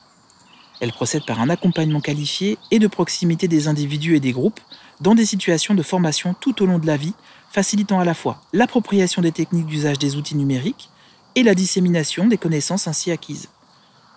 Elle 0.80 0.92
procède 0.92 1.26
par 1.26 1.40
un 1.40 1.50
accompagnement 1.50 2.02
qualifié 2.02 2.58
et 2.72 2.80
de 2.80 2.88
proximité 2.88 3.48
des 3.48 3.68
individus 3.68 4.16
et 4.16 4.20
des 4.20 4.32
groupes 4.32 4.60
dans 5.02 5.16
des 5.16 5.26
situations 5.26 5.76
de 5.76 5.84
formation 5.84 6.36
tout 6.40 6.62
au 6.62 6.66
long 6.66 6.80
de 6.80 6.88
la 6.88 6.98
vie, 6.98 7.14
facilitant 7.52 8.00
à 8.00 8.06
la 8.06 8.14
fois 8.14 8.42
l'appropriation 8.52 9.22
des 9.22 9.32
techniques 9.32 9.68
d'usage 9.68 10.00
des 10.00 10.16
outils 10.16 10.36
numériques 10.36 10.90
et 11.36 11.44
la 11.44 11.56
dissémination 11.56 12.28
des 12.28 12.38
connaissances 12.38 12.88
ainsi 12.88 13.12
acquises. 13.12 13.50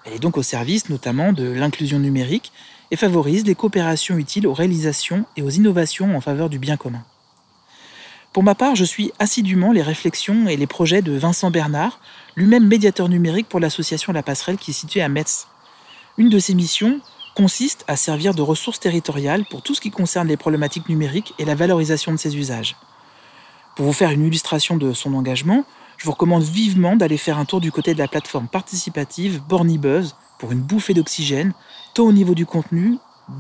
Elle 0.05 0.15
est 0.15 0.19
donc 0.19 0.37
au 0.37 0.43
service 0.43 0.89
notamment 0.89 1.33
de 1.33 1.45
l'inclusion 1.45 1.99
numérique 1.99 2.53
et 2.91 2.97
favorise 2.97 3.45
les 3.45 3.55
coopérations 3.55 4.17
utiles 4.17 4.47
aux 4.47 4.55
réalisations 4.55 5.25
et 5.37 5.43
aux 5.43 5.51
innovations 5.51 6.17
en 6.17 6.21
faveur 6.21 6.49
du 6.49 6.59
bien 6.59 6.77
commun. 6.77 7.05
Pour 8.33 8.43
ma 8.43 8.55
part, 8.55 8.77
je 8.77 8.85
suis 8.85 9.13
assidûment 9.19 9.73
les 9.73 9.83
réflexions 9.83 10.47
et 10.47 10.57
les 10.57 10.67
projets 10.67 11.01
de 11.01 11.13
Vincent 11.13 11.51
Bernard, 11.51 12.01
lui-même 12.37 12.67
médiateur 12.67 13.09
numérique 13.09 13.49
pour 13.49 13.61
l'association 13.61 14.13
La 14.13 14.23
Passerelle 14.23 14.59
qui 14.59 14.73
est 14.73 14.75
située 14.75 15.01
à 15.01 15.09
Metz. 15.09 15.47
Une 16.19 16.29
de 16.29 16.39
ses 16.39 16.55
missions 16.55 17.01
consiste 17.35 17.85
à 17.89 17.97
servir 17.97 18.35
de 18.35 18.43
ressource 18.43 18.81
territoriale 18.81 19.45
pour 19.51 19.63
tout 19.63 19.75
ce 19.75 19.81
qui 19.81 19.91
concerne 19.91 20.29
les 20.29 20.37
problématiques 20.37 20.89
numériques 20.89 21.35
et 21.39 21.45
la 21.45 21.55
valorisation 21.55 22.13
de 22.13 22.19
ses 22.19 22.37
usages. 22.37 22.77
Pour 23.75 23.87
vous 23.87 23.93
faire 23.93 24.11
une 24.11 24.27
illustration 24.27 24.77
de 24.77 24.93
son 24.93 25.15
engagement, 25.15 25.65
je 25.99 26.05
vous 26.05 26.13
recommande 26.13 26.43
vivement 26.43 26.97
d'aller 26.97 27.19
faire 27.19 27.39
un 27.39 27.45
tour 27.45 27.61
du 27.61 27.73
côté 27.73 27.95
de 27.95 27.99
la 27.99 28.09
plateforme 28.09 28.49
participative 28.49 29.43
Bornibuzz 29.49 30.15
pour 30.39 30.53
une 30.53 30.61
bouffée 30.61 30.95
d'oxygène, 30.95 31.53
tant 31.95 32.05
au 32.05 32.13
niveau 32.13 32.35
du 32.35 32.47
contenu, 32.47 32.99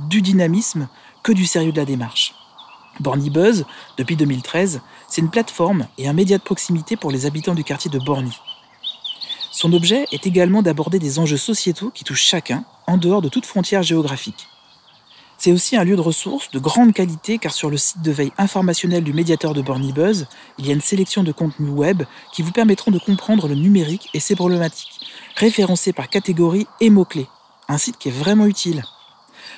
du 0.09 0.23
dynamisme 0.23 0.89
que 1.23 1.33
du 1.33 1.47
sérieux 1.47 1.73
de 1.73 1.77
la 1.77 1.85
démarche. 1.85 2.35
Borny 3.01 3.31
Buzz, 3.31 3.67
depuis 3.99 4.17
2013, 4.17 4.81
c'est 5.09 5.21
une 5.21 5.31
plateforme 5.31 5.87
et 5.99 6.09
un 6.09 6.13
média 6.13 6.39
de 6.39 6.43
proximité 6.43 6.97
pour 6.97 7.11
les 7.11 7.27
habitants 7.27 7.55
du 7.55 7.65
quartier 7.65 7.91
de 7.91 7.99
Borny. 7.99 8.33
Son 9.53 9.73
objet 9.73 10.07
est 10.13 10.27
également 10.27 10.63
d'aborder 10.63 10.99
des 10.99 11.19
enjeux 11.19 11.37
sociétaux 11.37 11.91
qui 11.91 12.05
touchent 12.05 12.27
chacun, 12.27 12.65
en 12.87 12.97
dehors 12.97 13.23
de 13.23 13.29
toute 13.29 13.47
frontière 13.47 13.83
géographique. 13.83 14.49
C'est 15.39 15.53
aussi 15.53 15.77
un 15.77 15.85
lieu 15.85 15.97
de 15.97 16.01
ressources 16.01 16.51
de 16.51 16.59
grande 16.59 16.93
qualité 16.93 17.39
car 17.39 17.53
sur 17.53 17.69
le 17.69 17.77
site 17.77 18.03
de 18.03 18.11
veille 18.11 18.33
informationnel 18.39 19.05
du 19.05 19.13
médiateur 19.13 19.53
de 19.53 19.61
Borny 19.61 19.93
Buzz, 19.93 20.27
il 20.59 20.67
y 20.67 20.71
a 20.71 20.73
une 20.73 20.81
sélection 20.81 21.23
de 21.23 21.33
contenus 21.33 21.71
web 21.71 22.03
qui 22.33 22.43
vous 22.43 22.53
permettront 22.53 22.91
de 22.91 22.99
comprendre 22.99 23.47
le 23.47 23.55
numérique 23.55 24.09
et 24.15 24.21
ses 24.21 24.35
problématiques, 24.35 25.01
référencés 25.37 25.92
par 25.92 26.09
catégorie 26.09 26.66
et 26.81 26.90
mots-clés. 26.90 27.29
Un 27.68 27.79
site 27.79 27.99
qui 27.99 28.09
est 28.09 28.12
vraiment 28.12 28.46
utile. 28.46 28.85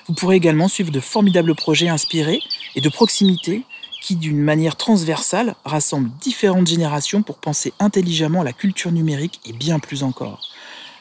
Vous 0.06 0.14
pourrez 0.14 0.36
également 0.36 0.68
suivre 0.68 0.90
de 0.90 1.00
formidables 1.00 1.54
projets 1.54 1.88
inspirés 1.88 2.40
et 2.74 2.80
de 2.80 2.88
proximité 2.88 3.62
qui, 4.02 4.16
d'une 4.16 4.40
manière 4.40 4.76
transversale, 4.76 5.54
rassemblent 5.64 6.10
différentes 6.20 6.66
générations 6.66 7.22
pour 7.22 7.38
penser 7.38 7.72
intelligemment 7.78 8.42
la 8.42 8.52
culture 8.52 8.92
numérique 8.92 9.40
et 9.44 9.52
bien 9.52 9.78
plus 9.78 10.02
encore. 10.02 10.40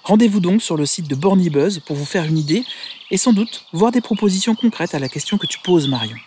Rendez-vous 0.04 0.40
donc 0.40 0.62
sur 0.62 0.78
le 0.78 0.86
site 0.86 1.08
de 1.08 1.16
Bornibuzz 1.16 1.80
pour 1.80 1.96
vous 1.96 2.06
faire 2.06 2.26
une 2.26 2.38
idée 2.38 2.64
et 3.12 3.18
sans 3.18 3.34
doute 3.34 3.66
voir 3.74 3.92
des 3.92 4.02
propositions 4.02 4.56
concrètes 4.56 4.96
à 4.96 5.00
la 5.00 5.10
question 5.10 5.38
que 5.38 5.48
tu 5.48 5.60
poses, 5.60 5.88
Marion. 5.88 6.18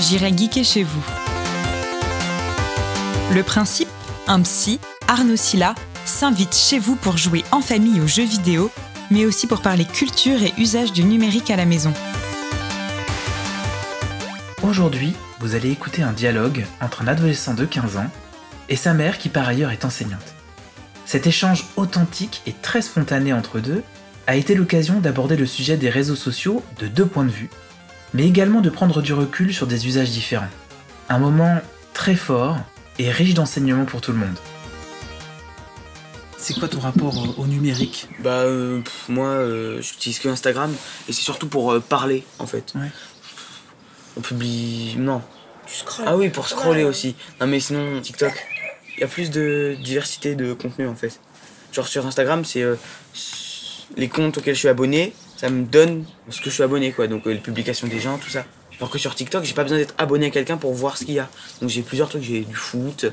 J'irai 0.00 0.36
geeker 0.36 0.64
chez 0.64 0.82
vous. 0.82 1.02
Le 3.32 3.42
principe, 3.42 3.88
un 4.26 4.42
psy, 4.42 4.80
Arnaud 5.08 5.36
Silla, 5.36 5.74
s'invite 6.04 6.54
chez 6.54 6.78
vous 6.78 6.96
pour 6.96 7.16
jouer 7.16 7.44
en 7.50 7.60
famille 7.60 8.00
aux 8.00 8.06
jeux 8.06 8.24
vidéo, 8.24 8.70
mais 9.10 9.26
aussi 9.26 9.46
pour 9.46 9.60
parler 9.60 9.84
culture 9.84 10.42
et 10.42 10.54
usage 10.58 10.92
du 10.92 11.04
numérique 11.04 11.50
à 11.50 11.56
la 11.56 11.66
maison. 11.66 11.92
Aujourd'hui, 14.62 15.14
vous 15.40 15.54
allez 15.54 15.70
écouter 15.70 16.02
un 16.02 16.12
dialogue 16.12 16.64
entre 16.80 17.02
un 17.02 17.08
adolescent 17.08 17.54
de 17.54 17.66
15 17.66 17.98
ans 17.98 18.10
et 18.68 18.76
sa 18.76 18.94
mère 18.94 19.18
qui 19.18 19.28
par 19.28 19.46
ailleurs 19.46 19.70
est 19.70 19.84
enseignante. 19.84 20.34
Cet 21.04 21.26
échange 21.26 21.66
authentique 21.76 22.40
et 22.46 22.52
très 22.52 22.80
spontané 22.80 23.34
entre 23.34 23.60
deux 23.60 23.82
a 24.26 24.36
été 24.36 24.54
l'occasion 24.54 25.00
d'aborder 25.00 25.36
le 25.36 25.44
sujet 25.44 25.76
des 25.76 25.90
réseaux 25.90 26.16
sociaux 26.16 26.62
de 26.78 26.86
deux 26.86 27.04
points 27.04 27.24
de 27.24 27.30
vue, 27.30 27.50
mais 28.14 28.26
également 28.26 28.62
de 28.62 28.70
prendre 28.70 29.02
du 29.02 29.12
recul 29.12 29.52
sur 29.52 29.66
des 29.66 29.86
usages 29.86 30.10
différents. 30.10 30.48
Un 31.10 31.18
moment 31.18 31.60
très 31.92 32.14
fort 32.14 32.56
et 32.98 33.10
riche 33.10 33.34
d'enseignements 33.34 33.84
pour 33.84 34.00
tout 34.00 34.12
le 34.12 34.18
monde. 34.18 34.36
C'est 36.38 36.54
quoi 36.58 36.68
ton 36.68 36.80
rapport 36.80 37.16
au- 37.16 37.42
au 37.42 37.46
numérique? 37.46 38.06
Bah 38.20 38.40
euh, 38.42 38.80
pff, 38.82 39.08
moi 39.08 39.28
euh, 39.28 39.80
j'utilise 39.80 40.18
que 40.18 40.28
Instagram 40.28 40.70
et 41.08 41.12
c'est 41.12 41.22
surtout 41.22 41.48
pour 41.48 41.72
euh, 41.72 41.80
parler 41.80 42.22
en 42.38 42.46
fait. 42.46 42.72
Ouais. 42.74 42.90
On 44.16 44.20
publie 44.20 44.94
non. 44.98 45.22
Tu 45.66 45.76
scrolles. 45.76 46.04
Ah 46.06 46.16
oui 46.16 46.28
pour 46.28 46.46
scroller 46.48 46.82
Ouais. 46.84 46.90
aussi. 46.90 47.16
Non 47.40 47.46
mais 47.46 47.60
sinon 47.60 47.98
TikTok, 48.00 48.32
il 48.96 49.00
y 49.00 49.04
a 49.04 49.08
plus 49.08 49.30
de 49.30 49.76
diversité 49.82 50.34
de 50.34 50.52
contenu 50.52 50.86
en 50.86 50.94
fait. 50.94 51.18
Genre 51.72 51.88
sur 51.88 52.06
Instagram 52.06 52.44
c'est 52.44 52.62
euh, 52.62 52.76
les 53.96 54.08
comptes 54.08 54.36
auxquels 54.36 54.54
je 54.54 54.58
suis 54.60 54.68
abonné, 54.68 55.14
ça 55.38 55.48
me 55.48 55.64
donne 55.64 56.04
ce 56.28 56.40
que 56.40 56.50
je 56.50 56.54
suis 56.54 56.62
abonné 56.62 56.92
quoi. 56.92 57.06
Donc 57.06 57.26
euh, 57.26 57.30
les 57.32 57.38
publications 57.40 57.86
des 57.88 58.00
gens 58.00 58.18
tout 58.18 58.28
ça. 58.30 58.44
Alors 58.78 58.90
que 58.90 58.98
sur 58.98 59.14
TikTok 59.14 59.44
j'ai 59.44 59.54
pas 59.54 59.62
besoin 59.62 59.78
d'être 59.78 59.94
abonné 59.98 60.26
à 60.26 60.30
quelqu'un 60.30 60.56
pour 60.56 60.72
voir 60.74 60.96
ce 60.96 61.04
qu'il 61.04 61.14
y 61.14 61.18
a. 61.20 61.28
Donc 61.60 61.70
j'ai 61.70 61.82
plusieurs 61.82 62.08
trucs, 62.08 62.22
j'ai 62.22 62.40
du 62.40 62.54
foot, 62.56 63.06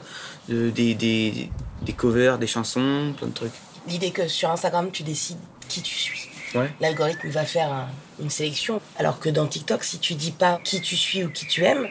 de- 0.49 0.69
des, 0.69 0.95
des, 0.95 1.49
des 1.83 1.93
covers, 1.93 2.37
des 2.37 2.47
chansons, 2.47 3.13
plein 3.17 3.27
de 3.27 3.33
trucs. 3.33 3.51
L'idée 3.87 4.11
que 4.11 4.27
sur 4.27 4.49
Instagram, 4.51 4.89
tu 4.91 5.03
décides 5.03 5.37
qui 5.67 5.81
tu 5.81 5.95
suis. 5.95 6.29
Ouais. 6.55 6.69
L'algorithme 6.81 7.29
va 7.29 7.45
faire 7.45 7.71
un- 7.71 7.87
une 8.21 8.29
sélection. 8.29 8.81
Alors 8.97 9.19
que 9.19 9.29
dans 9.29 9.47
TikTok, 9.47 9.83
si 9.83 9.99
tu 9.99 10.15
dis 10.15 10.31
pas 10.31 10.59
qui 10.63 10.81
tu 10.81 10.95
suis 10.95 11.23
ou 11.23 11.29
qui 11.29 11.45
tu 11.47 11.63
aimes, 11.63 11.87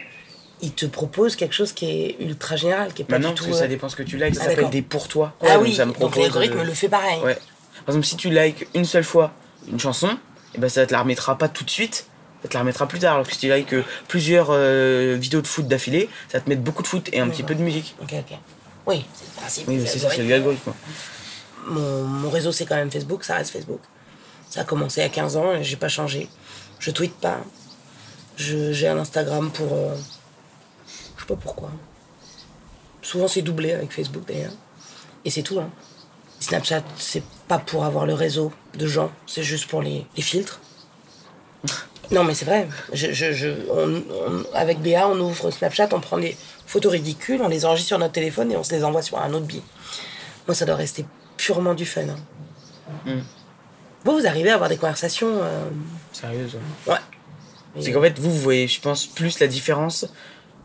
il 0.61 0.71
te 0.73 0.85
propose 0.85 1.35
quelque 1.35 1.55
chose 1.55 1.73
qui 1.73 1.85
est 1.89 2.15
ultra 2.19 2.55
général, 2.55 2.93
qui 2.93 3.01
est 3.01 3.05
pas 3.05 3.15
Maintenant, 3.17 3.29
du 3.29 3.35
tout. 3.35 3.43
parce 3.45 3.53
que 3.55 3.59
ça 3.59 3.65
euh, 3.65 3.67
dépend 3.69 3.89
ce 3.89 3.95
que 3.95 4.03
tu 4.03 4.17
likes, 4.17 4.35
ça 4.35 4.43
Ah, 4.45 4.49
s'appelle 4.49 4.69
des 4.69 4.83
pour 4.83 5.07
toi. 5.07 5.33
Ah 5.41 5.55
donc 5.55 5.63
oui, 5.63 5.73
ça 5.75 5.85
me 5.87 5.93
donc 5.93 6.15
l'algorithme 6.15 6.59
euh, 6.59 6.63
le 6.63 6.73
fait 6.73 6.89
pareil. 6.89 7.19
Ouais. 7.23 7.33
Par 7.85 7.95
exemple, 7.95 8.05
si 8.05 8.15
tu 8.15 8.29
likes 8.29 8.67
une 8.75 8.85
seule 8.85 9.03
fois 9.03 9.33
une 9.67 9.79
chanson, 9.79 10.15
et 10.53 10.59
ben 10.59 10.69
ça 10.69 10.85
te 10.85 10.91
la 10.93 11.01
remettra 11.01 11.37
pas 11.37 11.49
tout 11.49 11.63
de 11.63 11.69
suite, 11.71 12.05
ça 12.41 12.47
te 12.49 12.53
la 12.53 12.61
remettra 12.61 12.87
plus 12.87 12.99
tard. 12.99 13.13
Alors 13.15 13.25
que 13.27 13.33
si 13.33 13.39
tu 13.39 13.53
likes 13.53 13.73
euh, 13.73 13.83
plusieurs 14.07 14.47
euh, 14.49 15.15
vidéos 15.19 15.41
de 15.41 15.47
foot 15.47 15.67
d'affilée, 15.67 16.09
ça 16.29 16.37
va 16.39 16.43
te 16.43 16.49
mettre 16.49 16.61
beaucoup 16.61 16.83
de 16.83 16.87
foot 16.87 17.09
et 17.13 17.19
un 17.19 17.29
petit 17.29 17.43
peu 17.43 17.55
de 17.55 17.61
musique. 17.61 17.95
Ok, 18.01 18.13
ok. 18.13 18.37
Oui, 18.87 19.05
c'est 19.13 19.25
le 19.25 19.39
principe. 19.41 19.67
Oui, 19.67 19.81
c'est 19.85 19.99
ça, 19.99 20.09
c'est 20.09 20.21
algorithme. 20.21 20.29
l'algorithme. 20.31 20.71
Mon, 21.67 22.03
mon 22.03 22.29
réseau, 22.29 22.51
c'est 22.51 22.65
quand 22.65 22.75
même 22.75 22.89
Facebook, 22.91 23.23
ça 23.23 23.35
reste 23.35 23.51
Facebook. 23.51 23.81
Ça 24.49 24.61
a 24.61 24.63
commencé 24.63 25.01
à 25.01 25.09
15 25.09 25.37
ans 25.37 25.53
et 25.53 25.63
j'ai 25.63 25.75
pas 25.77 25.87
changé. 25.89 26.27
Je 26.79 26.89
tweete 26.91 27.15
pas. 27.15 27.39
J'ai 28.37 28.87
un 28.87 28.97
Instagram 28.97 29.51
pour. 29.51 29.71
euh, 29.73 29.95
je 31.15 31.21
sais 31.21 31.27
pas 31.27 31.35
pourquoi. 31.35 31.69
Souvent, 33.03 33.27
c'est 33.27 33.43
doublé 33.43 33.71
avec 33.73 33.91
Facebook 33.91 34.23
d'ailleurs. 34.27 34.51
Et 35.25 35.29
c'est 35.29 35.43
tout. 35.43 35.59
Hein. 35.59 35.69
Snapchat, 36.39 36.83
c'est 36.97 37.23
pas 37.47 37.59
pour 37.59 37.85
avoir 37.85 38.07
le 38.07 38.15
réseau 38.15 38.51
de 38.73 38.87
gens, 38.87 39.11
c'est 39.27 39.43
juste 39.43 39.67
pour 39.67 39.83
les, 39.83 40.07
les 40.15 40.23
filtres. 40.23 40.59
Non, 42.11 42.23
mais 42.23 42.33
c'est 42.33 42.45
vrai. 42.45 42.67
Je, 42.93 43.11
je, 43.13 43.31
je- 43.31 43.49
on- 43.69 44.03
on- 44.27 44.45
avec 44.53 44.79
Béa, 44.79 45.07
on 45.07 45.19
ouvre 45.19 45.49
Snapchat, 45.51 45.89
on 45.93 45.99
prend 46.01 46.17
les 46.17 46.35
photos 46.65 46.91
ridicules, 46.91 47.41
on 47.41 47.47
les 47.47 47.65
enregistre 47.65 47.87
sur 47.89 47.99
notre 47.99 48.13
téléphone 48.13 48.51
et 48.51 48.57
on 48.57 48.63
se 48.63 48.73
les 48.73 48.83
envoie 48.83 49.01
sur 49.01 49.17
un 49.19 49.33
autre 49.33 49.45
billet. 49.45 49.61
Moi, 50.47 50.55
ça 50.55 50.65
doit 50.65 50.75
rester 50.75 51.05
purement 51.37 51.73
du 51.73 51.85
fun. 51.85 52.01
hein. 52.09 52.15
Mm. 53.05 53.19
Vous, 54.03 54.11
vous 54.19 54.27
arrivez 54.27 54.49
à 54.49 54.55
avoir 54.55 54.69
des 54.69 54.77
conversations. 54.77 55.29
euh, 55.41 55.63
Sérieuse. 56.11 56.57
Ouais. 56.87 56.95
C'est 57.79 57.91
qu'en 57.93 58.01
fait, 58.01 58.19
vous, 58.19 58.29
vous 58.31 58.39
voyez, 58.41 58.67
je 58.67 58.81
pense, 58.81 59.05
plus 59.07 59.39
la 59.39 59.47
différence 59.47 60.05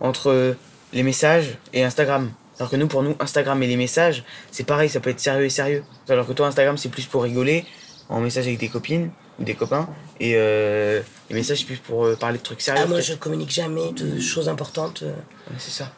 entre 0.01 0.57
les 0.93 1.03
messages 1.05 1.59
et 1.73 1.85
Instagram. 1.85 2.33
Alors 2.59 2.71
que 2.71 2.77
nous, 2.77 2.89
pour 2.89 3.03
nous, 3.03 3.15
Instagram 3.21 3.63
et 3.63 3.67
les 3.69 3.77
messages, 3.77 4.25
c'est 4.51 4.65
pareil, 4.65 4.89
ça 4.89 4.99
peut 4.99 5.11
être 5.11 5.21
sérieux 5.21 5.45
et 5.45 5.51
sérieux. 5.51 5.85
Alors 6.09 6.27
que 6.27 6.33
toi, 6.33 6.47
Instagram, 6.49 6.77
c'est 6.79 6.89
plus 6.89 7.05
pour 7.07 7.23
rigoler, 7.23 7.65
en 8.09 8.19
message 8.21 8.47
avec 8.47 8.59
des 8.59 8.69
copines 8.69 9.11
ou 9.39 9.45
des 9.45 9.55
copains. 9.55 9.89
Et 10.21 10.33
euh, 10.37 11.03
les 11.29 11.35
messages, 11.37 11.59
c'est 11.59 11.64
plus 11.67 11.77
pour 11.79 12.05
euh, 12.07 12.17
parler 12.17 12.39
de 12.39 12.43
trucs 12.43 12.61
sérieux. 12.62 12.83
Ah, 12.85 12.89
moi, 12.89 13.01
je 13.01 13.14
communique 13.14 13.51
jamais 13.51 13.93
de 13.93 14.19
choses 14.21 14.49
importantes. 14.49 15.03
euh. 15.03 15.12
Ouais, 15.51 15.57
c'est 15.59 15.71
ça. 15.73 15.93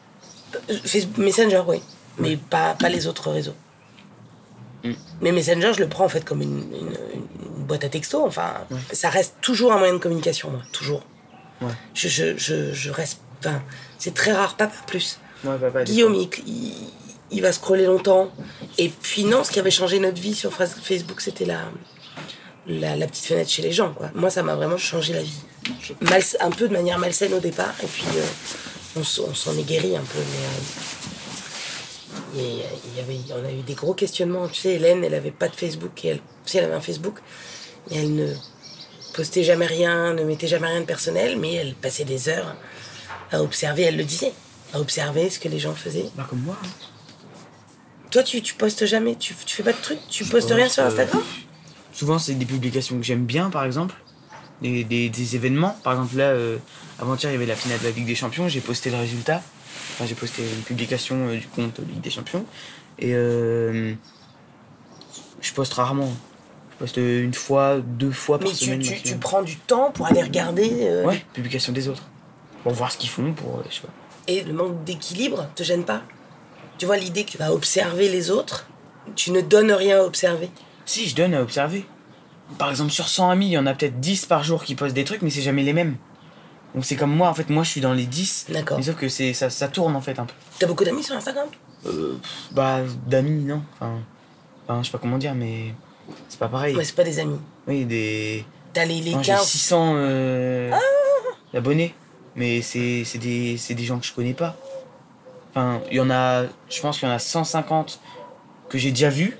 Facebook, 0.85 1.17
Messenger, 1.17 1.63
oui. 1.67 1.81
Mais 2.17 2.35
pas, 2.37 2.73
pas 2.73 2.89
les 2.89 3.07
autres 3.07 3.29
réseaux. 3.31 3.55
Mm. 4.83 4.91
Mais 5.21 5.31
Messenger, 5.31 5.71
je 5.73 5.79
le 5.79 5.87
prends 5.87 6.05
en 6.05 6.09
fait 6.09 6.25
comme 6.25 6.41
une, 6.41 6.57
une- 6.73 6.97
une 7.57 7.65
boîte 7.65 7.83
à 7.83 7.89
texto. 7.89 8.25
Enfin, 8.25 8.53
ça 8.91 9.09
reste 9.09 9.35
toujours 9.41 9.71
un 9.73 9.77
moyen 9.77 9.93
de 9.93 9.99
communication, 9.99 10.49
moi. 10.51 10.61
Toujours. 10.73 11.03
Ouais. 11.61 11.71
Je, 11.93 12.07
je, 12.09 12.37
je, 12.37 12.73
je 12.73 12.89
reste. 12.91 13.19
Enfin, 13.39 13.61
c'est 13.97 14.13
très 14.13 14.31
rare, 14.33 14.55
pas 14.55 14.67
pas 14.67 14.73
plus. 14.87 15.19
Ouais, 15.45 15.57
papa, 15.57 15.83
des 15.85 15.91
Guillaume, 15.93 16.13
fois. 16.13 16.25
il, 16.45 16.53
il, 16.53 16.73
il 17.31 17.41
va 17.41 17.51
scroller 17.53 17.85
longtemps. 17.85 18.31
Et 18.77 18.89
puis, 18.89 19.23
non, 19.23 19.43
ce 19.45 19.51
qui 19.51 19.59
avait 19.59 19.71
changé 19.71 19.99
notre 19.99 20.19
vie 20.21 20.33
sur 20.35 20.51
Facebook, 20.53 21.21
c'était 21.21 21.45
la, 21.45 21.59
la, 22.67 22.95
la 22.95 23.07
petite 23.07 23.25
fenêtre 23.25 23.49
chez 23.49 23.61
les 23.61 23.71
gens. 23.71 23.93
Quoi. 23.93 24.09
Moi, 24.15 24.29
ça 24.29 24.43
m'a 24.43 24.55
vraiment 24.55 24.77
changé 24.77 25.13
la 25.13 25.21
vie. 25.23 25.41
Mal, 26.01 26.21
un 26.39 26.49
peu 26.51 26.67
de 26.67 26.73
manière 26.73 26.99
malsaine 26.99 27.33
au 27.33 27.39
départ. 27.39 27.73
Et 27.83 27.87
puis, 27.87 28.03
euh, 28.15 28.25
on, 28.97 29.03
s'en 29.03 29.57
est 29.57 29.63
guéri 29.63 29.95
un 29.95 30.01
peu. 30.03 30.19
Mais, 32.35 32.41
euh, 32.41 32.45
il 32.85 32.97
y 32.97 32.99
avait, 32.99 33.41
on 33.41 33.45
a 33.47 33.51
eu 33.51 33.61
des 33.61 33.73
gros 33.73 33.93
questionnements. 33.93 34.47
Tu 34.47 34.61
sais, 34.61 34.73
Hélène, 34.75 35.03
elle 35.03 35.13
avait 35.13 35.31
pas 35.31 35.47
de 35.47 35.55
Facebook. 35.55 36.03
Et 36.05 36.09
elle, 36.09 36.19
si 36.45 36.57
elle 36.57 36.65
avait 36.65 36.75
un 36.75 36.81
Facebook, 36.81 37.19
elle 37.91 38.13
ne 38.15 38.33
postait 39.13 39.43
jamais 39.43 39.65
rien, 39.65 40.13
ne 40.13 40.23
mettait 40.23 40.47
jamais 40.47 40.67
rien 40.67 40.81
de 40.81 40.85
personnel. 40.85 41.37
Mais 41.37 41.53
elle 41.55 41.73
passait 41.75 42.05
des 42.05 42.29
heures 42.29 42.55
à 43.31 43.41
observer, 43.41 43.83
elle 43.83 43.97
le 43.97 44.03
disait, 44.03 44.33
à 44.73 44.79
observer 44.79 45.29
ce 45.29 45.39
que 45.39 45.47
les 45.47 45.59
gens 45.59 45.73
faisaient. 45.75 46.09
Bah, 46.15 46.25
comme 46.29 46.41
moi. 46.41 46.57
hein. 46.63 46.67
Toi, 48.11 48.23
tu, 48.23 48.41
tu 48.41 48.55
postes 48.55 48.85
jamais, 48.87 49.15
tu, 49.15 49.35
tu 49.45 49.55
fais 49.55 49.61
pas 49.61 49.71
de 49.73 49.81
trucs, 49.81 49.99
tu 50.09 50.25
postes 50.25 50.49
rien 50.51 50.67
sur 50.67 50.81
euh, 50.83 50.87
Instagram 50.87 51.21
Souvent, 51.99 52.17
c'est 52.17 52.35
des 52.35 52.45
publications 52.45 52.95
que 52.97 53.03
j'aime 53.03 53.25
bien, 53.25 53.49
par 53.49 53.65
exemple. 53.65 53.93
Des, 54.61 54.85
des, 54.85 55.09
des 55.09 55.35
événements. 55.35 55.77
Par 55.83 55.91
exemple, 55.91 56.15
là, 56.15 56.29
euh, 56.29 56.57
avant-hier, 56.97 57.29
il 57.29 57.33
y 57.33 57.35
avait 57.35 57.45
la 57.45 57.57
finale 57.57 57.77
de 57.79 57.83
la 57.83 57.91
Ligue 57.91 58.05
des 58.05 58.15
Champions. 58.15 58.47
J'ai 58.47 58.61
posté 58.61 58.89
le 58.89 58.95
résultat. 58.95 59.41
Enfin, 59.91 60.05
j'ai 60.05 60.15
posté 60.15 60.41
une 60.43 60.63
publication 60.63 61.27
euh, 61.27 61.35
du 61.35 61.47
compte 61.47 61.77
Ligue 61.79 61.99
des 61.99 62.09
Champions. 62.09 62.45
Et 62.99 63.13
euh, 63.13 63.93
je 65.41 65.51
poste 65.51 65.73
rarement. 65.73 66.13
Je 66.71 66.77
poste 66.77 66.95
une 66.95 67.33
fois, 67.33 67.79
deux 67.85 68.11
fois 68.11 68.39
par 68.39 68.47
Mais 68.47 68.55
semaine. 68.55 68.79
tu, 68.79 69.01
tu 69.01 69.17
prends 69.17 69.41
du 69.41 69.57
temps 69.57 69.91
pour 69.91 70.05
aller 70.05 70.23
regarder. 70.23 70.69
Ouais, 71.05 71.25
publication 71.33 71.73
des 71.73 71.89
autres. 71.89 72.03
Pour 72.63 72.71
voir 72.71 72.93
ce 72.93 72.97
qu'ils 72.97 73.09
font, 73.09 73.33
pour. 73.33 73.61
je 73.69 73.75
sais 73.75 73.81
pas. 73.81 73.93
Et 74.27 74.45
le 74.45 74.53
manque 74.53 74.85
d'équilibre 74.85 75.49
te 75.53 75.63
gêne 75.63 75.83
pas? 75.83 76.03
Tu 76.77 76.85
vois 76.85 76.95
l'idée 76.95 77.25
que 77.25 77.31
tu 77.31 77.37
vas 77.37 77.51
observer 77.51 78.07
les 78.07 78.31
autres, 78.31 78.67
tu 79.17 79.31
ne 79.31 79.41
donnes 79.41 79.73
rien 79.73 79.99
à 79.99 80.03
observer. 80.03 80.49
Si, 80.89 81.07
je 81.07 81.13
donne 81.13 81.35
à 81.35 81.43
observer. 81.43 81.85
Par 82.57 82.71
exemple, 82.71 82.89
sur 82.89 83.09
100 83.09 83.29
amis, 83.29 83.45
il 83.45 83.51
y 83.51 83.57
en 83.59 83.67
a 83.67 83.75
peut-être 83.75 83.99
10 83.99 84.25
par 84.25 84.43
jour 84.43 84.63
qui 84.63 84.73
postent 84.73 84.95
des 84.95 85.03
trucs, 85.03 85.21
mais 85.21 85.29
c'est 85.29 85.43
jamais 85.43 85.61
les 85.61 85.71
mêmes. 85.71 85.97
Donc 86.73 86.83
c'est 86.83 86.95
comme 86.95 87.15
moi, 87.15 87.29
en 87.29 87.35
fait, 87.35 87.51
moi 87.51 87.61
je 87.61 87.69
suis 87.69 87.79
dans 87.79 87.93
les 87.93 88.07
10. 88.07 88.47
D'accord. 88.49 88.79
Mais 88.79 88.83
sauf 88.83 88.95
que 88.95 89.07
c'est, 89.07 89.33
ça, 89.33 89.51
ça 89.51 89.67
tourne 89.67 89.95
en 89.95 90.01
fait 90.01 90.17
un 90.17 90.25
peu. 90.25 90.33
T'as 90.57 90.65
beaucoup 90.65 90.83
d'amis 90.83 91.03
sur 91.03 91.15
Instagram? 91.15 91.47
Euh, 91.85 92.17
pff, 92.19 92.47
bah, 92.53 92.79
d'amis, 93.05 93.43
non. 93.43 93.61
Enfin, 93.75 93.99
enfin, 94.67 94.81
je 94.81 94.87
sais 94.87 94.91
pas 94.91 94.97
comment 94.97 95.19
dire, 95.19 95.35
mais 95.35 95.75
c'est 96.27 96.39
pas 96.39 96.47
pareil. 96.47 96.75
Ouais, 96.75 96.83
c'est 96.83 96.95
pas 96.95 97.03
des 97.03 97.19
amis. 97.19 97.39
Oui, 97.67 97.85
des. 97.85 98.43
T'as 98.73 98.85
les, 98.85 98.99
les 98.99 99.11
Enfin, 99.11 99.21
j'ai 99.21 99.31
15. 99.33 99.45
600 99.45 99.93
euh, 99.95 100.71
abonnés, 101.53 101.93
mais 102.35 102.63
c'est, 102.63 103.03
c'est, 103.05 103.19
des, 103.19 103.57
c'est 103.57 103.75
des 103.75 103.83
gens 103.83 103.99
que 103.99 104.07
je 104.07 104.13
connais 104.13 104.33
pas. 104.33 104.55
Enfin, 105.51 105.81
il 105.91 105.97
y 105.97 105.99
en 105.99 106.09
a. 106.09 106.45
Je 106.67 106.81
pense 106.81 106.97
qu'il 106.97 107.07
y 107.07 107.11
en 107.11 107.13
a 107.13 107.19
150 107.19 107.99
que 108.69 108.79
j'ai 108.79 108.89
déjà 108.89 109.09
vus, 109.09 109.37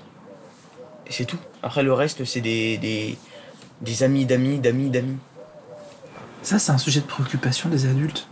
et 1.10 1.12
c'est 1.12 1.24
tout. 1.26 1.38
Après, 1.62 1.82
le 1.82 1.92
reste, 1.92 2.24
c'est 2.24 2.40
des, 2.40 2.78
des, 2.78 3.18
des 3.80 4.02
amis 4.02 4.24
d'amis, 4.24 4.58
d'amis, 4.58 4.88
d'amis. 4.90 5.16
Ça, 6.42 6.58
c'est 6.58 6.72
un 6.72 6.78
sujet 6.78 7.00
de 7.00 7.06
préoccupation 7.06 7.68
des 7.68 7.86
adultes. 7.86 8.26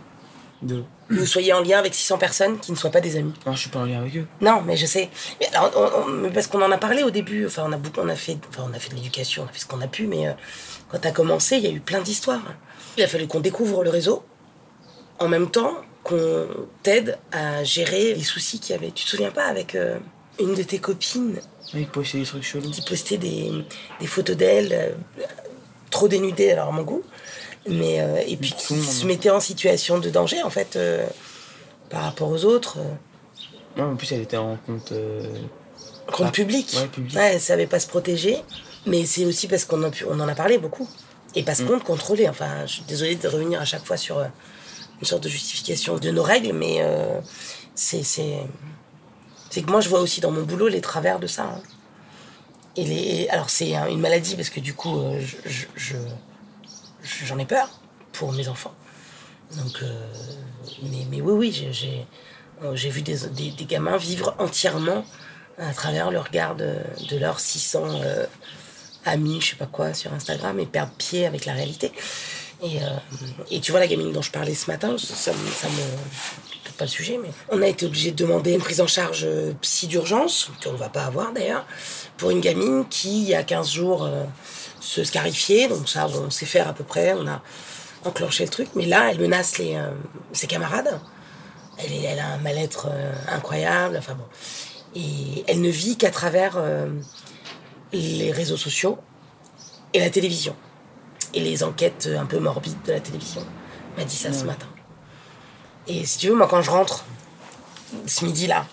De... 0.61 0.83
Que 1.07 1.15
vous 1.15 1.25
soyez 1.25 1.53
en 1.53 1.61
lien 1.61 1.77
avec 1.79 1.93
600 1.93 2.17
personnes 2.17 2.59
qui 2.59 2.71
ne 2.71 2.77
soient 2.77 2.89
pas 2.91 2.99
des 3.01 3.15
amis. 3.17 3.33
Non, 3.45 3.53
je 3.53 3.59
suis 3.59 3.69
pas 3.69 3.79
en 3.79 3.85
lien 3.85 3.99
avec 4.01 4.15
eux. 4.17 4.27
Non, 4.41 4.61
mais 4.65 4.75
je 4.77 4.85
sais. 4.85 5.09
Mais 5.39 5.47
alors, 5.55 5.71
on- 5.75 6.01
on- 6.01 6.07
mais 6.07 6.29
parce 6.29 6.47
qu'on 6.47 6.61
en 6.61 6.71
a 6.71 6.77
parlé 6.77 7.03
au 7.03 7.09
début. 7.11 7.45
Enfin, 7.45 7.63
on 7.67 7.71
a 7.71 7.77
beaucoup, 7.77 8.01
on 8.01 8.09
a 8.09 8.15
fait, 8.15 8.37
enfin, 8.49 8.65
on 8.69 8.73
a 8.73 8.79
fait 8.79 8.89
de 8.89 8.95
l'éducation, 8.95 9.43
on 9.43 9.45
a 9.45 9.51
fait 9.51 9.59
ce 9.59 9.65
qu'on 9.67 9.81
a 9.81 9.87
pu. 9.87 10.07
Mais 10.07 10.27
euh, 10.27 10.33
quand 10.89 10.99
t'as 10.99 11.11
commencé, 11.11 11.57
il 11.57 11.63
y 11.63 11.67
a 11.67 11.71
eu 11.71 11.79
plein 11.79 12.01
d'histoires. 12.01 12.41
Il 12.97 13.03
a 13.03 13.07
fallu 13.07 13.27
qu'on 13.27 13.39
découvre 13.39 13.83
le 13.83 13.89
réseau, 13.89 14.23
en 15.19 15.27
même 15.29 15.49
temps 15.49 15.75
qu'on 16.03 16.47
t'aide 16.83 17.17
à 17.31 17.63
gérer 17.63 18.13
les 18.15 18.23
soucis 18.23 18.59
qu'il 18.59 18.75
y 18.75 18.77
avait. 18.77 18.91
Tu 18.91 19.05
te 19.05 19.09
souviens 19.09 19.31
pas 19.31 19.45
avec 19.45 19.75
euh, 19.75 19.97
une 20.39 20.53
de 20.55 20.63
tes 20.63 20.79
copines 20.79 21.39
Oui, 21.73 21.85
poster 21.85 22.19
des 22.19 22.25
trucs 22.25 22.43
chelous. 22.43 22.69
qui 22.71 22.81
postait 22.81 23.17
des, 23.17 23.51
des 23.99 24.07
photos 24.07 24.35
d'elle 24.35 24.69
euh, 24.73 24.89
trop 25.91 26.07
dénudées, 26.07 26.51
alors 26.51 26.69
à 26.69 26.71
mon 26.71 26.83
goût, 26.83 27.03
mais 27.67 27.99
euh, 28.01 28.21
et 28.27 28.37
puis 28.37 28.51
qui 28.57 28.81
se 28.81 29.05
mettait 29.05 29.29
en 29.29 29.39
situation 29.39 29.99
de 29.99 30.09
danger 30.09 30.41
en 30.43 30.49
fait 30.49 30.75
euh, 30.75 31.05
par 31.89 32.03
rapport 32.03 32.29
aux 32.29 32.45
autres. 32.45 32.77
Non, 33.77 33.91
en 33.91 33.95
plus, 33.95 34.11
elle 34.11 34.21
était 34.21 34.37
en 34.37 34.57
compte. 34.65 34.93
compte 36.11 36.33
public. 36.33 36.75
Ouais, 36.79 36.87
public. 36.87 37.15
Ouais, 37.15 37.31
elle 37.33 37.39
savait 37.41 37.67
pas 37.67 37.79
se 37.79 37.87
protéger, 37.87 38.37
mais 38.85 39.05
c'est 39.05 39.25
aussi 39.25 39.47
parce 39.47 39.65
qu'on 39.65 39.81
a 39.83 39.89
pu- 39.89 40.05
on 40.09 40.19
en 40.19 40.27
a 40.27 40.35
parlé 40.35 40.57
beaucoup. 40.57 40.87
Et 41.35 41.41
Mm. 41.41 41.45
parce 41.45 41.61
qu'on 41.61 41.77
te 41.79 41.85
contrôlait. 41.85 42.27
Enfin, 42.27 42.65
je 42.65 42.73
suis 42.73 42.83
désolée 42.83 43.15
de 43.15 43.27
revenir 43.27 43.61
à 43.61 43.65
chaque 43.65 43.85
fois 43.85 43.97
sur, 43.97 44.19
une 44.19 45.05
sorte 45.05 45.23
de 45.23 45.29
justification 45.29 45.97
de 45.97 46.09
nos 46.11 46.23
règles, 46.23 46.51
mais 46.53 46.83
c'est 47.75 48.03
que 49.63 49.71
moi 49.71 49.81
je 49.81 49.89
vois 49.89 49.99
aussi 50.01 50.21
dans 50.21 50.31
mon 50.31 50.43
boulot 50.43 50.67
les 50.67 50.81
travers 50.81 51.19
de 51.19 51.27
ça. 51.27 51.43
hein. 51.43 51.61
Et 52.75 52.83
les 52.85 53.27
alors 53.29 53.49
c'est 53.49 53.75
un- 53.75 53.87
une 53.87 53.99
maladie 53.99 54.35
parce 54.35 54.49
que 54.49 54.59
du 54.59 54.73
coup 54.73 54.97
euh, 54.99 55.19
je- 55.19 55.49
je- 55.49 55.65
je 55.75 55.95
je- 57.03 57.25
j'en 57.25 57.37
ai 57.39 57.45
peur 57.45 57.69
pour 58.13 58.31
mes 58.33 58.47
enfants. 58.47 58.73
Donc, 59.57 59.81
euh, 59.81 60.05
mais, 60.83 61.07
mais 61.09 61.21
oui, 61.21 61.33
oui, 61.33 61.69
j'ai- 61.71 62.05
euh, 62.63 62.73
vu 62.75 63.01
des, 63.01 63.17
des, 63.29 63.65
gamins 63.65 63.97
vivre 63.97 64.35
entièrement 64.37 65.03
à 65.57 65.73
travers 65.73 66.11
le 66.11 66.19
regard 66.19 66.55
de, 66.55 66.75
de 67.09 67.17
leurs 67.17 67.39
600 67.39 67.83
euh, 68.03 68.25
amis, 69.05 69.41
je 69.41 69.51
sais 69.51 69.55
pas 69.55 69.65
quoi, 69.65 69.93
sur 69.93 70.13
Instagram 70.13 70.59
et 70.59 70.65
perdre 70.67 70.91
pied 70.97 71.25
avec 71.25 71.45
la 71.45 71.53
réalité. 71.53 71.91
Et, 72.61 72.79
et 73.49 73.59
tu 73.61 73.71
vois, 73.71 73.79
la 73.79 73.87
gamine 73.87 74.11
dont 74.11 74.21
je 74.21 74.31
parlais 74.31 74.53
ce 74.53 74.69
matin, 74.69 74.95
ça, 74.97 75.15
ça 75.15 75.31
me. 75.31 76.58
Pas 76.79 76.85
le 76.85 76.89
sujet, 76.89 77.19
mais. 77.21 77.29
On 77.49 77.61
a 77.61 77.67
été 77.67 77.85
obligé 77.85 78.11
de 78.11 78.15
demander 78.15 78.53
une 78.53 78.61
prise 78.61 78.81
en 78.81 78.87
charge 78.87 79.23
euh, 79.25 79.53
psy 79.61 79.87
d'urgence, 79.87 80.49
qu'on 80.63 80.71
ne 80.73 80.77
va 80.77 80.89
pas 80.89 81.03
avoir 81.03 81.31
d'ailleurs, 81.33 81.65
pour 82.17 82.31
une 82.31 82.39
gamine 82.41 82.85
qui, 82.89 83.21
il 83.23 83.27
y 83.29 83.35
a 83.35 83.43
15 83.43 83.69
jours, 83.69 84.03
euh, 84.05 84.23
se 84.79 85.03
scarifiait. 85.03 85.67
Donc, 85.67 85.87
ça, 85.89 86.07
on 86.07 86.29
sait 86.29 86.45
faire 86.45 86.67
à 86.67 86.73
peu 86.73 86.83
près, 86.83 87.13
on 87.13 87.27
a 87.27 87.41
enclenché 88.05 88.43
le 88.45 88.49
truc. 88.49 88.69
Mais 88.75 88.85
là, 88.85 89.11
elle 89.11 89.19
menace 89.19 89.57
les, 89.57 89.75
euh, 89.75 89.91
ses 90.33 90.47
camarades. 90.47 90.99
Elle, 91.77 91.93
est- 91.93 92.03
elle 92.03 92.19
a 92.19 92.27
un 92.33 92.37
mal-être 92.37 92.87
euh, 92.91 93.13
incroyable. 93.29 93.95
Enfin 93.97 94.15
bon. 94.15 94.25
Et 94.95 95.43
elle 95.47 95.61
ne 95.61 95.69
vit 95.69 95.97
qu'à 95.97 96.09
travers 96.11 96.55
euh, 96.57 96.87
les 97.93 98.31
réseaux 98.31 98.57
sociaux 98.57 98.97
et 99.93 99.99
la 99.99 100.09
télévision. 100.09 100.55
Et 101.33 101.41
les 101.41 101.63
enquêtes 101.63 102.09
un 102.17 102.25
peu 102.25 102.39
morbides 102.39 102.81
de 102.87 102.93
la 102.93 102.99
télévision. 102.99 103.45
Elle 103.97 104.03
m'a 104.03 104.09
dit 104.09 104.15
ça 104.15 104.31
ce 104.33 104.45
matin. 104.45 104.67
Et 105.89 106.05
si 106.05 106.19
tu 106.19 106.27
veux, 106.29 106.35
moi, 106.35 106.47
quand 106.47 106.61
je 106.61 106.69
rentre 106.69 107.03
ce 108.05 108.23
midi-là, 108.23 108.67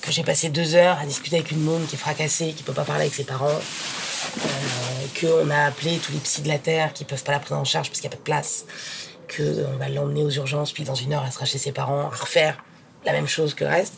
que 0.00 0.10
j'ai 0.10 0.24
passé 0.24 0.48
deux 0.48 0.74
heures 0.74 0.98
à 0.98 1.04
discuter 1.04 1.36
avec 1.36 1.50
une 1.50 1.60
môme 1.60 1.86
qui 1.86 1.96
est 1.96 1.98
fracassée, 1.98 2.54
qui 2.56 2.62
peut 2.62 2.72
pas 2.72 2.84
parler 2.84 3.02
avec 3.02 3.14
ses 3.14 3.24
parents, 3.24 3.46
euh, 3.46 5.20
qu'on 5.20 5.50
a 5.50 5.66
appelé 5.66 5.98
tous 5.98 6.12
les 6.12 6.18
psys 6.18 6.40
de 6.40 6.48
la 6.48 6.58
Terre 6.58 6.94
qui 6.94 7.04
peuvent 7.04 7.22
pas 7.22 7.32
la 7.32 7.40
prendre 7.40 7.60
en 7.60 7.64
charge 7.64 7.88
parce 7.88 8.00
qu'il 8.00 8.08
n'y 8.08 8.14
a 8.14 8.16
pas 8.16 8.22
de 8.22 8.24
place, 8.24 8.64
qu'on 9.36 9.76
va 9.76 9.90
l'emmener 9.90 10.24
aux 10.24 10.30
urgences, 10.30 10.72
puis 10.72 10.84
dans 10.84 10.94
une 10.94 11.12
heure, 11.12 11.22
elle 11.26 11.32
sera 11.32 11.44
chez 11.44 11.58
ses 11.58 11.72
parents, 11.72 12.10
à 12.10 12.16
refaire 12.16 12.56
la 13.04 13.12
même 13.12 13.28
chose 13.28 13.52
que 13.52 13.64
le 13.64 13.70
reste. 13.70 13.94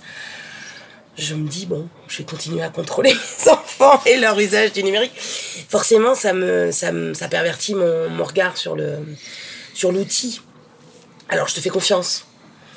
Je 1.16 1.36
me 1.36 1.48
dis, 1.48 1.66
bon, 1.66 1.88
je 2.08 2.18
vais 2.18 2.24
continuer 2.24 2.62
à 2.64 2.70
contrôler 2.70 3.14
mes 3.44 3.50
enfants 3.52 4.02
et 4.04 4.16
leur 4.16 4.36
usage 4.36 4.72
du 4.72 4.82
numérique. 4.82 5.12
Forcément, 5.68 6.16
ça 6.16 6.32
me, 6.32 6.72
ça 6.72 6.90
ça 7.14 7.28
pervertit 7.28 7.76
mon, 7.76 8.10
mon 8.10 8.24
regard 8.24 8.56
sur 8.56 8.74
le, 8.74 8.98
sur 9.74 9.92
l'outil. 9.92 10.40
Alors, 11.28 11.46
je 11.46 11.54
te 11.54 11.60
fais 11.60 11.70
confiance. 11.70 12.26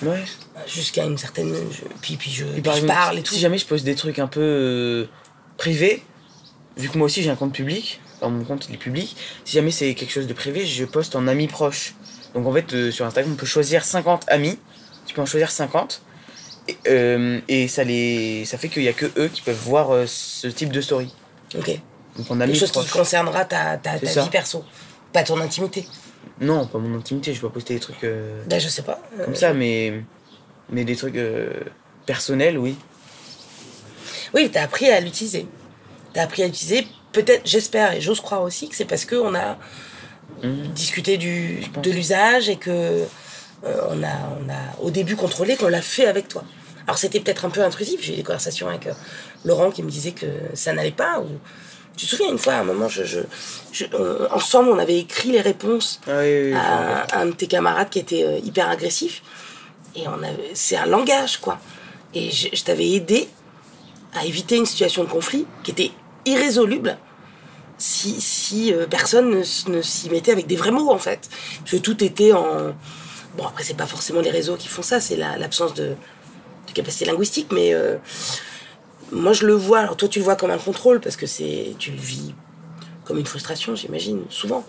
Ouais. 0.04 0.24
Jusqu'à 0.68 1.06
une 1.06 1.18
certaine. 1.18 1.54
je- 1.72 1.82
puis, 2.02 2.18
puis 2.18 2.32
je, 2.32 2.45
puis 2.45 2.62
parle 2.62 3.20
et 3.20 3.24
tout. 3.24 3.34
Si 3.34 3.39
jamais 3.39 3.58
je 3.58 3.66
pose 3.66 3.84
des 3.84 3.95
trucs 3.95 4.20
un 4.20 4.28
peu 4.28 4.41
euh, 4.41 5.06
privés, 5.58 6.04
vu 6.78 6.89
que 6.89 6.98
moi 6.98 7.06
aussi 7.06 7.24
j'ai 7.24 7.30
un 7.30 7.36
compte 7.36 7.54
public, 7.54 8.00
alors 8.22 8.32
mon 8.32 8.43
compte 8.43 8.68
il 8.70 8.76
est 8.76 8.80
public, 8.80 9.16
si 9.45 9.54
jamais 9.54 9.72
c'est 9.72 9.93
quelque 9.95 10.12
chose 10.12 10.28
de 10.28 10.34
privé, 10.34 10.66
je 10.66 10.86
poste 10.86 11.16
en 11.16 11.28
amis 11.28 11.48
proches. 11.48 11.95
Donc 12.36 12.45
en 12.45 12.54
fait, 12.54 12.74
euh, 12.74 12.91
sur 12.91 13.06
Instagram, 13.06 13.34
on 13.34 13.36
peut 13.38 13.45
choisir 13.45 13.84
50 13.86 14.26
amis, 14.28 14.60
tu 15.06 15.14
peux 15.16 15.22
en 15.22 15.26
choisir 15.26 15.50
50, 15.50 16.02
et, 16.68 16.78
euh, 16.89 17.39
et 17.48 17.68
ça, 17.68 17.84
les, 17.84 18.45
ça 18.45 18.58
fait 18.58 18.68
qu'il 18.70 18.82
n'y 18.84 18.89
a 18.89 18.93
que 18.93 19.06
eux 19.18 19.30
qui 19.30 19.41
peuvent 19.41 19.56
voir 19.64 19.91
euh, 19.91 20.06
ce 20.08 20.48
type 20.48 20.72
de 20.72 20.82
story. 20.82 21.12
Ok. 21.58 21.72
Donc 22.18 22.30
en 22.32 22.39
amis 22.41 22.54
Quelque 22.60 22.72
chose 22.74 22.84
qui 22.86 22.89
concernera 22.91 23.45
ta, 23.45 23.78
ta, 23.78 23.98
ta 24.00 24.22
vie 24.24 24.30
perso, 24.30 24.64
pas 25.14 25.24
ton 25.24 25.39
intimité. 25.39 25.88
Non, 26.41 26.67
pas 26.67 26.78
mon 26.80 26.97
intimité, 26.97 27.34
je 27.34 27.41
vais 27.41 27.47
pas 27.47 27.53
poster 27.53 27.73
des 27.75 27.80
trucs 27.80 28.03
euh, 28.03 28.41
Ben, 28.47 28.59
je 28.59 28.67
sais 28.67 28.82
pas. 28.84 29.01
comme 29.23 29.34
Euh, 29.34 29.36
ça, 29.36 29.53
mais, 29.53 30.01
mais 30.69 30.84
des 30.86 30.95
trucs 30.95 31.15
euh, 31.17 31.49
personnels, 32.05 32.57
oui. 32.57 32.75
Oui, 34.34 34.49
t'as 34.51 34.63
appris 34.63 34.89
à 34.89 34.99
l'utiliser. 34.99 35.47
T'as 36.13 36.23
appris 36.23 36.43
à 36.43 36.47
l'utiliser. 36.47 36.88
Peut-être, 37.13 37.41
j'espère 37.45 37.93
et 37.93 38.01
j'ose 38.01 38.19
croire 38.19 38.41
aussi 38.43 38.67
que 38.69 38.75
c'est 38.75 38.86
parce 38.86 39.05
qu'on 39.05 39.34
a 39.36 39.57
Mhm. 40.43 40.67
discuté 40.75 41.17
du, 41.17 41.63
de 41.82 41.89
l'usage 41.89 42.47
et 42.47 42.57
que 42.57 42.69
euh, 42.69 43.05
on, 43.89 44.03
a, 44.03 44.07
on 44.39 44.49
a 44.49 44.82
au 44.84 44.91
début 44.91 45.15
contrôlé 45.15 45.55
qu'on 45.55 45.69
l'a 45.69 45.82
fait 45.82 46.05
avec 46.05 46.28
toi. 46.28 46.43
Alors 46.86 46.99
c'était 46.99 47.19
peut-être 47.19 47.45
un 47.45 47.49
peu 47.49 47.63
intrusif. 47.63 48.01
J'ai 48.03 48.13
eu 48.13 48.17
des 48.17 48.23
conversations 48.23 48.67
avec 48.67 48.88
Laurent 49.45 49.71
qui 49.71 49.82
me 49.82 49.89
disait 49.89 50.11
que 50.11 50.28
ça 50.53 50.73
n'allait 50.73 50.91
pas. 50.91 51.21
Ou... 51.21 51.28
Tu 51.98 52.06
te 52.06 52.12
souviens 52.12 52.32
une 52.32 52.38
fois, 52.38 52.54
à 52.54 52.60
un 52.60 52.64
moment, 52.64 52.88
je, 52.88 53.04
je, 53.04 53.20
je- 53.74 53.86
on- 53.93 54.34
ensemble, 54.34 54.70
on 54.70 54.78
avait 54.80 55.00
écrit 55.00 55.32
les 55.32 55.41
réponses 55.41 56.00
Ah 56.08 56.20
oui, 56.20 56.52
oui, 56.52 56.54
à 56.54 57.20
un 57.22 57.26
de 57.26 57.32
tes 57.32 57.48
camarades 57.48 57.89
qui 57.89 58.00
était 58.00 58.24
euh, 58.24 58.38
hyper 58.43 58.70
agressif. 58.70 59.22
Et 59.95 60.08
on 60.08 60.22
avait, 60.24 60.52
c'est 60.54 60.78
un 60.78 60.86
langage, 60.86 61.38
quoi. 61.41 61.58
Et 62.14 62.30
je, 62.32 62.50
je 62.54 62.64
t'avais 62.64 62.88
aidé 62.91 63.28
à 64.14 64.26
éviter 64.26 64.56
une 64.58 64.66
situation 64.68 65.04
de 65.04 65.10
conflit 65.10 65.45
qui 65.64 65.72
était 65.72 65.91
irrésoluble 66.26 66.98
si, 67.80 68.22
si 68.22 68.74
euh, 68.74 68.86
personne 68.88 69.32
ne, 69.32 69.82
s'y 69.82 70.10
mettait 70.10 70.32
avec 70.32 70.45
des 70.48 70.56
vrais 70.56 70.72
mots, 70.72 70.91
en 70.91 70.98
fait. 71.00 71.28
Parce 71.60 71.72
que 71.72 71.78
tout 71.78 72.04
était 72.04 72.32
en. 72.34 72.74
Bon, 73.36 73.45
après, 73.45 73.64
c'est 73.64 73.76
pas 73.78 73.86
forcément 73.88 74.22
les 74.22 74.32
réseaux 74.32 74.56
qui 74.56 74.68
font 74.68 74.82
ça, 74.84 75.00
c'est 75.00 75.16
la- 75.16 75.38
l'absence 75.38 75.74
de, 75.74 75.89
de 76.68 76.74
capacité 76.74 77.06
linguistique, 77.06 77.48
mais 77.52 77.74
euh, 77.74 77.98
moi, 79.12 79.34
je 79.34 79.45
le 79.45 79.53
vois. 79.53 79.80
Alors, 79.80 79.97
toi, 79.97 80.08
tu 80.08 80.20
le 80.20 80.26
vois 80.26 80.36
comme 80.36 80.51
un 80.51 80.58
contrôle 80.58 80.99
parce 80.99 81.16
que 81.16 81.26
c'est, 81.26 81.76
tu 81.80 81.91
le 81.91 81.97
vis 81.97 82.34
comme 83.05 83.18
une 83.18 83.26
frustration, 83.26 83.76
j'imagine, 83.76 84.24
souvent. 84.30 84.66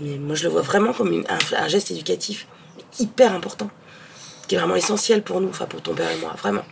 Mais 0.00 0.16
moi, 0.18 0.34
je 0.34 0.44
le 0.44 0.50
vois 0.50 0.62
vraiment 0.62 0.92
comme 0.92 1.12
une- 1.12 1.26
un, 1.28 1.38
un 1.56 1.68
geste 1.68 1.90
éducatif 1.90 2.46
hyper 2.98 3.32
important, 3.34 3.70
qui 4.46 4.54
est 4.54 4.58
vraiment 4.58 4.76
essentiel 4.76 5.22
pour 5.22 5.40
nous, 5.40 5.48
enfin 5.48 5.66
pour 5.66 5.80
ton 5.82 5.94
père 5.94 6.10
et 6.10 6.16
moi, 6.18 6.34
vraiment. 6.38 6.64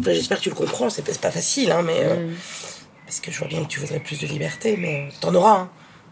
Enfin, 0.00 0.12
J'espère 0.12 0.38
que 0.38 0.42
tu 0.44 0.48
le 0.50 0.54
comprends, 0.54 0.90
c'est 0.90 1.02
pas- 1.20 1.30
facile, 1.30 1.70
hein, 1.72 1.82
mais. 1.82 2.00
euh, 2.04 2.28
parce 3.06 3.20
que 3.20 3.30
je 3.30 3.38
vois 3.38 3.48
bien 3.48 3.62
que 3.64 3.68
tu 3.68 3.80
voudrais 3.80 4.00
plus 4.00 4.18
de 4.20 4.26
liberté, 4.26 4.76
mais 4.76 5.08
t'en 5.20 5.34
auras. 5.34 5.58
Hein. 5.60 5.70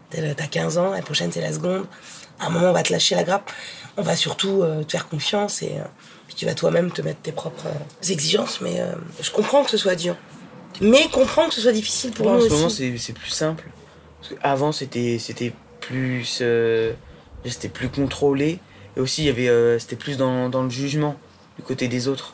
T'as 0.09 0.33
t'as 0.33 0.47
15 0.47 0.77
ans, 0.77 0.91
la 0.91 1.01
prochaine 1.01 1.31
c'est 1.31 1.41
la 1.41 1.51
seconde. 1.53 1.85
À 2.39 2.47
un 2.47 2.49
moment, 2.49 2.69
on 2.69 2.73
va 2.73 2.81
te 2.83 2.91
lâcher 2.93 3.13
la 3.15 3.23
grappe. 3.23 3.51
On 3.97 4.01
va 4.01 4.15
surtout 4.15 4.61
euh, 4.63 4.83
te 4.83 4.91
faire 4.93 5.07
confiance 5.07 5.61
et 5.61 5.73
euh, 5.77 5.83
puis 6.27 6.35
tu 6.35 6.45
vas 6.45 6.53
toi-même 6.53 6.91
te 6.91 7.01
mettre 7.01 7.21
tes 7.21 7.31
propres 7.31 7.67
euh, 7.67 8.09
exigences. 8.11 8.61
Mais 8.61 8.79
euh, 8.79 8.93
je 9.21 9.31
comprends 9.31 9.63
que 9.63 9.69
ce 9.71 9.77
soit 9.77 9.95
dur. 9.95 10.15
Mais 10.81 11.07
comprends 11.11 11.47
que 11.47 11.53
ce 11.55 11.61
soit 11.61 11.71
difficile 11.71 12.11
pour 12.11 12.25
Moi, 12.27 12.35
en 12.35 12.37
nous 12.39 12.45
ce 12.45 12.49
moment, 12.53 12.65
aussi. 12.67 12.91
c'est 12.91 12.97
c'est 12.97 13.13
plus 13.13 13.29
simple. 13.31 13.65
Parce 14.19 14.33
que 14.33 14.39
avant, 14.43 14.71
c'était 14.71 15.17
plus. 15.79 16.39
euh, 16.41 16.93
c'était 17.45 17.69
plus 17.69 17.89
contrôlé. 17.89 18.59
Et 18.95 18.99
aussi, 18.99 19.23
il 19.23 19.25
y 19.25 19.29
avait, 19.29 19.47
euh, 19.47 19.79
c'était 19.79 19.95
plus 19.95 20.17
dans, 20.17 20.49
dans 20.49 20.63
le 20.63 20.69
jugement 20.69 21.15
du 21.57 21.63
côté 21.63 21.87
des 21.87 22.07
autres. 22.07 22.33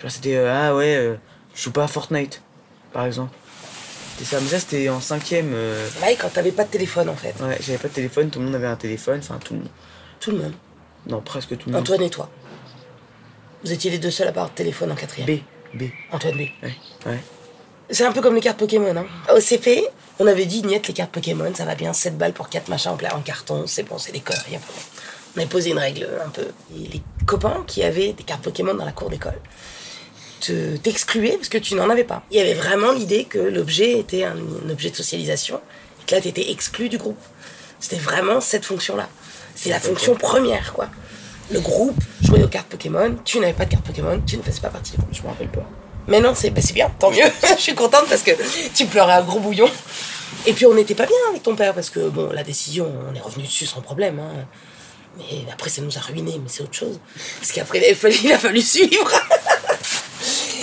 Genre, 0.00 0.10
c'était 0.10 0.36
Ah 0.36 0.74
ouais, 0.76 1.18
je 1.54 1.62
joue 1.62 1.70
pas 1.72 1.84
à 1.84 1.88
Fortnite, 1.88 2.42
par 2.92 3.06
exemple. 3.06 3.34
C'était 4.18 4.24
ça. 4.36 4.40
Mais 4.40 4.48
ça, 4.48 4.58
c'était 4.60 4.88
en 4.88 5.00
cinquième. 5.00 5.54
Ouais, 6.02 6.16
quand 6.20 6.28
t'avais 6.28 6.50
pas 6.52 6.64
de 6.64 6.70
téléphone 6.70 7.08
en 7.08 7.14
fait. 7.16 7.34
Ouais, 7.40 7.56
j'avais 7.60 7.78
pas 7.78 7.88
de 7.88 7.94
téléphone, 7.94 8.30
tout 8.30 8.40
le 8.40 8.44
monde 8.46 8.54
avait 8.56 8.66
un 8.66 8.76
téléphone. 8.76 9.20
Enfin, 9.22 9.38
tout 9.42 9.54
le 9.54 9.60
monde. 9.60 9.68
Tout 10.20 10.30
le 10.32 10.38
monde. 10.38 10.52
Non, 11.08 11.20
presque 11.20 11.56
tout 11.56 11.68
le 11.68 11.72
monde. 11.72 11.80
Antoine 11.82 12.02
et 12.02 12.10
toi. 12.10 12.28
Vous 13.64 13.72
étiez 13.72 13.90
les 13.90 13.98
deux 13.98 14.10
seuls 14.10 14.28
à 14.28 14.32
de 14.32 14.48
téléphone 14.54 14.90
en 14.92 14.94
quatrième. 14.94 15.26
B. 15.28 15.40
B. 15.74 15.82
Antoine 16.10 16.34
B. 16.34 16.40
Ouais. 16.62 16.72
Ouais. 17.06 17.18
C'est 17.90 18.04
un 18.04 18.12
peu 18.12 18.20
comme 18.20 18.34
les 18.34 18.40
cartes 18.40 18.58
Pokémon. 18.58 18.96
Hein. 18.96 19.06
Au 19.34 19.40
CP, 19.40 19.86
on 20.18 20.26
avait 20.26 20.46
dit, 20.46 20.62
Niette, 20.62 20.88
les 20.88 20.94
cartes 20.94 21.10
Pokémon, 21.12 21.52
ça 21.54 21.64
va 21.64 21.74
bien, 21.74 21.92
7 21.92 22.16
balles 22.16 22.32
pour 22.32 22.48
4 22.48 22.68
machins 22.68 22.92
en, 22.92 23.16
en 23.16 23.20
carton, 23.20 23.64
c'est 23.66 23.82
bon, 23.82 23.98
c'est 23.98 24.12
des 24.12 24.20
conneries. 24.20 24.58
On 25.36 25.40
avait 25.40 25.48
posé 25.48 25.70
une 25.70 25.78
règle 25.78 26.08
un 26.24 26.28
peu. 26.30 26.46
Et 26.76 26.88
les 26.88 27.02
copains 27.26 27.64
qui 27.66 27.82
avaient 27.82 28.12
des 28.12 28.22
cartes 28.22 28.42
Pokémon 28.42 28.74
dans 28.74 28.84
la 28.84 28.92
cour 28.92 29.10
d'école 29.10 29.38
te- 30.40 30.76
t'excluaient 30.76 31.36
parce 31.36 31.48
que 31.48 31.58
tu 31.58 31.74
n'en 31.74 31.88
avais 31.90 32.04
pas. 32.04 32.22
Il 32.30 32.36
y 32.36 32.40
avait 32.40 32.54
vraiment 32.54 32.92
l'idée 32.92 33.24
que 33.24 33.38
l'objet 33.38 33.98
était 33.98 34.24
un, 34.24 34.36
un 34.36 34.70
objet 34.70 34.90
de 34.90 34.96
socialisation 34.96 35.60
et 36.02 36.06
que 36.10 36.14
là, 36.14 36.20
tu 36.20 36.28
étais 36.28 36.50
exclu 36.50 36.88
du 36.88 36.98
groupe. 36.98 37.18
C'était 37.80 37.96
vraiment 37.96 38.40
cette 38.40 38.64
fonction-là. 38.64 39.08
C'est 39.54 39.70
la 39.70 39.80
fonction 39.80 40.14
première, 40.14 40.72
quoi. 40.72 40.88
Le 41.52 41.60
groupe 41.60 42.02
jouait 42.22 42.42
aux 42.42 42.48
cartes 42.48 42.68
Pokémon, 42.68 43.16
tu 43.24 43.38
n'avais 43.38 43.52
pas 43.52 43.66
de 43.66 43.70
cartes 43.70 43.84
Pokémon, 43.84 44.20
tu 44.26 44.36
ne 44.38 44.42
faisais 44.42 44.60
pas 44.60 44.68
partie 44.70 44.92
du 44.92 44.98
groupe. 44.98 45.10
Je 45.12 45.22
me 45.22 45.28
rappelle 45.28 45.48
pas. 45.48 45.68
Mais 46.08 46.20
non, 46.20 46.34
c'est 46.34 46.50
bah, 46.50 46.60
bien, 46.72 46.90
tant 46.98 47.10
mieux. 47.10 47.18
je 47.56 47.60
suis 47.60 47.74
contente 47.74 48.06
parce 48.08 48.22
que 48.22 48.30
tu 48.74 48.86
pleurais 48.86 49.14
un 49.14 49.22
gros 49.22 49.38
bouillon. 49.38 49.68
Et 50.46 50.52
puis 50.54 50.66
on 50.66 50.74
n'était 50.74 50.94
pas 50.94 51.06
bien 51.06 51.16
avec 51.30 51.42
ton 51.42 51.54
père 51.54 51.74
parce 51.74 51.90
que, 51.90 52.08
bon, 52.08 52.30
la 52.32 52.42
décision, 52.42 52.90
on 53.10 53.14
est 53.14 53.20
revenu 53.20 53.44
dessus 53.44 53.66
sans 53.66 53.80
problème. 53.82 54.18
hein. 54.18 54.46
Mais 55.18 55.44
après, 55.52 55.68
ça 55.68 55.82
nous 55.82 55.96
a 55.98 56.00
ruinés, 56.00 56.40
mais 56.42 56.48
c'est 56.48 56.62
autre 56.62 56.74
chose. 56.74 56.98
Parce 57.38 57.52
qu'après, 57.52 57.82
il 58.24 58.32
a 58.32 58.38
fallu 58.38 58.62
suivre. 58.62 59.10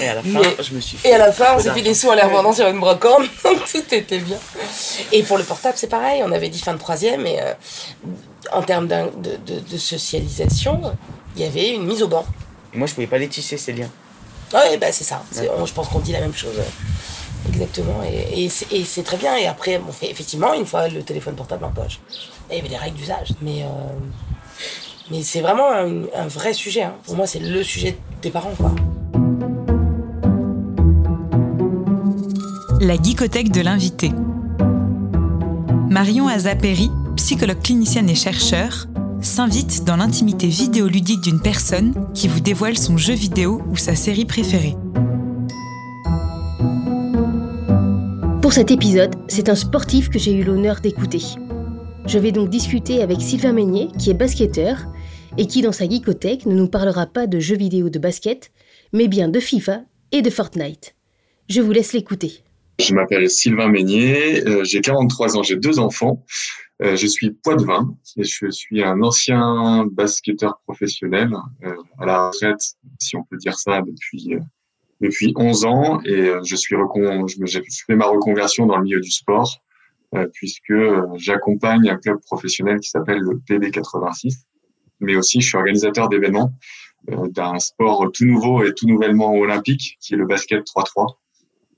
Et 0.01 0.07
à 0.07 0.15
la 0.15 0.21
fin, 0.23 0.29
Mais- 0.39 0.63
je 0.63 0.73
me 0.73 0.79
suis 0.79 0.97
Et 1.03 1.13
à 1.13 1.17
la 1.17 1.31
fin, 1.31 1.55
on 1.55 1.59
s'est 1.59 1.71
fait 1.71 1.81
des 1.81 1.93
sous 1.93 2.09
en 2.09 2.13
les 2.15 2.21
revendant 2.21 2.53
sur 2.53 2.67
une 2.67 2.79
brocante, 2.79 3.23
tout 3.43 3.93
était 3.95 4.19
bien. 4.19 4.37
Et 5.11 5.23
pour 5.23 5.37
le 5.37 5.43
portable, 5.43 5.77
c'est 5.77 5.87
pareil, 5.89 6.21
on 6.25 6.31
avait 6.31 6.49
dit 6.49 6.59
fin 6.59 6.73
de 6.73 6.79
troisième, 6.79 7.25
et 7.25 7.39
euh, 7.41 7.53
en 8.51 8.61
termes 8.61 8.87
de, 8.87 8.95
de- 9.45 9.59
de 9.59 9.77
socialisation, 9.77 10.81
il 11.35 11.43
y 11.43 11.45
avait 11.45 11.69
une 11.73 11.85
mise 11.85 12.01
au 12.03 12.07
banc. 12.07 12.25
Moi, 12.73 12.87
je 12.87 12.93
pouvais 12.93 13.07
pas 13.07 13.17
les 13.17 13.27
tisser, 13.27 13.57
ces 13.57 13.73
liens. 13.73 13.89
Ouais, 14.53 14.77
bah 14.77 14.91
c'est 14.91 15.03
ça. 15.03 15.21
On- 15.57 15.65
je 15.65 15.73
pense 15.73 15.87
qu'on 15.89 15.99
dit 15.99 16.11
la 16.11 16.21
même 16.21 16.33
chose. 16.35 16.55
euh, 16.57 16.63
Exactement. 17.53 18.01
Et, 18.03 18.45
et 18.45 18.49
c'est- 18.49 19.03
très 19.03 19.17
bien. 19.17 19.35
Et 19.37 19.47
après, 19.47 19.79
on 19.87 19.91
fait 19.91 20.09
effectivement, 20.11 20.53
une 20.53 20.65
fois 20.65 20.87
le 20.89 21.03
téléphone 21.03 21.35
portable 21.35 21.63
en 21.65 21.69
poche, 21.71 21.99
il 22.49 22.57
y 22.57 22.59
avait 22.59 22.67
des 22.69 22.75
règles 22.77 22.97
d'usage. 22.97 23.29
Mais, 23.41 23.63
euh, 23.63 23.67
Mais 25.11 25.23
c'est 25.23 25.41
vraiment 25.41 25.71
un, 25.71 26.03
un 26.15 26.27
vrai 26.27 26.53
sujet. 26.53 26.83
hein. 26.83 26.95
Pour 27.05 27.15
moi, 27.15 27.25
c'est 27.27 27.39
le 27.39 27.63
sujet 27.63 27.97
des 28.21 28.29
parents, 28.29 28.53
quoi. 28.57 28.71
La 32.81 32.95
geekothèque 32.95 33.51
de 33.51 33.59
l'invité. 33.59 34.09
Marion 35.89 36.29
Azaperi, 36.29 36.89
psychologue 37.17 37.61
clinicienne 37.61 38.09
et 38.09 38.15
chercheur, 38.15 38.87
s'invite 39.19 39.83
dans 39.83 39.97
l'intimité 39.97 40.47
vidéoludique 40.47 41.19
d'une 41.19 41.41
personne 41.41 41.93
qui 42.13 42.29
vous 42.29 42.39
dévoile 42.39 42.77
son 42.77 42.95
jeu 42.95 43.15
vidéo 43.15 43.61
ou 43.69 43.75
sa 43.75 43.95
série 43.95 44.23
préférée. 44.23 44.77
Pour 48.41 48.53
cet 48.53 48.71
épisode, 48.71 49.13
c'est 49.27 49.49
un 49.49 49.55
sportif 49.55 50.09
que 50.09 50.17
j'ai 50.17 50.31
eu 50.31 50.45
l'honneur 50.45 50.79
d'écouter. 50.79 51.21
Je 52.05 52.17
vais 52.17 52.31
donc 52.31 52.49
discuter 52.49 53.03
avec 53.03 53.19
Sylvain 53.19 53.51
Meignet, 53.51 53.89
qui 53.99 54.09
est 54.09 54.13
basketteur, 54.13 54.85
et 55.37 55.47
qui 55.47 55.61
dans 55.61 55.73
sa 55.73 55.83
geekothèque 55.83 56.45
ne 56.45 56.55
nous 56.55 56.69
parlera 56.69 57.07
pas 57.07 57.27
de 57.27 57.41
jeux 57.41 57.57
vidéo 57.57 57.89
de 57.89 57.99
basket, 57.99 58.51
mais 58.93 59.09
bien 59.09 59.27
de 59.27 59.41
FIFA 59.41 59.81
et 60.13 60.21
de 60.21 60.29
Fortnite. 60.29 60.95
Je 61.49 61.59
vous 61.59 61.73
laisse 61.73 61.91
l'écouter. 61.91 62.41
Je 62.79 62.93
m'appelle 62.93 63.29
Sylvain 63.29 63.67
Meignet, 63.67 64.47
euh, 64.47 64.63
j'ai 64.63 64.79
43 64.79 65.37
ans, 65.37 65.43
j'ai 65.43 65.57
deux 65.57 65.79
enfants. 65.79 66.25
Euh, 66.81 66.95
je 66.95 67.07
suis 67.07 67.31
poitevin 67.31 67.93
et 68.15 68.23
je 68.23 68.49
suis 68.49 68.81
un 68.81 69.01
ancien 69.01 69.85
basketteur 69.91 70.61
professionnel 70.65 71.29
euh, 71.65 71.75
à 71.99 72.05
la 72.05 72.29
retraite, 72.29 72.61
si 72.97 73.17
on 73.17 73.23
peut 73.25 73.35
dire 73.35 73.59
ça, 73.59 73.81
depuis 73.81 74.33
euh, 74.33 74.39
depuis 75.01 75.33
11 75.35 75.65
ans. 75.65 76.01
Et 76.05 76.29
euh, 76.29 76.41
je 76.45 76.55
suis 76.55 76.77
recon 76.77 77.27
j'ai 77.27 77.61
fait 77.85 77.95
ma 77.95 78.05
reconversion 78.05 78.65
dans 78.65 78.77
le 78.77 78.83
milieu 78.83 79.01
du 79.01 79.11
sport 79.11 79.57
euh, 80.15 80.27
puisque 80.33 80.73
j'accompagne 81.17 81.89
un 81.89 81.97
club 81.97 82.19
professionnel 82.21 82.79
qui 82.79 82.89
s'appelle 82.89 83.19
le 83.19 83.41
PB86 83.47 84.45
mais 85.01 85.17
aussi 85.17 85.41
je 85.41 85.47
suis 85.47 85.57
organisateur 85.57 86.07
d'événements 86.09 86.53
d'un 87.07 87.59
sport 87.59 88.09
tout 88.13 88.25
nouveau 88.25 88.65
et 88.65 88.73
tout 88.73 88.85
nouvellement 88.85 89.33
olympique 89.33 89.97
qui 90.01 90.13
est 90.13 90.17
le 90.17 90.25
basket 90.25 90.65
3-3 90.65 91.15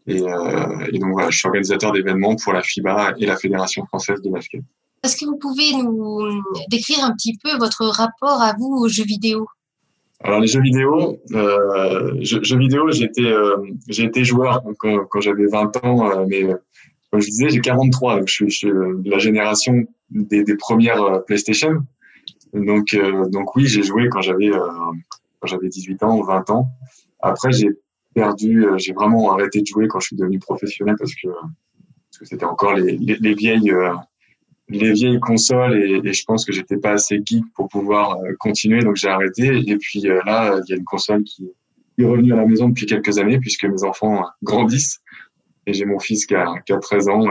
et, 0.08 0.22
euh, 0.22 0.88
et 0.92 1.00
donc 1.00 1.12
voilà, 1.14 1.30
je 1.30 1.38
suis 1.38 1.48
organisateur 1.48 1.92
d'événements 1.92 2.36
pour 2.36 2.54
la 2.54 2.62
FIBA 2.62 3.14
et 3.20 3.26
la 3.26 3.38
Fédération 3.38 3.86
française 3.86 4.22
de 4.22 4.30
basket. 4.30 4.62
Est-ce 5.04 5.18
que 5.18 5.26
vous 5.26 5.38
pouvez 5.38 5.74
nous 5.74 6.44
décrire 6.70 7.04
un 7.04 7.12
petit 7.14 7.38
peu 7.44 7.58
votre 7.58 7.86
rapport 7.86 8.42
à 8.42 8.54
vous 8.58 8.76
aux 8.78 8.88
jeux 8.88 9.06
vidéo? 9.06 9.48
Alors 10.24 10.40
les 10.40 10.48
jeux 10.48 10.62
vidéo, 10.62 11.20
euh, 11.32 12.16
jeux, 12.22 12.44
jeux 12.44 12.58
vidéo, 12.58 12.92
j'étais 12.92 13.26
euh, 13.26 13.58
j'ai 13.88 14.04
été 14.04 14.24
joueur 14.24 14.62
quand, 14.78 15.06
quand 15.06 15.20
j'avais 15.20 15.48
20 15.48 15.84
ans, 15.84 16.12
euh, 16.12 16.26
mais 16.28 16.44
euh, 16.44 16.56
comme 17.10 17.22
je 17.22 17.28
disais, 17.28 17.50
j'ai 17.50 17.60
43, 17.60 18.20
donc 18.20 18.28
je 18.28 18.34
suis, 18.34 18.50
je 18.50 18.58
suis 18.58 18.70
de 18.70 19.10
la 19.10 19.18
génération 19.18 19.84
des, 20.12 20.44
des 20.44 20.56
premières 20.56 21.02
euh, 21.02 21.20
PlayStation. 21.20 21.84
Donc 22.54 22.94
euh, 22.94 23.28
donc 23.30 23.56
oui, 23.56 23.66
j'ai 23.66 23.82
joué 23.82 24.10
quand 24.10 24.22
j'avais 24.22 24.50
euh, 24.50 24.68
quand 25.40 25.48
j'avais 25.48 25.70
18 25.70 26.04
ans 26.04 26.18
ou 26.18 26.24
20 26.24 26.50
ans. 26.52 26.68
Après 27.22 27.52
j'ai 27.52 27.70
perdu, 28.14 28.66
euh, 28.66 28.78
j'ai 28.78 28.94
vraiment 28.94 29.32
arrêté 29.32 29.62
de 29.62 29.66
jouer 29.68 29.88
quand 29.88 30.00
je 30.00 30.08
suis 30.08 30.16
devenu 30.16 30.40
professionnel 30.40 30.96
parce 30.98 31.14
que 31.16 31.28
c'était 32.26 32.46
encore 32.46 32.74
les, 32.74 32.98
les, 32.98 33.16
les 33.16 33.34
vieilles 33.34 33.72
euh, 33.72 33.94
les 34.70 34.94
vieilles 34.94 35.20
consoles 35.20 35.78
et, 35.78 36.02
et 36.04 36.14
je 36.14 36.24
pense 36.26 36.46
que 36.46 36.54
j'étais 36.54 36.78
pas 36.78 36.92
assez 36.92 37.22
geek 37.24 37.44
pour 37.56 37.68
pouvoir 37.68 38.18
euh, 38.18 38.34
continuer 38.40 38.82
donc 38.82 38.96
j'ai 38.96 39.10
arrêté 39.10 39.48
et 39.68 39.78
puis 39.78 40.08
euh, 40.08 40.22
là 40.26 40.60
il 40.66 40.70
y 40.70 40.74
a 40.74 40.78
une 40.78 40.86
console 40.86 41.24
qui 41.24 41.50
est 41.98 42.06
revenue 42.06 42.34
à 42.34 42.38
la 42.38 42.46
maison 42.46 42.70
depuis 42.70 42.86
quelques 42.86 43.18
années 43.18 43.40
puisque 43.40 43.66
mes 43.66 43.84
enfants 43.84 44.24
grandissent 44.44 45.00
et 45.68 45.74
j'ai 45.74 45.86
mon 45.86 46.00
fils 46.00 46.26
qui 46.26 46.36
a, 46.36 46.60
qui 46.66 46.74
a 46.74 46.80
13 46.80 47.10
ans 47.10 47.26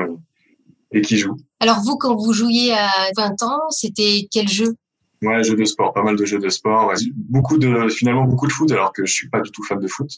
et 0.92 1.00
qui 1.00 1.16
joue. 1.16 1.36
Alors 1.58 1.80
vous, 1.80 1.96
quand 1.96 2.14
vous 2.14 2.32
jouiez 2.32 2.72
à 2.72 2.88
20 3.16 3.42
ans, 3.42 3.60
c'était 3.70 4.28
quel 4.30 4.48
jeu? 4.48 4.76
Ouais, 5.22 5.42
jeux 5.42 5.56
de 5.56 5.64
sport, 5.64 5.92
pas 5.92 6.04
mal 6.04 6.16
de 6.16 6.24
jeux 6.24 6.38
de 6.38 6.48
sport, 6.48 6.92
beaucoup 7.16 7.58
de 7.58 7.88
finalement 7.88 8.24
beaucoup 8.24 8.46
de 8.46 8.52
foot 8.52 8.70
alors 8.70 8.92
que 8.92 9.04
je 9.04 9.12
suis 9.12 9.28
pas 9.28 9.40
du 9.40 9.50
tout 9.50 9.64
fan 9.64 9.80
de 9.80 9.88
foot. 9.88 10.08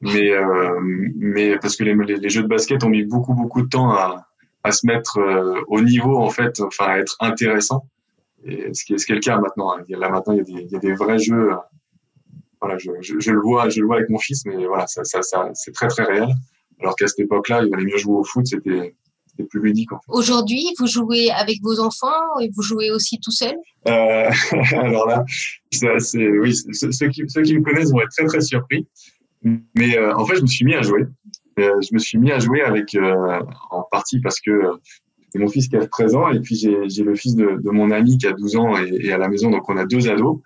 Mais 0.00 0.30
euh, 0.30 0.78
mais 1.16 1.58
parce 1.58 1.76
que 1.76 1.84
les, 1.84 1.94
les, 1.94 2.16
les 2.16 2.28
jeux 2.28 2.42
de 2.42 2.48
basket 2.48 2.84
ont 2.84 2.88
mis 2.90 3.04
beaucoup 3.04 3.34
beaucoup 3.34 3.62
de 3.62 3.68
temps 3.68 3.90
à 3.90 4.26
à 4.62 4.72
se 4.72 4.86
mettre 4.86 5.18
euh, 5.18 5.60
au 5.68 5.80
niveau 5.80 6.16
en 6.18 6.30
fait, 6.30 6.60
enfin 6.60 6.86
à 6.86 6.98
être 6.98 7.16
intéressant. 7.20 7.86
Et 8.44 8.72
ce 8.74 8.84
qui 8.84 8.94
est 8.94 8.98
ce 8.98 9.06
qui 9.06 9.12
est 9.12 9.16
le 9.16 9.20
cas 9.22 9.38
maintenant. 9.38 9.72
hein. 9.76 9.82
Là 9.88 10.10
maintenant 10.10 10.34
il 10.34 10.38
y 10.38 10.40
a 10.40 10.44
des 10.44 10.52
il 10.66 10.70
y 10.70 10.76
a 10.76 10.80
des 10.80 10.92
vrais 10.94 11.18
jeux. 11.18 11.52
euh, 11.52 11.56
Voilà, 12.60 12.78
je, 12.78 12.90
je, 13.00 13.14
je 13.20 13.30
le 13.32 13.40
vois, 13.40 13.68
je 13.68 13.80
le 13.80 13.86
vois 13.86 13.96
avec 13.96 14.08
mon 14.10 14.18
fils, 14.18 14.44
mais 14.46 14.66
voilà, 14.66 14.86
ça 14.86 15.04
ça 15.04 15.22
ça 15.22 15.50
c'est 15.54 15.72
très 15.72 15.88
très 15.88 16.04
réel. 16.04 16.28
Alors 16.80 16.94
qu'à 16.96 17.06
cette 17.06 17.20
époque-là, 17.20 17.62
il 17.64 17.70
valait 17.70 17.84
mieux 17.84 17.96
jouer 17.98 18.16
au 18.16 18.24
foot, 18.24 18.46
c'était 18.46 18.94
c'était 19.28 19.44
plus 19.48 19.60
ludique 19.60 19.92
en 19.92 19.96
fait. 20.00 20.10
Aujourd'hui, 20.12 20.64
vous 20.78 20.86
jouez 20.86 21.30
avec 21.30 21.58
vos 21.62 21.80
enfants 21.80 22.38
et 22.40 22.50
vous 22.54 22.62
jouez 22.62 22.90
aussi 22.90 23.18
tout 23.20 23.30
seul? 23.30 23.54
Euh, 23.88 24.30
alors 24.72 25.06
là, 25.06 25.24
ça, 25.72 25.98
c'est 25.98 26.28
oui, 26.28 26.54
ceux 26.54 27.08
qui 27.08 27.22
ceux 27.28 27.42
qui 27.42 27.58
me 27.58 27.62
connaissent 27.62 27.92
vont 27.92 28.00
être 28.00 28.10
très 28.16 28.26
très 28.26 28.40
surpris. 28.40 28.86
Mais 29.74 29.96
euh, 29.96 30.14
en 30.16 30.24
fait, 30.26 30.36
je 30.36 30.42
me 30.42 30.46
suis 30.46 30.64
mis 30.64 30.74
à 30.74 30.82
jouer. 30.82 31.06
Euh, 31.58 31.80
je 31.80 31.94
me 31.94 31.98
suis 31.98 32.18
mis 32.18 32.32
à 32.32 32.38
jouer 32.38 32.62
avec 32.62 32.94
euh, 32.94 33.40
en 33.70 33.82
partie 33.90 34.20
parce 34.20 34.40
que 34.40 34.50
euh, 34.50 34.72
c'est 35.30 35.38
mon 35.38 35.48
fils 35.48 35.68
qui 35.68 35.76
a 35.76 35.86
13 35.86 36.14
ans 36.14 36.28
et 36.30 36.40
puis 36.40 36.54
j'ai 36.54 37.02
le 37.04 37.14
fils 37.14 37.34
de, 37.34 37.58
de 37.62 37.70
mon 37.70 37.90
ami 37.90 38.18
qui 38.18 38.26
a 38.26 38.32
12 38.32 38.56
ans 38.56 38.76
et, 38.76 39.06
et 39.06 39.12
à 39.12 39.18
la 39.18 39.28
maison 39.28 39.50
donc 39.50 39.68
on 39.68 39.76
a 39.76 39.86
deux 39.86 40.08
ados 40.08 40.40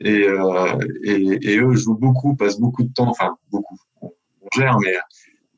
et, 0.00 0.26
euh, 0.26 0.78
et 1.04 1.38
et 1.42 1.58
eux 1.58 1.74
jouent 1.74 1.98
beaucoup, 1.98 2.34
passent 2.34 2.60
beaucoup 2.60 2.82
de 2.82 2.92
temps, 2.92 3.08
enfin 3.08 3.36
beaucoup. 3.50 3.76
On, 4.00 4.10
gère, 4.56 4.78
mais 4.78 4.94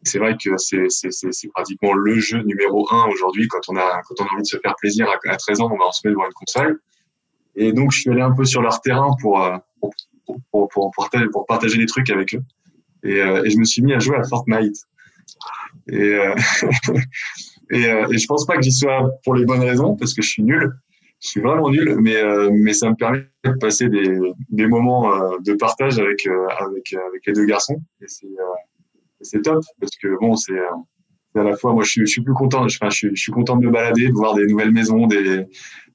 c'est 0.03 0.19
vrai 0.19 0.37
que 0.43 0.57
c'est 0.59 1.49
pratiquement 1.55 1.93
le 1.93 2.19
jeu 2.19 2.43
numéro 2.43 2.87
un 2.93 3.07
aujourd'hui 3.07 3.47
quand 3.49 3.61
on 3.69 3.77
a 3.77 4.03
quand 4.09 4.15
on 4.21 4.25
a 4.25 4.33
envie 4.33 4.43
de 4.43 4.47
se 4.47 4.59
faire 4.59 4.75
plaisir 4.77 5.09
à, 5.09 5.31
à 5.31 5.37
13 5.37 5.61
ans, 5.61 5.71
on 5.73 5.79
va 5.79 5.87
en 5.87 5.93
se 5.93 6.07
mettre 6.07 6.17
devant 6.17 6.27
une 6.27 6.33
console. 6.33 6.81
Et 7.57 7.73
donc, 7.73 7.93
je 7.93 8.01
suis 8.01 8.11
allé 8.11 8.23
un 8.23 8.33
peu 8.33 8.45
sur 8.45 8.63
leur 8.63 8.81
terrain 8.81 9.11
pour, 9.21 9.43
euh, 9.43 9.57
pour, 9.81 9.93
pour, 10.51 10.69
pour, 10.69 10.91
pour 11.33 11.47
partager 11.47 11.79
des 11.79 11.87
trucs 11.87 12.09
avec 12.11 12.35
eux. 12.35 12.43
Et, 13.05 13.21
euh, 13.21 13.43
et 13.45 13.51
je 13.51 13.59
me 13.59 13.65
suis 13.65 13.83
mis 13.83 13.93
à 13.93 13.99
jouer 13.99 14.17
à 14.17 14.25
Fortnite. 14.25 14.77
Et, 15.89 15.97
euh, 15.97 16.35
et, 17.71 17.87
euh, 17.87 18.09
et 18.11 18.19
je 18.19 18.27
pense 18.27 18.47
pas 18.47 18.57
que 18.57 18.63
j'y 18.63 18.73
sois 18.73 19.11
pour 19.25 19.35
les 19.35 19.45
bonnes 19.45 19.63
raisons, 19.63 19.97
parce 19.97 20.15
que 20.15 20.23
je 20.23 20.29
suis 20.29 20.43
nul. 20.43 20.73
Je 21.23 21.29
suis 21.29 21.41
vraiment 21.41 21.69
nul, 21.69 21.97
mais, 22.01 22.17
euh, 22.17 22.51
mais 22.51 22.73
ça 22.73 22.89
me 22.89 22.95
permet 22.95 23.27
de 23.45 23.53
passer 23.61 23.89
des, 23.89 24.19
des 24.49 24.67
moments 24.67 25.15
euh, 25.15 25.37
de 25.45 25.53
partage 25.53 25.99
avec, 25.99 26.27
euh, 26.27 26.47
avec, 26.59 26.95
avec 26.95 27.27
les 27.27 27.33
deux 27.35 27.45
garçons. 27.45 27.81
Et 28.01 28.07
c'est 29.21 29.43
top, 29.43 29.63
parce 29.79 29.93
que 30.03 30.19
bon, 30.19 30.35
c'est 30.37 30.55
c'est 31.33 31.41
à 31.41 31.45
la 31.45 31.57
fois, 31.57 31.73
moi, 31.73 31.85
je 31.85 31.91
suis, 31.91 32.01
je 32.01 32.11
suis 32.11 32.23
plus 32.23 32.35
content. 32.35 32.65
Enfin, 32.65 32.91
je, 32.91 32.97
suis, 32.97 33.11
je 33.15 33.23
suis 33.23 33.31
content 33.31 33.57
de 33.57 33.65
me 33.65 33.71
balader, 33.71 34.09
de 34.09 34.13
voir 34.13 34.35
des 34.35 34.47
nouvelles 34.47 34.73
maisons, 34.73 35.07
des, 35.07 35.47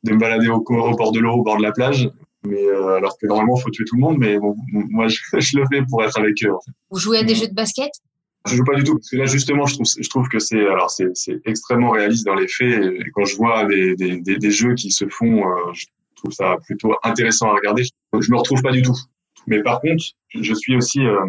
de 0.03 0.13
me 0.13 0.17
balader 0.17 0.47
au, 0.47 0.63
au 0.65 0.95
bord 0.95 1.11
de 1.11 1.19
l'eau, 1.19 1.33
au 1.33 1.43
bord 1.43 1.57
de 1.57 1.63
la 1.63 1.73
plage. 1.73 2.09
Mais 2.45 2.63
euh, 2.63 2.95
alors 2.95 3.17
que 3.17 3.27
normalement, 3.27 3.55
faut 3.55 3.69
tuer 3.69 3.85
tout 3.85 3.95
le 3.95 4.01
monde, 4.01 4.17
mais 4.17 4.37
bon, 4.37 4.55
moi, 4.71 5.07
je, 5.09 5.17
je 5.37 5.57
le 5.57 5.65
fais 5.71 5.81
pour 5.89 6.03
être 6.03 6.17
avec 6.19 6.35
eux. 6.43 6.51
en 6.51 6.59
fait. 6.61 6.71
Vous 6.91 6.99
jouez 6.99 7.19
à 7.19 7.23
des 7.23 7.35
jeux 7.35 7.47
de 7.47 7.53
basket? 7.53 7.91
Je 8.47 8.57
joue 8.57 8.63
pas 8.63 8.75
du 8.75 8.83
tout 8.83 8.93
parce 8.95 9.09
que 9.09 9.17
là, 9.17 9.25
justement, 9.25 9.65
je 9.65 9.73
trouve, 9.73 9.87
je 9.99 10.09
trouve 10.09 10.27
que 10.29 10.37
c'est, 10.37 10.67
alors, 10.67 10.91
c'est, 10.91 11.11
extrêmement 11.45 11.91
réaliste 11.91 12.25
dans 12.25 12.35
les 12.35 12.47
faits. 12.47 12.83
Et 12.83 13.09
quand 13.13 13.25
je 13.25 13.35
vois 13.37 13.65
des, 13.65 13.95
des, 13.95 14.19
des, 14.21 14.37
des 14.37 14.51
jeux 14.51 14.75
qui 14.75 14.91
se 14.91 15.07
font, 15.07 15.47
euh, 15.47 15.73
je 15.73 15.87
trouve 16.15 16.31
ça 16.31 16.55
plutôt 16.65 16.93
intéressant 17.03 17.49
à 17.49 17.53
regarder. 17.53 17.83
Je 18.13 18.31
me 18.31 18.37
retrouve 18.37 18.61
pas 18.61 18.71
du 18.71 18.83
tout. 18.83 18.95
Mais 19.47 19.63
par 19.63 19.81
contre, 19.81 20.03
je 20.33 20.53
suis 20.53 20.75
aussi 20.75 21.05
euh, 21.05 21.25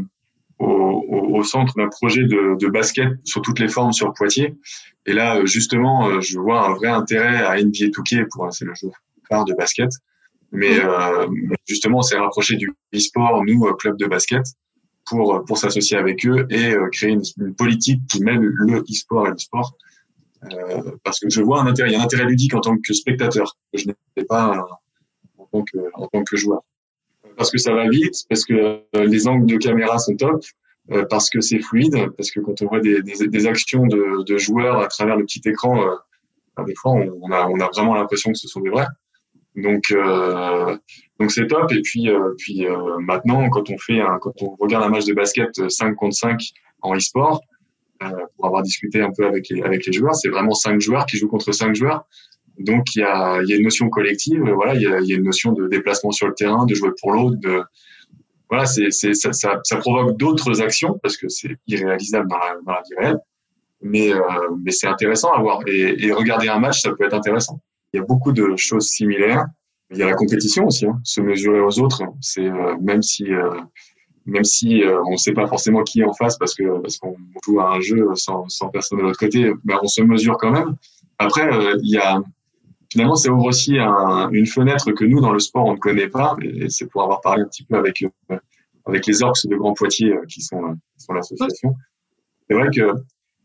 au, 0.59 1.43
centre 1.43 1.75
d'un 1.77 1.89
projet 1.89 2.25
de, 2.25 2.57
de 2.59 2.69
basket 2.69 3.09
sur 3.25 3.41
toutes 3.41 3.61
les 3.61 3.69
formes 3.69 3.93
sur 3.93 4.13
Poitiers. 4.13 4.55
Et 5.07 5.13
là, 5.13 5.37
euh, 5.37 5.47
justement, 5.47 6.21
je 6.21 6.39
vois 6.39 6.67
un 6.67 6.75
vrai 6.75 6.89
intérêt 6.89 7.45
à 7.45 7.57
NBA 7.57 7.87
2K 7.87 8.27
pour 8.31 8.53
c'est 8.53 8.65
le 8.65 8.75
jeu 8.75 8.89
phare 9.29 9.45
de 9.45 9.55
basket. 9.55 9.91
Mais 10.57 10.81
euh, 10.81 11.27
mais 11.31 11.57
justement, 11.69 11.99
on 11.99 12.03
s'est 12.03 12.19
rapproché 12.19 12.57
du 12.57 12.69
e-sport, 12.95 13.45
nous, 13.45 13.67
euh, 13.67 13.75
club 13.75 13.97
de 13.99 14.07
basket, 14.07 14.45
pour 15.07 15.45
pour 15.47 15.59
s'associer 15.59 15.97
avec 15.99 16.27
eux 16.27 16.47
et 16.51 16.73
euh, 16.73 16.89
créer 16.91 17.11
une, 17.11 17.23
une 17.39 17.55
politique 17.55 18.01
qui 18.11 18.23
mêle 18.23 18.41
le 18.41 18.79
e-sport 18.81 19.27
et 19.29 19.31
le 19.31 19.39
sport. 19.39 19.77
Euh, 20.53 20.93
parce 21.05 21.19
que 21.21 21.29
je 21.29 21.43
vois 21.43 21.61
un 21.63 21.67
intérêt, 21.67 21.91
il 21.91 21.93
y 21.93 21.97
a 21.97 22.01
un 22.01 22.05
intérêt 22.05 22.25
ludique 22.25 22.55
en 22.55 22.61
tant 22.61 22.77
que 22.77 22.93
spectateur 22.93 23.57
que 23.73 23.79
je 23.81 23.87
n'ai 23.89 24.25
pas 24.25 24.57
euh, 24.57 25.43
en 25.43 25.47
tant 25.53 25.65
que 25.71 25.79
en 25.95 26.07
tant 26.09 26.25
que 26.25 26.37
joueur. 26.37 26.63
Parce 27.37 27.51
que 27.51 27.59
ça 27.59 27.73
va 27.75 27.89
vite, 27.89 28.17
parce 28.31 28.45
que 28.45 28.55
euh, 28.55 29.07
les 29.07 29.29
angles 29.29 29.47
de 29.47 29.57
caméra 29.59 29.99
sont 29.99 30.17
top, 30.17 30.43
euh, 30.93 31.05
parce 31.11 31.29
que 31.29 31.41
c'est 31.41 31.61
fluide, 31.61 31.97
parce 32.17 32.31
que 32.31 32.41
quand 32.41 32.63
on 32.63 32.67
voit 32.67 32.81
des, 32.81 33.03
des, 33.03 33.29
des 33.29 33.47
actions 33.47 33.87
de, 33.87 34.25
de 34.25 34.39
joueurs 34.39 34.79
à 34.81 34.89
travers 34.89 35.17
le 35.17 35.25
petit 35.25 35.43
écran, 35.45 35.75
euh, 35.83 35.97
ben, 36.57 36.65
des 36.65 36.75
fois 36.75 36.93
on, 36.93 37.19
on 37.21 37.31
a 37.33 37.47
on 37.49 37.59
a 37.61 37.69
vraiment 37.75 37.95
l'impression 37.95 38.31
que 38.33 38.39
ce 38.39 38.49
sont 38.49 38.61
des 38.61 38.71
vrais. 38.71 38.87
Donc 39.57 39.85
euh, 39.91 40.77
donc 41.19 41.31
c'est 41.31 41.47
top 41.47 41.73
et 41.73 41.81
puis 41.81 42.11
euh, 42.11 42.35
puis 42.37 42.67
euh, 42.67 42.99
maintenant 43.01 43.49
quand 43.49 43.71
on 43.71 43.79
fait 43.79 44.01
un, 44.01 44.19
quand 44.21 44.35
on 44.43 44.55
regarde 44.61 44.85
un 44.85 44.91
match 44.91 45.07
de 45.07 45.15
basket 45.15 45.71
5 45.71 45.95
contre 45.95 46.15
5 46.15 46.39
en 46.83 46.95
e-sport 46.95 47.41
euh, 48.03 48.09
pour 48.37 48.47
avoir 48.47 48.63
discuté 48.63 49.01
un 49.01 49.11
peu 49.17 49.27
avec 49.27 49.49
les 49.49 49.63
avec 49.63 49.87
les 49.87 49.93
joueurs, 49.93 50.15
c'est 50.15 50.29
vraiment 50.29 50.53
cinq 50.53 50.81
joueurs 50.81 51.07
qui 51.07 51.17
jouent 51.17 51.29
contre 51.29 51.53
cinq 51.53 51.75
joueurs. 51.75 52.07
Donc 52.59 52.85
il 52.95 53.01
y 53.01 53.03
a 53.03 53.41
y 53.43 53.53
a 53.55 53.57
une 53.57 53.63
notion 53.63 53.89
collective, 53.89 54.43
voilà, 54.43 54.75
il 54.75 54.83
y 54.83 54.87
a 54.87 55.01
y 55.01 55.13
a 55.15 55.17
une 55.17 55.25
notion 55.25 55.53
de 55.53 55.67
déplacement 55.69 56.11
sur 56.11 56.29
le 56.29 56.35
terrain, 56.35 56.67
de 56.67 56.75
jouer 56.75 56.91
pour 57.01 57.13
l'autre, 57.13 57.37
de 57.39 57.63
voilà, 58.51 58.67
c'est 58.67 58.91
ça, 58.91 59.33
ça 59.33 59.61
ça 59.65 59.77
provoque 59.79 60.19
d'autres 60.19 60.61
actions 60.61 60.99
parce 61.03 61.17
que 61.17 61.29
c'est 61.29 61.57
irréalisable 61.67 62.29
dans 62.29 62.39
la 62.39 62.57
dans 62.67 62.73
la 62.73 62.83
vie 62.83 62.97
réelle. 62.99 63.19
Mais 63.83 64.13
euh, 64.13 64.21
mais 64.63 64.73
c'est 64.73 64.87
intéressant 64.87 65.33
à 65.33 65.41
voir 65.41 65.61
et, 65.67 66.07
et 66.07 66.13
regarder 66.13 66.49
un 66.49 66.59
match, 66.59 66.83
ça 66.83 66.91
peut 66.93 67.05
être 67.05 67.15
intéressant. 67.15 67.61
Il 67.97 68.01
y 68.01 68.03
a 68.03 68.05
beaucoup 68.05 68.33
de 68.33 68.57
choses 68.57 68.89
similaires 68.89 69.47
Il 69.91 69.97
y 69.97 70.03
a 70.03 70.07
la 70.07 70.15
compétition 70.15 70.67
aussi, 70.67 70.87
hein. 70.87 71.01
se 71.03 71.21
mesurer 71.21 71.61
aux 71.61 71.79
autres. 71.81 72.03
C'est 72.21 72.51
même 72.81 73.03
si 73.03 73.25
même 74.27 74.45
si 74.45 74.83
on 74.85 75.13
ne 75.13 75.17
sait 75.17 75.33
pas 75.33 75.47
forcément 75.47 75.83
qui 75.83 76.01
est 76.01 76.05
en 76.05 76.13
face 76.13 76.37
parce 76.37 76.55
que 76.55 76.81
parce 76.81 76.99
qu'on 76.99 77.17
joue 77.45 77.61
à 77.61 77.75
un 77.75 77.81
jeu 77.81 78.07
sans, 78.15 78.69
personne 78.73 78.99
de 78.99 79.05
l'autre 79.05 79.19
côté, 79.19 79.51
ben 79.65 79.79
on 79.83 79.87
se 79.87 80.03
mesure 80.03 80.37
quand 80.37 80.51
même. 80.51 80.77
Après, 81.19 81.49
finalement, 82.91 83.17
ça 83.17 83.31
ouvre 83.31 83.47
aussi 83.47 83.79
un, 83.79 84.29
une 84.31 84.47
fenêtre 84.47 84.93
que 84.93 85.05
nous, 85.05 85.21
dans 85.21 85.33
le 85.33 85.39
sport, 85.39 85.67
on 85.67 85.75
ne 85.75 85.79
connaît 85.79 86.09
pas. 86.09 86.37
C'est 86.69 86.89
pour 86.91 87.03
avoir 87.03 87.21
parlé 87.21 87.43
un 87.43 87.47
petit 87.47 87.65
peu 87.65 87.77
avec, 87.77 88.03
euh, 88.03 88.39
avec 88.87 89.07
les 89.07 89.23
orques 89.23 89.47
de 89.47 89.57
Grand 89.57 89.75
Poitiers, 89.75 90.13
euh, 90.13 90.25
qui 90.27 90.41
sont, 90.41 90.77
qui 90.99 91.07
l'association. 91.13 91.75
C'est 92.49 92.57
vrai 92.57 92.69
que 92.75 92.95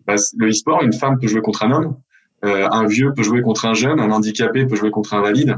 bah, 0.06 0.16
le 0.38 0.50
e-sport, 0.50 0.84
une 0.84 0.94
femme 0.94 1.20
peut 1.20 1.28
jouer 1.28 1.42
contre 1.42 1.64
un 1.64 1.72
homme, 1.72 1.98
euh, 2.44 2.68
un 2.72 2.86
vieux 2.88 3.14
peut 3.14 3.24
jouer 3.24 3.42
contre 3.42 3.66
un 3.66 3.74
jeune, 3.74 4.00
un 4.00 4.12
handicapé 4.12 4.66
peut 4.66 4.76
jouer 4.76 4.92
contre 4.92 5.14
un 5.14 5.22
valide. 5.22 5.58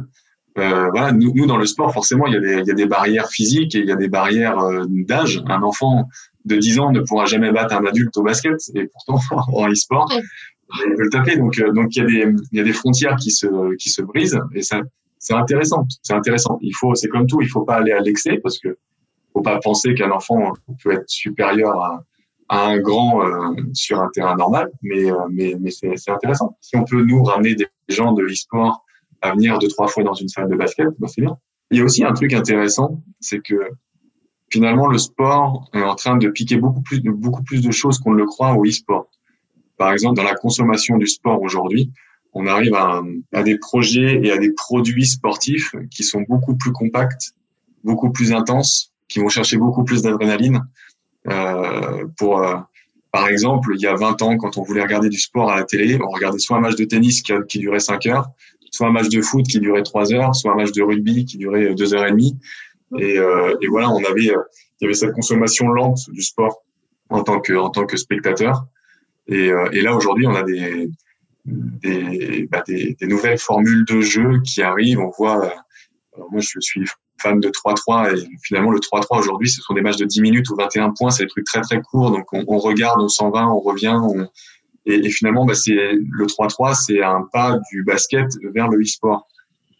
Euh, 0.58 0.90
voilà, 0.92 1.12
nous, 1.12 1.34
nous, 1.34 1.48
dans 1.48 1.58
le 1.58 1.66
sport, 1.66 1.92
forcément, 1.94 2.28
il 2.28 2.34
y, 2.34 2.38
a 2.38 2.40
des, 2.40 2.60
il 2.60 2.68
y 2.68 2.72
a 2.72 2.76
des 2.76 2.86
barrières 2.86 3.30
physiques 3.30 3.74
et 3.76 3.80
il 3.80 3.88
y 3.88 3.92
a 3.92 3.96
des 3.96 4.08
barrières 4.08 4.58
d'âge. 4.88 5.44
Un 5.48 5.64
enfant 5.64 6.08
de 6.46 6.58
10 6.58 6.80
ans 6.80 6.92
ne 6.92 7.00
pourra 7.00 7.26
jamais 7.26 7.52
battre 7.52 7.76
un 7.76 7.86
adulte 7.86 8.16
au 8.18 8.24
basket, 8.24 8.58
et 8.76 8.88
pourtant, 8.88 9.20
en 9.54 9.70
e-sport, 9.70 10.12
ils 10.86 10.96
veulent 10.98 11.10
taper. 11.10 11.38
Donc, 11.38 11.60
euh, 11.60 11.72
donc 11.72 11.96
il 11.96 12.00
y 12.00 12.02
a 12.02 12.06
des, 12.06 12.36
il 12.52 12.58
y 12.58 12.62
a 12.62 12.64
des 12.64 12.74
frontières 12.74 13.16
qui 13.16 13.32
se, 13.32 13.76
qui 13.78 13.90
se 13.90 14.02
brisent 14.02 14.40
et 14.54 14.62
ça, 14.62 14.82
c'est 15.20 15.34
intéressant. 15.34 15.86
C'est 16.02 16.14
intéressant. 16.14 16.58
Il 16.62 16.74
faut, 16.76 16.96
c'est 16.96 17.08
comme 17.08 17.28
tout, 17.28 17.42
il 17.42 17.50
faut 17.50 17.64
pas 17.64 17.76
aller 17.76 17.92
à 17.92 18.00
l'excès 18.00 18.40
parce 18.42 18.60
que 18.60 18.78
faut 19.34 19.42
pas 19.42 19.60
penser 19.60 19.96
qu'un 19.96 20.12
enfant 20.12 20.54
peut 20.84 20.92
être 20.92 21.10
supérieur 21.10 21.72
à, 21.82 22.04
un 22.54 22.80
grand 22.80 23.26
euh, 23.26 23.56
sur 23.74 24.00
un 24.00 24.10
terrain 24.14 24.36
normal, 24.36 24.70
mais, 24.82 25.12
euh, 25.12 25.16
mais, 25.30 25.56
mais 25.60 25.72
c'est, 25.72 26.10
intéressant. 26.10 26.58
Si 26.62 26.76
on 26.76 26.84
peut 26.84 27.04
nous 27.04 27.24
ramener 27.24 27.56
des 27.56 27.68
gens 27.90 28.14
de 28.14 28.22
l'e-sport 28.22 28.86
à 29.22 29.32
venir 29.32 29.60
deux, 29.60 29.68
trois 29.68 29.88
fois 29.88 30.04
dans 30.04 30.14
une 30.14 30.28
salle 30.28 30.50
de 30.50 30.56
basket, 30.56 30.88
bah 31.00 31.08
c'est 31.08 31.22
bien. 31.22 31.38
Il 31.72 31.78
y 31.78 31.82
a 31.82 31.84
aussi 31.84 32.04
un 32.04 32.14
truc 32.14 32.34
intéressant, 32.34 33.02
c'est 33.20 33.40
que 33.40 33.56
finalement, 34.52 34.88
le 34.88 34.98
sport 34.98 35.70
est 35.74 35.82
en 35.82 35.96
train 35.96 36.18
de 36.18 36.28
piquer 36.30 36.58
beaucoup 36.58 36.82
plus, 36.82 37.02
beaucoup 37.02 37.44
plus 37.44 37.62
de 37.62 37.72
choses 37.72 37.98
qu'on 38.00 38.12
ne 38.12 38.18
le 38.18 38.26
croit 38.26 38.54
au 38.54 38.66
e-sport. 38.66 39.10
Par 39.78 39.92
exemple, 39.92 40.16
dans 40.18 40.24
la 40.24 40.36
consommation 40.36 40.98
du 40.98 41.08
sport 41.08 41.42
aujourd'hui, 41.42 41.92
on 42.34 42.46
arrive 42.46 42.76
à, 42.76 43.02
à, 43.32 43.44
des 43.44 43.58
projets 43.58 44.20
et 44.24 44.32
à 44.32 44.38
des 44.38 44.52
produits 44.52 45.08
sportifs 45.08 45.74
qui 45.90 46.04
sont 46.04 46.22
beaucoup 46.28 46.56
plus 46.56 46.72
compacts, 46.72 47.34
beaucoup 47.84 48.12
plus 48.12 48.34
intenses, 48.34 48.94
qui 49.08 49.20
vont 49.20 49.30
chercher 49.30 49.58
beaucoup 49.58 49.84
plus 49.84 50.02
d'adrénaline. 50.02 50.62
Euh, 51.30 52.06
pour, 52.18 52.42
euh, 52.42 52.56
par 53.12 53.28
exemple, 53.28 53.74
il 53.76 53.82
y 53.82 53.88
a 53.88 53.96
20 53.96 54.22
ans, 54.22 54.38
quand 54.38 54.58
on 54.58 54.64
voulait 54.64 54.82
regarder 54.82 55.10
du 55.10 55.20
sport 55.20 55.52
à 55.52 55.58
la 55.58 55.64
télé, 55.64 56.00
on 56.02 56.10
regardait 56.10 56.40
soit 56.40 56.58
un 56.58 56.62
match 56.62 56.76
de 56.76 56.84
tennis 56.86 57.22
qui, 57.22 57.60
durait 57.60 57.80
5 57.80 58.06
heures, 58.08 58.28
soit 58.72 58.88
un 58.88 58.92
match 58.92 59.10
de 59.10 59.22
foot 59.22 59.46
qui 59.46 59.60
durait 59.60 59.84
3 59.84 60.14
heures, 60.14 60.36
soit 60.36 60.52
un 60.52 60.56
match 60.56 60.72
de 60.72 60.82
rugby 60.82 61.26
qui 61.26 61.38
durait 61.38 61.74
2 61.74 61.94
heures 61.94 62.08
et 62.08 62.12
demie. 62.12 62.38
Et, 63.00 63.18
euh, 63.18 63.56
et 63.62 63.68
voilà, 63.68 63.90
on 63.90 64.04
avait, 64.04 64.24
il 64.24 64.34
y 64.82 64.86
avait 64.86 64.94
cette 64.94 65.14
consommation 65.14 65.68
lente 65.68 66.10
du 66.12 66.22
sport 66.22 66.64
en 67.10 67.24
tant 67.24 67.40
que, 67.40 67.54
en 67.54 67.70
tant 67.70 67.86
que 67.86 67.98
spectateur. 67.98 68.66
Et, 69.28 69.52
euh, 69.52 69.70
et 69.72 69.82
là, 69.82 69.96
aujourd'hui, 69.96 70.28
on 70.28 70.36
a 70.36 70.44
des, 70.44 70.90
des, 71.46 72.48
bah, 72.52 72.64
des, 72.68 72.96
des, 73.00 73.08
nouvelles 73.08 73.38
formules 73.38 73.86
de 73.86 74.02
jeu 74.02 74.42
qui 74.44 74.62
arrivent. 74.62 75.00
On 75.00 75.12
voit, 75.18 75.46
euh, 75.46 76.24
moi, 76.32 76.42
je 76.42 76.60
suis 76.60 76.86
fan 77.20 77.40
de 77.40 77.50
3-3 77.50 78.18
et 78.18 78.28
finalement, 78.44 78.72
le 78.72 78.80
3-3 78.80 79.20
aujourd'hui, 79.20 79.50
ce 79.50 79.62
sont 79.62 79.74
des 79.74 79.82
matchs 79.82 79.98
de 79.98 80.06
10 80.06 80.22
minutes 80.22 80.50
ou 80.50 80.56
21 80.56 80.92
points. 80.92 81.12
C'est 81.12 81.24
des 81.24 81.30
trucs 81.30 81.46
très, 81.46 81.62
très 81.62 81.82
courts. 81.82 82.12
Donc, 82.12 82.26
on, 82.34 82.58
regarde, 82.58 83.02
on 83.02 83.10
s'en 83.10 83.30
va, 83.30 83.48
on 83.48 83.60
revient. 83.60 83.98
On... 84.02 84.28
Et, 84.86 85.10
finalement, 85.10 85.46
bah, 85.46 85.54
c'est 85.54 85.74
le 85.74 86.26
3-3, 86.26 86.76
c'est 86.76 87.02
un 87.02 87.28
pas 87.32 87.58
du 87.72 87.84
basket 87.84 88.28
vers 88.54 88.68
le 88.68 88.82
e-sport. 88.82 89.28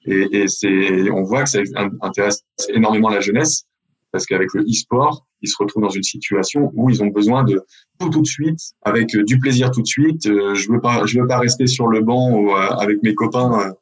Et, 0.06 0.48
c'est, 0.48 1.10
on 1.12 1.24
voit 1.24 1.44
que 1.44 1.50
ça 1.50 1.60
intéresse 2.02 2.44
énormément 2.70 3.10
la 3.10 3.22
jeunesse 3.22 3.66
parce 4.12 4.26
qu'avec 4.26 4.54
le 4.54 4.62
e-sport, 4.62 5.26
ils 5.42 5.50
se 5.50 5.56
retrouvent 5.60 5.84
dans 5.84 5.90
une 5.90 6.04
situation 6.04 6.72
où 6.76 6.90
ils 6.90 7.04
ont 7.04 7.08
besoin 7.08 7.44
de 7.44 7.62
tout 8.00 8.10
tout 8.10 8.22
de 8.22 8.28
suite, 8.28 8.60
avec 8.84 9.14
euh, 9.16 9.24
du 9.24 9.40
plaisir 9.40 9.72
tout 9.72 9.82
de 9.82 9.88
suite. 9.88 10.28
Euh, 10.28 10.54
je 10.54 10.72
veux 10.72 10.80
pas, 10.80 11.06
je 11.06 11.20
veux 11.20 11.28
pas 11.28 11.40
rester 11.40 11.68
sur 11.68 11.88
le 11.88 12.02
banc 12.02 12.48
euh, 12.48 12.56
avec 12.78 13.02
mes 13.04 13.16
copains 13.16 13.74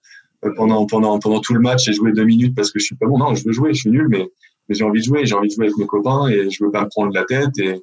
pendant 0.56 0.86
pendant 0.86 1.20
pendant 1.20 1.40
tout 1.40 1.54
le 1.54 1.60
match 1.60 1.88
et 1.88 1.94
jouer 1.94 2.12
deux 2.14 2.26
minutes 2.26 2.56
parce 2.56 2.72
que 2.72 2.80
je 2.80 2.86
suis 2.86 2.96
pas 2.96 3.06
bon. 3.06 3.18
Non, 3.18 3.36
je 3.36 3.44
veux 3.46 3.52
jouer, 3.52 3.74
je 3.74 3.82
suis 3.82 3.90
nul, 3.90 4.08
mais, 4.10 4.28
mais 4.68 4.76
j'ai 4.76 4.84
envie 4.84 5.00
de 5.00 5.06
jouer. 5.06 5.26
J'ai 5.26 5.36
envie 5.36 5.50
de 5.50 5.54
jouer 5.54 5.66
avec 5.66 5.78
mes 5.78 5.88
copains 5.88 6.28
et 6.28 6.50
je 6.50 6.64
veux 6.64 6.72
pas 6.72 6.84
me 6.84 6.90
prendre 6.90 7.14
la 7.14 7.24
tête 7.26 7.58
et 7.60 7.82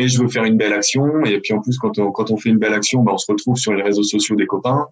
et 0.00 0.08
je 0.08 0.22
veux 0.22 0.28
faire 0.28 0.44
une 0.44 0.56
belle 0.56 0.72
action. 0.72 1.24
Et 1.24 1.40
puis 1.40 1.52
en 1.52 1.60
plus, 1.60 1.78
quand 1.78 1.98
on, 1.98 2.10
quand 2.10 2.30
on 2.30 2.36
fait 2.36 2.48
une 2.48 2.58
belle 2.58 2.72
action, 2.72 3.02
ben, 3.02 3.12
on 3.12 3.18
se 3.18 3.30
retrouve 3.30 3.56
sur 3.56 3.74
les 3.74 3.82
réseaux 3.82 4.02
sociaux 4.02 4.34
des 4.34 4.46
copains. 4.46 4.86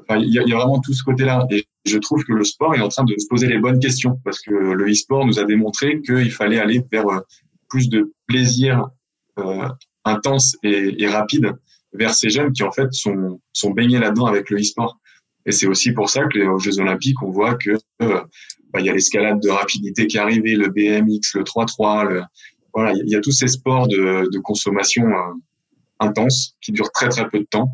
Enfin, 0.00 0.18
il 0.20 0.32
y, 0.32 0.38
a, 0.38 0.42
y 0.42 0.52
a 0.52 0.56
vraiment 0.56 0.80
tout 0.80 0.92
ce 0.92 1.02
côté-là. 1.02 1.46
Et 1.50 1.64
je 1.84 1.98
trouve 1.98 2.22
que 2.24 2.32
le 2.32 2.44
sport 2.44 2.74
est 2.74 2.80
en 2.80 2.88
train 2.88 3.04
de 3.04 3.14
se 3.18 3.26
poser 3.26 3.48
les 3.48 3.58
bonnes 3.58 3.80
questions 3.80 4.20
parce 4.24 4.40
que 4.40 4.52
le 4.52 4.90
e-sport 4.90 5.26
nous 5.26 5.38
a 5.38 5.44
démontré 5.44 6.00
qu'il 6.02 6.30
fallait 6.30 6.60
aller 6.60 6.82
vers 6.92 7.08
euh, 7.08 7.20
plus 7.68 7.88
de 7.88 8.12
plaisir 8.26 8.88
euh, 9.38 9.68
intense 10.04 10.56
et, 10.62 11.02
et, 11.02 11.08
rapide 11.08 11.52
vers 11.92 12.14
ces 12.14 12.28
jeunes 12.28 12.52
qui 12.52 12.62
en 12.62 12.70
fait 12.70 12.92
sont, 12.92 13.40
sont 13.52 13.70
baignés 13.70 13.98
là-dedans 13.98 14.26
avec 14.26 14.50
le 14.50 14.60
e-sport. 14.60 14.98
Et 15.46 15.52
c'est 15.52 15.66
aussi 15.66 15.92
pour 15.92 16.08
ça 16.08 16.24
que 16.26 16.38
aux 16.38 16.58
Jeux 16.58 16.78
Olympiques, 16.78 17.22
on 17.22 17.30
voit 17.30 17.54
que 17.54 17.70
euh, 18.02 18.22
bah, 18.72 18.80
il 18.80 18.86
y 18.86 18.90
a 18.90 18.92
l'escalade 18.92 19.40
de 19.40 19.50
rapidité 19.50 20.06
qui 20.06 20.16
est 20.16 20.20
arrivée, 20.20 20.54
le 20.56 20.68
BMX, 20.68 21.34
le 21.34 21.42
3-3, 21.42 22.08
le, 22.08 22.22
voilà, 22.72 22.92
il 22.92 23.10
y 23.10 23.14
a 23.14 23.20
tous 23.20 23.32
ces 23.32 23.48
sports 23.48 23.88
de, 23.88 24.28
de 24.30 24.38
consommation 24.38 25.06
euh, 25.06 25.32
intense 26.00 26.56
qui 26.60 26.72
durent 26.72 26.92
très 26.92 27.08
très 27.08 27.28
peu 27.28 27.38
de 27.38 27.46
temps 27.50 27.68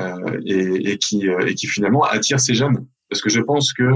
euh, 0.00 0.40
et, 0.46 0.92
et, 0.92 0.98
qui, 0.98 1.26
et 1.26 1.54
qui 1.54 1.66
finalement 1.66 2.02
attirent 2.04 2.40
ces 2.40 2.54
jeunes. 2.54 2.86
Parce 3.10 3.20
que 3.20 3.30
je 3.30 3.40
pense 3.40 3.72
que 3.72 3.90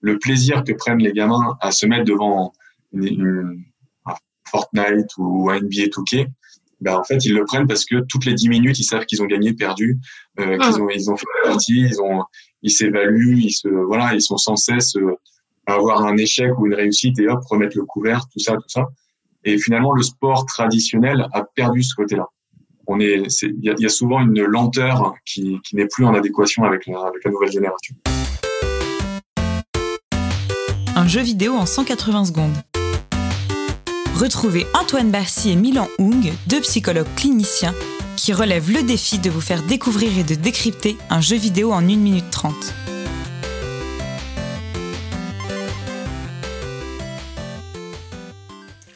le 0.00 0.18
plaisir 0.18 0.64
que 0.64 0.72
prennent 0.72 0.98
les 0.98 1.12
gamins 1.12 1.56
à 1.60 1.70
se 1.70 1.86
mettre 1.86 2.04
devant 2.04 2.52
une, 2.92 3.06
une, 3.06 3.64
un 4.06 4.14
Fortnite 4.48 5.10
ou 5.18 5.50
un 5.50 5.60
NBA 5.60 5.86
2K, 5.86 6.26
ben 6.82 6.96
en 6.96 7.04
fait 7.04 7.24
ils 7.24 7.34
le 7.34 7.44
prennent 7.44 7.66
parce 7.66 7.84
que 7.84 8.00
toutes 8.08 8.24
les 8.24 8.34
10 8.34 8.48
minutes 8.48 8.78
ils 8.78 8.84
savent 8.84 9.04
qu'ils 9.06 9.22
ont 9.22 9.26
gagné, 9.26 9.52
perdu, 9.52 9.98
euh, 10.40 10.58
qu'ils 10.58 10.80
ont 10.80 10.88
ils 10.88 11.10
ont 11.10 11.16
fait 11.16 11.26
partie, 11.44 11.80
ils 11.80 12.00
ont 12.00 12.22
ils 12.62 12.70
s'évaluent, 12.70 13.38
ils 13.38 13.52
se 13.52 13.68
voilà 13.68 14.14
ils 14.14 14.22
sont 14.22 14.36
sans 14.36 14.56
cesse 14.56 14.96
euh, 14.96 15.16
à 15.66 15.74
avoir 15.74 16.04
un 16.04 16.16
échec 16.16 16.50
ou 16.58 16.66
une 16.66 16.74
réussite 16.74 17.18
et 17.18 17.28
hop 17.28 17.40
remettre 17.48 17.76
le 17.76 17.84
couvert, 17.84 18.26
tout 18.32 18.40
ça 18.40 18.54
tout 18.54 18.68
ça. 18.68 18.86
Et 19.44 19.58
finalement 19.58 19.92
le 19.92 20.02
sport 20.02 20.46
traditionnel 20.46 21.26
a 21.32 21.44
perdu 21.44 21.82
ce 21.82 21.94
côté-là. 21.94 22.26
On 22.86 22.98
est 23.00 23.22
il 23.42 23.64
y 23.64 23.70
a, 23.70 23.74
y 23.78 23.86
a, 23.86 23.88
souvent 23.88 24.20
une 24.20 24.42
lenteur 24.42 25.14
qui, 25.24 25.60
qui 25.64 25.76
n'est 25.76 25.86
plus 25.86 26.04
en 26.04 26.14
adéquation 26.14 26.64
avec 26.64 26.86
la, 26.86 27.00
avec 27.00 27.24
la 27.24 27.30
nouvelle 27.30 27.52
génération 27.52 27.94
un 30.94 31.08
jeu 31.08 31.22
vidéo 31.22 31.54
en 31.54 31.66
180 31.66 32.26
secondes. 32.26 32.54
Retrouvez 34.14 34.66
Antoine 34.74 35.10
Barcy 35.10 35.50
et 35.50 35.56
Milan 35.56 35.88
Hung, 35.98 36.32
deux 36.46 36.60
psychologues 36.60 37.12
cliniciens, 37.16 37.74
qui 38.16 38.34
relèvent 38.34 38.70
le 38.70 38.82
défi 38.82 39.18
de 39.18 39.30
vous 39.30 39.40
faire 39.40 39.62
découvrir 39.62 40.16
et 40.18 40.22
de 40.22 40.34
décrypter 40.34 40.96
un 41.08 41.22
jeu 41.22 41.36
vidéo 41.36 41.72
en 41.72 41.78
1 41.78 41.80
minute 41.96 42.30
30. 42.30 42.54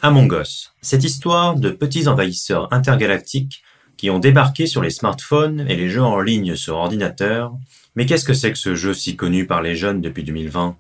Among 0.03 0.33
Us, 0.33 0.75
cette 0.83 1.03
histoire 1.03 1.57
de 1.57 1.71
petits 1.71 2.09
envahisseurs 2.09 2.73
intergalactiques 2.73 3.63
qui 3.97 4.11
ont 4.11 4.19
débarqué 4.19 4.67
sur 4.67 4.83
les 4.83 4.91
smartphones 4.91 5.65
et 5.67 5.77
les 5.77 5.89
jeux 5.89 6.05
en 6.05 6.21
ligne 6.21 6.57
sur 6.57 6.77
ordinateur. 6.77 7.55
Mais 7.97 8.05
qu'est-ce 8.05 8.27
que 8.27 8.35
c'est 8.35 8.53
que 8.53 8.59
ce 8.59 8.75
jeu 8.75 8.93
si 8.93 9.17
connu 9.17 9.47
par 9.47 9.63
les 9.63 9.75
jeunes 9.77 10.03
depuis 10.03 10.25
2020 10.25 10.77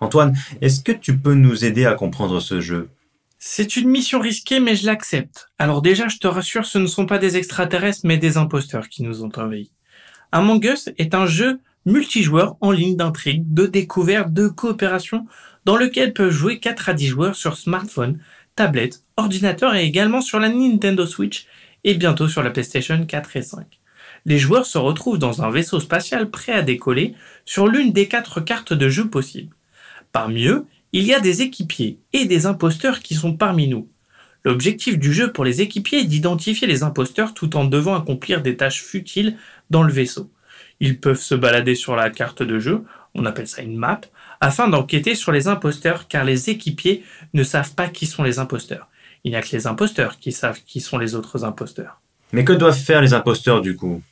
Antoine, 0.00 0.36
est-ce 0.62 0.82
que 0.82 0.92
tu 0.92 1.18
peux 1.18 1.34
nous 1.34 1.64
aider 1.64 1.84
à 1.84 1.94
comprendre 1.94 2.40
ce 2.40 2.60
jeu? 2.60 2.88
C'est 3.48 3.76
une 3.76 3.88
mission 3.88 4.18
risquée, 4.18 4.58
mais 4.58 4.74
je 4.74 4.86
l'accepte. 4.86 5.52
Alors 5.56 5.80
déjà, 5.80 6.08
je 6.08 6.18
te 6.18 6.26
rassure, 6.26 6.66
ce 6.66 6.78
ne 6.78 6.88
sont 6.88 7.06
pas 7.06 7.18
des 7.18 7.36
extraterrestres, 7.36 8.00
mais 8.02 8.18
des 8.18 8.38
imposteurs 8.38 8.88
qui 8.88 9.04
nous 9.04 9.22
ont 9.22 9.30
envahis. 9.36 9.70
Among 10.32 10.64
Us 10.64 10.90
est 10.98 11.14
un 11.14 11.26
jeu 11.26 11.60
multijoueur 11.84 12.56
en 12.60 12.72
ligne 12.72 12.96
d'intrigue, 12.96 13.44
de 13.54 13.66
découverte, 13.66 14.32
de 14.32 14.48
coopération, 14.48 15.26
dans 15.64 15.76
lequel 15.76 16.12
peuvent 16.12 16.32
jouer 16.32 16.58
4 16.58 16.88
à 16.88 16.92
10 16.92 17.06
joueurs 17.06 17.36
sur 17.36 17.56
smartphone, 17.56 18.18
tablette, 18.56 19.04
ordinateur 19.16 19.76
et 19.76 19.84
également 19.84 20.22
sur 20.22 20.40
la 20.40 20.48
Nintendo 20.48 21.06
Switch 21.06 21.46
et 21.84 21.94
bientôt 21.94 22.26
sur 22.26 22.42
la 22.42 22.50
PlayStation 22.50 23.06
4 23.06 23.36
et 23.36 23.42
5 23.42 23.64
les 24.24 24.38
joueurs 24.38 24.66
se 24.66 24.76
retrouvent 24.76 25.18
dans 25.18 25.42
un 25.42 25.50
vaisseau 25.50 25.78
spatial 25.78 26.30
prêt 26.30 26.52
à 26.52 26.62
décoller 26.62 27.14
sur 27.44 27.68
l'une 27.68 27.92
des 27.92 28.08
quatre 28.08 28.40
cartes 28.40 28.72
de 28.72 28.88
jeu 28.88 29.08
possibles. 29.08 29.54
Parmi 30.10 30.46
eux, 30.46 30.66
il 30.96 31.04
y 31.04 31.12
a 31.12 31.20
des 31.20 31.42
équipiers 31.42 31.98
et 32.14 32.24
des 32.24 32.46
imposteurs 32.46 33.00
qui 33.00 33.14
sont 33.14 33.36
parmi 33.36 33.68
nous. 33.68 33.86
L'objectif 34.46 34.98
du 34.98 35.12
jeu 35.12 35.30
pour 35.30 35.44
les 35.44 35.60
équipiers 35.60 35.98
est 35.98 36.04
d'identifier 36.04 36.66
les 36.66 36.84
imposteurs 36.84 37.34
tout 37.34 37.54
en 37.54 37.66
devant 37.66 37.94
accomplir 37.94 38.40
des 38.40 38.56
tâches 38.56 38.82
futiles 38.82 39.36
dans 39.68 39.82
le 39.82 39.92
vaisseau. 39.92 40.30
Ils 40.80 40.98
peuvent 40.98 41.20
se 41.20 41.34
balader 41.34 41.74
sur 41.74 41.96
la 41.96 42.08
carte 42.08 42.42
de 42.42 42.58
jeu, 42.58 42.82
on 43.14 43.26
appelle 43.26 43.46
ça 43.46 43.60
une 43.60 43.76
map, 43.76 44.00
afin 44.40 44.68
d'enquêter 44.68 45.14
sur 45.14 45.32
les 45.32 45.48
imposteurs 45.48 46.08
car 46.08 46.24
les 46.24 46.48
équipiers 46.48 47.04
ne 47.34 47.42
savent 47.42 47.74
pas 47.74 47.88
qui 47.88 48.06
sont 48.06 48.22
les 48.22 48.38
imposteurs. 48.38 48.88
Il 49.22 49.32
n'y 49.32 49.36
a 49.36 49.42
que 49.42 49.54
les 49.54 49.66
imposteurs 49.66 50.18
qui 50.18 50.32
savent 50.32 50.62
qui 50.64 50.80
sont 50.80 50.96
les 50.96 51.14
autres 51.14 51.44
imposteurs. 51.44 52.00
Mais 52.32 52.46
que 52.46 52.54
doivent 52.54 52.74
faire 52.74 53.02
les 53.02 53.12
imposteurs 53.12 53.60
du 53.60 53.76
coup? 53.76 54.02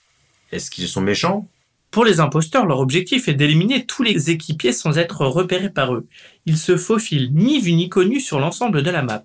Est-ce 0.52 0.70
qu'ils 0.70 0.88
sont 0.88 1.00
méchants? 1.00 1.48
Pour 1.94 2.04
les 2.04 2.18
imposteurs, 2.18 2.66
leur 2.66 2.80
objectif 2.80 3.28
est 3.28 3.34
d'éliminer 3.34 3.86
tous 3.86 4.02
les 4.02 4.28
équipiers 4.28 4.72
sans 4.72 4.98
être 4.98 5.24
repérés 5.26 5.70
par 5.70 5.94
eux. 5.94 6.08
Ils 6.44 6.58
se 6.58 6.76
faufilent 6.76 7.32
ni 7.32 7.60
vus 7.60 7.74
ni 7.74 7.88
connus 7.88 8.18
sur 8.18 8.40
l'ensemble 8.40 8.82
de 8.82 8.90
la 8.90 9.02
map. 9.02 9.22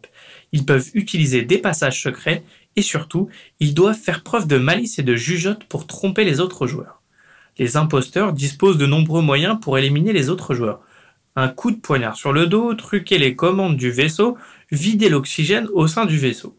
Ils 0.52 0.68
peuvent 0.68 0.92
utiliser 0.94 1.42
des 1.42 1.58
passages 1.58 2.00
secrets 2.00 2.44
et 2.76 2.84
surtout, 2.84 3.28
ils 3.60 3.74
doivent 3.74 3.98
faire 3.98 4.22
preuve 4.22 4.46
de 4.46 4.60
malice 4.60 5.00
et 5.00 5.02
de 5.02 5.16
jugeote 5.16 5.64
pour 5.64 5.88
tromper 5.88 6.24
les 6.24 6.40
autres 6.40 6.68
joueurs. 6.68 7.02
Les 7.58 7.76
imposteurs 7.76 8.34
disposent 8.34 8.78
de 8.78 8.86
nombreux 8.86 9.24
moyens 9.24 9.58
pour 9.60 9.80
éliminer 9.80 10.14
les 10.14 10.30
autres 10.30 10.54
joueurs. 10.54 10.82
Un 11.36 11.48
coup 11.48 11.72
de 11.72 11.78
poignard 11.78 12.18
sur 12.18 12.34
le 12.34 12.46
dos, 12.46 12.76
truquer 12.76 13.18
les 13.18 13.36
commandes 13.36 13.78
du 13.78 13.90
vaisseau, 13.90 14.38
vider 14.72 15.10
l'oxygène 15.10 15.68
au 15.74 15.88
sein 15.88 16.06
du 16.06 16.20
vaisseau. 16.20 16.56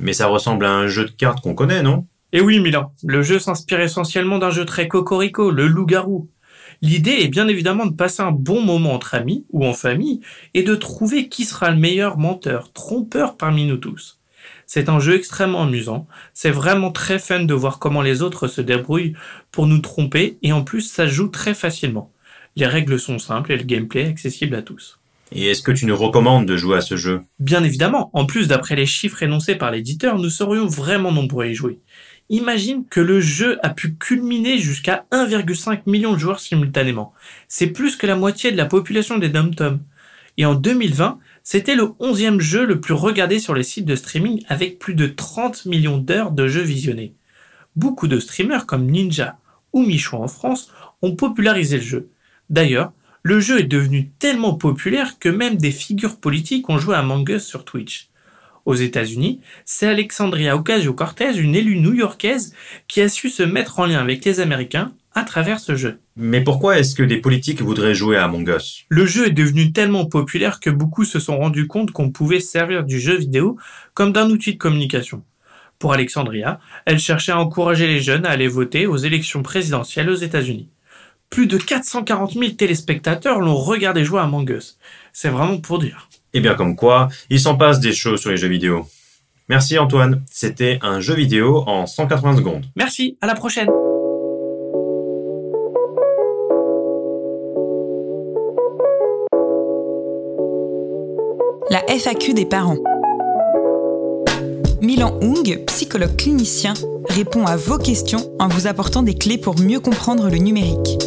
Mais 0.00 0.14
ça 0.14 0.28
ressemble 0.28 0.64
à 0.64 0.72
un 0.72 0.86
jeu 0.86 1.04
de 1.04 1.10
cartes 1.10 1.42
qu'on 1.42 1.54
connaît, 1.54 1.82
non? 1.82 2.06
Et 2.34 2.40
oui, 2.40 2.60
Milan, 2.60 2.94
le 3.04 3.22
jeu 3.22 3.38
s'inspire 3.38 3.80
essentiellement 3.80 4.38
d'un 4.38 4.50
jeu 4.50 4.64
très 4.64 4.88
cocorico, 4.88 5.50
le 5.50 5.66
loup-garou. 5.66 6.30
L'idée 6.80 7.18
est 7.20 7.28
bien 7.28 7.46
évidemment 7.46 7.84
de 7.84 7.94
passer 7.94 8.22
un 8.22 8.32
bon 8.32 8.62
moment 8.62 8.94
entre 8.94 9.14
amis 9.14 9.44
ou 9.50 9.66
en 9.66 9.74
famille 9.74 10.20
et 10.54 10.62
de 10.62 10.74
trouver 10.74 11.28
qui 11.28 11.44
sera 11.44 11.70
le 11.70 11.76
meilleur 11.76 12.16
menteur, 12.16 12.72
trompeur 12.72 13.36
parmi 13.36 13.66
nous 13.66 13.76
tous. 13.76 14.18
C'est 14.66 14.88
un 14.88 14.98
jeu 14.98 15.14
extrêmement 15.14 15.64
amusant, 15.64 16.08
c'est 16.32 16.50
vraiment 16.50 16.90
très 16.90 17.18
fun 17.18 17.44
de 17.44 17.54
voir 17.54 17.78
comment 17.78 18.00
les 18.00 18.22
autres 18.22 18.48
se 18.48 18.62
débrouillent 18.62 19.14
pour 19.50 19.66
nous 19.66 19.80
tromper 19.80 20.38
et 20.42 20.52
en 20.52 20.64
plus 20.64 20.80
ça 20.80 21.06
joue 21.06 21.28
très 21.28 21.52
facilement. 21.52 22.10
Les 22.56 22.66
règles 22.66 22.98
sont 22.98 23.18
simples 23.18 23.52
et 23.52 23.58
le 23.58 23.64
gameplay 23.64 24.04
est 24.04 24.08
accessible 24.08 24.54
à 24.54 24.62
tous. 24.62 24.98
Et 25.34 25.46
est-ce 25.46 25.62
que 25.62 25.72
tu 25.72 25.86
nous 25.86 25.96
recommandes 25.96 26.46
de 26.46 26.56
jouer 26.56 26.76
à 26.76 26.82
ce 26.82 26.96
jeu? 26.96 27.22
Bien 27.38 27.64
évidemment, 27.64 28.10
en 28.12 28.26
plus 28.26 28.48
d'après 28.48 28.76
les 28.76 28.84
chiffres 28.86 29.22
énoncés 29.22 29.54
par 29.54 29.70
l'éditeur, 29.70 30.18
nous 30.18 30.28
serions 30.28 30.66
vraiment 30.66 31.10
nombreux 31.10 31.44
à 31.44 31.48
y 31.48 31.54
jouer. 31.54 31.78
Imagine 32.32 32.86
que 32.88 33.00
le 33.00 33.20
jeu 33.20 33.58
a 33.62 33.68
pu 33.68 33.94
culminer 33.94 34.56
jusqu'à 34.56 35.04
1,5 35.12 35.82
million 35.84 36.14
de 36.14 36.18
joueurs 36.18 36.40
simultanément. 36.40 37.12
C'est 37.46 37.66
plus 37.66 37.94
que 37.94 38.06
la 38.06 38.16
moitié 38.16 38.50
de 38.50 38.56
la 38.56 38.64
population 38.64 39.18
des 39.18 39.28
dom 39.28 39.50
Et 40.38 40.46
en 40.46 40.54
2020, 40.54 41.18
c'était 41.42 41.74
le 41.74 41.88
11e 42.00 42.40
jeu 42.40 42.64
le 42.64 42.80
plus 42.80 42.94
regardé 42.94 43.38
sur 43.38 43.54
les 43.54 43.62
sites 43.62 43.84
de 43.84 43.96
streaming 43.96 44.42
avec 44.48 44.78
plus 44.78 44.94
de 44.94 45.08
30 45.08 45.66
millions 45.66 45.98
d'heures 45.98 46.30
de 46.30 46.48
jeux 46.48 46.62
visionnés. 46.62 47.14
Beaucoup 47.76 48.08
de 48.08 48.18
streamers 48.18 48.64
comme 48.64 48.86
Ninja 48.86 49.36
ou 49.74 49.82
Michou 49.82 50.16
en 50.16 50.26
France 50.26 50.72
ont 51.02 51.14
popularisé 51.14 51.76
le 51.76 51.82
jeu. 51.82 52.08
D'ailleurs, 52.48 52.94
le 53.22 53.40
jeu 53.40 53.58
est 53.58 53.64
devenu 53.64 54.08
tellement 54.18 54.54
populaire 54.54 55.18
que 55.18 55.28
même 55.28 55.56
des 55.56 55.70
figures 55.70 56.18
politiques 56.18 56.70
ont 56.70 56.78
joué 56.78 56.94
à 56.94 57.00
Among 57.00 57.28
Us 57.28 57.44
sur 57.44 57.66
Twitch. 57.66 58.08
Aux 58.64 58.74
États-Unis, 58.74 59.40
c'est 59.64 59.88
Alexandria 59.88 60.56
Ocasio-Cortez, 60.56 61.36
une 61.36 61.56
élue 61.56 61.80
new-yorkaise, 61.80 62.54
qui 62.86 63.00
a 63.00 63.08
su 63.08 63.28
se 63.28 63.42
mettre 63.42 63.80
en 63.80 63.86
lien 63.86 63.98
avec 63.98 64.24
les 64.24 64.40
Américains 64.40 64.92
à 65.14 65.24
travers 65.24 65.60
ce 65.60 65.74
jeu. 65.74 65.98
Mais 66.16 66.42
pourquoi 66.42 66.78
est-ce 66.78 66.94
que 66.94 67.02
des 67.02 67.18
politiques 67.18 67.60
voudraient 67.60 67.94
jouer 67.94 68.16
à 68.16 68.24
Among 68.24 68.48
Us? 68.48 68.84
Le 68.88 69.04
jeu 69.04 69.26
est 69.26 69.32
devenu 69.32 69.72
tellement 69.72 70.06
populaire 70.06 70.60
que 70.60 70.70
beaucoup 70.70 71.04
se 71.04 71.18
sont 71.18 71.38
rendus 71.38 71.66
compte 71.66 71.90
qu'on 71.90 72.10
pouvait 72.10 72.40
servir 72.40 72.84
du 72.84 73.00
jeu 73.00 73.16
vidéo 73.16 73.56
comme 73.94 74.12
d'un 74.12 74.30
outil 74.30 74.52
de 74.54 74.58
communication. 74.58 75.22
Pour 75.78 75.92
Alexandria, 75.92 76.60
elle 76.86 77.00
cherchait 77.00 77.32
à 77.32 77.40
encourager 77.40 77.88
les 77.88 78.00
jeunes 78.00 78.24
à 78.24 78.30
aller 78.30 78.46
voter 78.46 78.86
aux 78.86 78.96
élections 78.96 79.42
présidentielles 79.42 80.10
aux 80.10 80.14
États-Unis. 80.14 80.68
Plus 81.28 81.46
de 81.46 81.56
440 81.56 82.34
000 82.34 82.52
téléspectateurs 82.52 83.40
l'ont 83.40 83.56
regardé 83.56 84.04
jouer 84.04 84.20
à 84.20 84.24
Among 84.24 84.48
Us. 84.50 84.78
C'est 85.12 85.30
vraiment 85.30 85.58
pour 85.58 85.78
dire. 85.78 86.08
Eh 86.34 86.40
bien 86.40 86.54
comme 86.54 86.76
quoi, 86.76 87.08
il 87.28 87.40
s'en 87.40 87.56
passe 87.56 87.80
des 87.80 87.92
choses 87.92 88.20
sur 88.20 88.30
les 88.30 88.36
jeux 88.36 88.48
vidéo. 88.48 88.86
Merci 89.48 89.78
Antoine, 89.78 90.24
c'était 90.30 90.78
un 90.80 91.00
jeu 91.00 91.14
vidéo 91.14 91.62
en 91.66 91.86
180 91.86 92.36
secondes. 92.38 92.64
Merci, 92.74 93.18
à 93.20 93.26
la 93.26 93.34
prochaine. 93.34 93.68
La 101.70 101.82
FAQ 101.88 102.34
des 102.34 102.46
parents. 102.46 102.78
Milan 104.80 105.18
Hung, 105.22 105.64
psychologue 105.66 106.16
clinicien, 106.16 106.74
répond 107.08 107.46
à 107.46 107.56
vos 107.56 107.78
questions 107.78 108.32
en 108.38 108.48
vous 108.48 108.66
apportant 108.66 109.02
des 109.02 109.14
clés 109.14 109.38
pour 109.38 109.58
mieux 109.58 109.80
comprendre 109.80 110.28
le 110.28 110.38
numérique. 110.38 110.98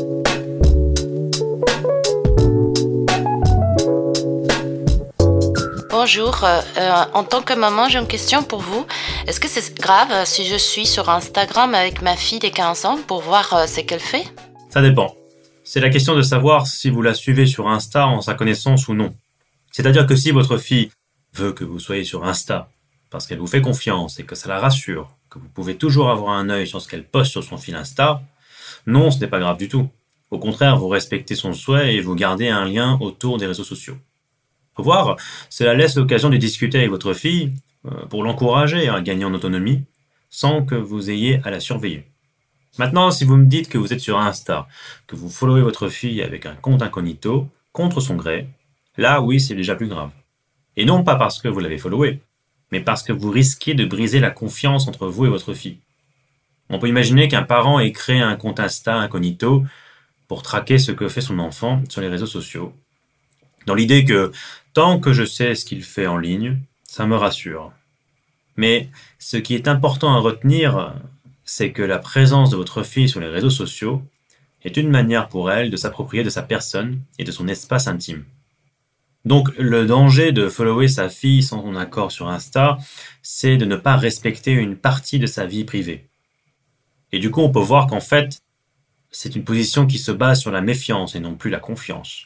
Bonjour, 6.06 6.44
euh, 6.44 6.62
euh, 6.78 7.04
en 7.16 7.24
tant 7.24 7.42
que 7.42 7.54
maman, 7.54 7.90
j'ai 7.90 7.98
une 7.98 8.06
question 8.06 8.44
pour 8.44 8.60
vous. 8.60 8.86
Est-ce 9.26 9.40
que 9.40 9.48
c'est 9.48 9.76
grave 9.76 10.10
euh, 10.12 10.24
si 10.24 10.46
je 10.46 10.56
suis 10.56 10.86
sur 10.86 11.10
Instagram 11.10 11.74
avec 11.74 12.04
ma 12.04 12.16
fille 12.16 12.38
de 12.38 12.48
15 12.48 12.86
ans 12.86 13.00
pour 13.08 13.22
voir 13.22 13.68
ce 13.68 13.82
qu'elle 13.82 14.00
fait? 14.00 14.24
Ça 14.70 14.84
dépend. 14.84 15.16
C'est 15.64 15.80
la 15.80 15.90
question 15.90 16.16
de 16.16 16.22
savoir 16.22 16.68
si 16.68 16.92
vous 16.92 17.02
la 17.02 17.16
suivez 17.16 17.48
sur 17.48 17.68
Insta 17.68 18.06
en 18.06 18.22
sa 18.22 18.36
connaissance 18.36 18.88
ou 18.88 18.94
non. 18.94 19.16
C'est-à-dire 19.72 20.06
que 20.06 20.16
si 20.16 20.30
votre 20.30 20.58
fille 20.58 20.92
veut 21.34 21.54
que 21.54 21.64
vous 21.64 21.80
soyez 21.80 22.04
sur 22.04 22.24
Insta 22.24 22.70
parce 23.10 23.26
qu'elle 23.26 23.40
vous 23.40 23.48
fait 23.48 23.62
confiance 23.62 24.20
et 24.20 24.26
que 24.26 24.36
ça 24.36 24.48
la 24.48 24.60
rassure, 24.60 25.10
que 25.32 25.40
vous 25.40 25.50
pouvez 25.50 25.76
toujours 25.76 26.12
avoir 26.12 26.34
un 26.34 26.52
œil 26.52 26.68
sur 26.68 26.84
ce 26.84 26.88
qu'elle 26.88 27.04
poste 27.04 27.32
sur 27.32 27.44
son 27.44 27.58
fil 27.58 27.74
Insta, 27.74 28.22
non, 28.86 29.10
ce 29.10 29.18
n'est 29.22 29.28
pas 29.28 29.40
grave 29.40 29.58
du 29.58 29.70
tout. 29.70 29.90
Au 30.30 30.38
contraire, 30.38 30.78
vous 30.78 30.88
respectez 30.88 31.34
son 31.34 31.54
souhait 31.54 31.96
et 31.96 32.00
vous 32.00 32.14
gardez 32.14 32.50
un 32.50 32.66
lien 32.66 32.96
autour 33.02 33.40
des 33.40 33.48
réseaux 33.48 33.64
sociaux. 33.64 33.98
Voir, 34.78 35.16
cela 35.50 35.74
laisse 35.74 35.96
l'occasion 35.96 36.30
de 36.30 36.38
discuter 36.38 36.80
avec 36.80 36.90
votre 36.90 37.14
fille 37.14 37.54
euh, 37.86 38.06
pour 38.08 38.24
l'encourager 38.24 38.90
à 38.90 39.02
gagner 39.02 39.26
en 39.26 39.34
autonomie 39.34 39.84
sans 40.30 40.66
que 40.66 40.76
vous 40.76 41.10
ayez 41.10 41.40
à 41.44 41.50
la 41.50 41.60
surveiller. 41.60 42.06
Maintenant, 42.78 43.10
si 43.10 43.24
vous 43.24 43.38
me 43.38 43.46
dites 43.46 43.70
que 43.70 43.78
vous 43.78 43.94
êtes 43.94 44.02
sur 44.02 44.20
Insta, 44.20 44.68
que 45.08 45.16
vous 45.16 45.30
followez 45.30 45.62
votre 45.62 45.88
fille 45.88 46.22
avec 46.22 46.46
un 46.46 46.56
compte 46.56 46.82
incognito, 46.82 47.48
contre 47.72 48.02
son 48.02 48.16
gré, 48.16 48.50
là 48.98 49.22
oui, 49.22 49.40
c'est 49.40 49.56
déjà 49.56 49.76
plus 49.76 49.88
grave. 49.88 50.12
Et 50.76 50.84
non 50.84 51.04
pas 51.04 51.16
parce 51.16 51.40
que 51.40 51.48
vous 51.48 51.62
l'avez 51.62 51.78
followé, 51.78 52.20
mais 52.72 52.82
parce 52.82 53.02
que 53.02 53.14
vous 53.14 53.32
risquez 53.32 53.76
de 53.76 53.86
briser 53.86 54.20
la 54.20 54.32
confiance 54.32 54.90
entre 54.90 55.08
vous 55.08 55.26
et 55.26 55.30
votre 55.30 55.54
fille. 55.54 55.80
On 56.70 56.80
peut 56.80 56.90
imaginer 56.90 57.30
qu'un 57.30 57.44
parent 57.44 57.80
ait 57.80 57.94
créé 57.94 58.20
un 58.20 58.36
compte 58.36 58.60
Insta 58.60 58.96
incognito 58.96 59.64
pour 60.28 60.42
traquer 60.42 60.80
ce 60.80 60.92
que 60.92 61.08
fait 61.08 61.22
son 61.22 61.40
enfant 61.40 61.82
sur 61.90 62.02
les 62.02 62.10
réseaux 62.10 62.26
sociaux, 62.26 62.74
dans 63.68 63.76
l'idée 63.76 64.04
que 64.04 64.32
Tant 64.76 65.00
que 65.00 65.14
je 65.14 65.24
sais 65.24 65.56
ce 65.56 65.64
qu'il 65.64 65.84
fait 65.84 66.06
en 66.06 66.18
ligne, 66.18 66.60
ça 66.84 67.06
me 67.06 67.16
rassure. 67.16 67.72
Mais 68.58 68.90
ce 69.20 69.38
qui 69.38 69.56
est 69.56 69.70
important 69.70 70.14
à 70.14 70.20
retenir, 70.20 70.94
c'est 71.46 71.72
que 71.72 71.82
la 71.82 71.98
présence 71.98 72.50
de 72.50 72.58
votre 72.58 72.84
fille 72.84 73.08
sur 73.08 73.22
les 73.22 73.30
réseaux 73.30 73.50
sociaux 73.50 74.04
est 74.66 74.76
une 74.76 74.90
manière 74.90 75.30
pour 75.30 75.50
elle 75.50 75.70
de 75.70 75.78
s'approprier 75.78 76.24
de 76.26 76.30
sa 76.30 76.44
personne 76.44 77.00
et 77.18 77.24
de 77.24 77.32
son 77.32 77.48
espace 77.48 77.88
intime. 77.88 78.26
Donc 79.24 79.48
le 79.58 79.86
danger 79.86 80.34
de 80.34 80.50
follower 80.50 80.90
sa 80.90 81.08
fille 81.08 81.42
sans 81.42 81.62
son 81.62 81.78
accord 81.78 82.12
sur 82.12 82.28
Insta, 82.28 82.78
c'est 83.22 83.56
de 83.56 83.64
ne 83.64 83.78
pas 83.78 83.96
respecter 83.96 84.52
une 84.52 84.76
partie 84.76 85.20
de 85.20 85.26
sa 85.26 85.46
vie 85.46 85.64
privée. 85.64 86.10
Et 87.14 87.20
du 87.20 87.32
coup, 87.32 87.40
on 87.40 87.50
peut 87.50 87.62
voir 87.62 87.88
qu'en 87.88 88.02
fait, 88.02 88.42
c'est 89.10 89.38
une 89.38 89.46
position 89.46 89.88
qui 89.88 90.00
se 90.00 90.12
base 90.12 90.42
sur 90.42 90.52
la 90.52 90.60
méfiance 90.60 91.16
et 91.16 91.22
non 91.22 91.36
plus 91.36 91.50
la 91.50 91.60
confiance. 91.60 92.26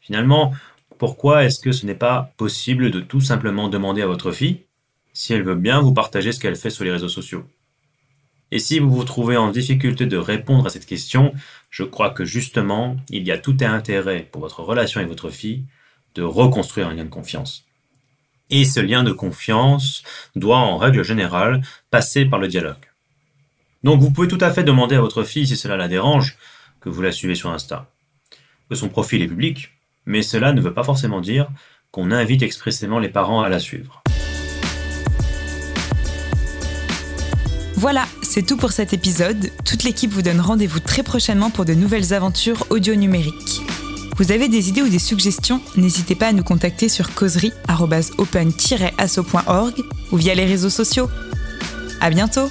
Finalement, 0.00 0.54
pourquoi 0.98 1.44
est-ce 1.44 1.60
que 1.60 1.72
ce 1.72 1.86
n'est 1.86 1.94
pas 1.94 2.32
possible 2.36 2.90
de 2.90 3.00
tout 3.00 3.20
simplement 3.20 3.68
demander 3.68 4.02
à 4.02 4.06
votre 4.06 4.32
fille 4.32 4.62
si 5.12 5.32
elle 5.32 5.42
veut 5.42 5.54
bien 5.54 5.80
vous 5.80 5.94
partager 5.94 6.32
ce 6.32 6.40
qu'elle 6.40 6.56
fait 6.56 6.70
sur 6.70 6.84
les 6.84 6.92
réseaux 6.92 7.08
sociaux? 7.08 7.44
Et 8.50 8.58
si 8.58 8.78
vous 8.78 8.90
vous 8.90 9.04
trouvez 9.04 9.36
en 9.36 9.50
difficulté 9.50 10.06
de 10.06 10.16
répondre 10.16 10.66
à 10.66 10.70
cette 10.70 10.86
question, 10.86 11.34
je 11.70 11.84
crois 11.84 12.10
que 12.10 12.24
justement, 12.24 12.96
il 13.10 13.24
y 13.24 13.32
a 13.32 13.38
tout 13.38 13.56
intérêt 13.60 14.26
pour 14.30 14.40
votre 14.40 14.62
relation 14.62 15.00
avec 15.00 15.10
votre 15.10 15.30
fille 15.30 15.64
de 16.14 16.22
reconstruire 16.22 16.88
un 16.88 16.94
lien 16.94 17.04
de 17.04 17.10
confiance. 17.10 17.64
Et 18.50 18.64
ce 18.64 18.80
lien 18.80 19.04
de 19.04 19.12
confiance 19.12 20.02
doit, 20.34 20.58
en 20.58 20.78
règle 20.78 21.04
générale, 21.04 21.62
passer 21.90 22.24
par 22.24 22.38
le 22.38 22.48
dialogue. 22.48 22.76
Donc 23.84 24.00
vous 24.00 24.10
pouvez 24.10 24.28
tout 24.28 24.38
à 24.40 24.50
fait 24.50 24.64
demander 24.64 24.96
à 24.96 25.00
votre 25.00 25.22
fille 25.22 25.46
si 25.46 25.56
cela 25.56 25.76
la 25.76 25.86
dérange 25.86 26.38
que 26.80 26.88
vous 26.88 27.02
la 27.02 27.12
suivez 27.12 27.34
sur 27.34 27.50
Insta. 27.50 27.90
Que 28.70 28.74
son 28.74 28.88
profil 28.88 29.22
est 29.22 29.28
public, 29.28 29.70
mais 30.08 30.22
cela 30.22 30.52
ne 30.52 30.60
veut 30.60 30.74
pas 30.74 30.82
forcément 30.82 31.20
dire 31.20 31.48
qu'on 31.92 32.10
invite 32.10 32.42
expressément 32.42 32.98
les 32.98 33.10
parents 33.10 33.42
à 33.42 33.48
la 33.48 33.60
suivre. 33.60 34.02
Voilà, 37.76 38.06
c'est 38.22 38.44
tout 38.44 38.56
pour 38.56 38.72
cet 38.72 38.92
épisode. 38.92 39.52
Toute 39.64 39.84
l'équipe 39.84 40.10
vous 40.10 40.22
donne 40.22 40.40
rendez-vous 40.40 40.80
très 40.80 41.04
prochainement 41.04 41.50
pour 41.50 41.64
de 41.64 41.74
nouvelles 41.74 42.12
aventures 42.12 42.66
audio 42.70 42.96
numériques. 42.96 43.60
Vous 44.16 44.32
avez 44.32 44.48
des 44.48 44.68
idées 44.68 44.82
ou 44.82 44.88
des 44.88 44.98
suggestions 44.98 45.60
N'hésitez 45.76 46.16
pas 46.16 46.26
à 46.28 46.32
nous 46.32 46.42
contacter 46.42 46.88
sur 46.88 47.14
causerie.open-asso.org 47.14 49.74
ou 50.10 50.16
via 50.16 50.34
les 50.34 50.46
réseaux 50.46 50.70
sociaux. 50.70 51.08
À 52.00 52.10
bientôt 52.10 52.50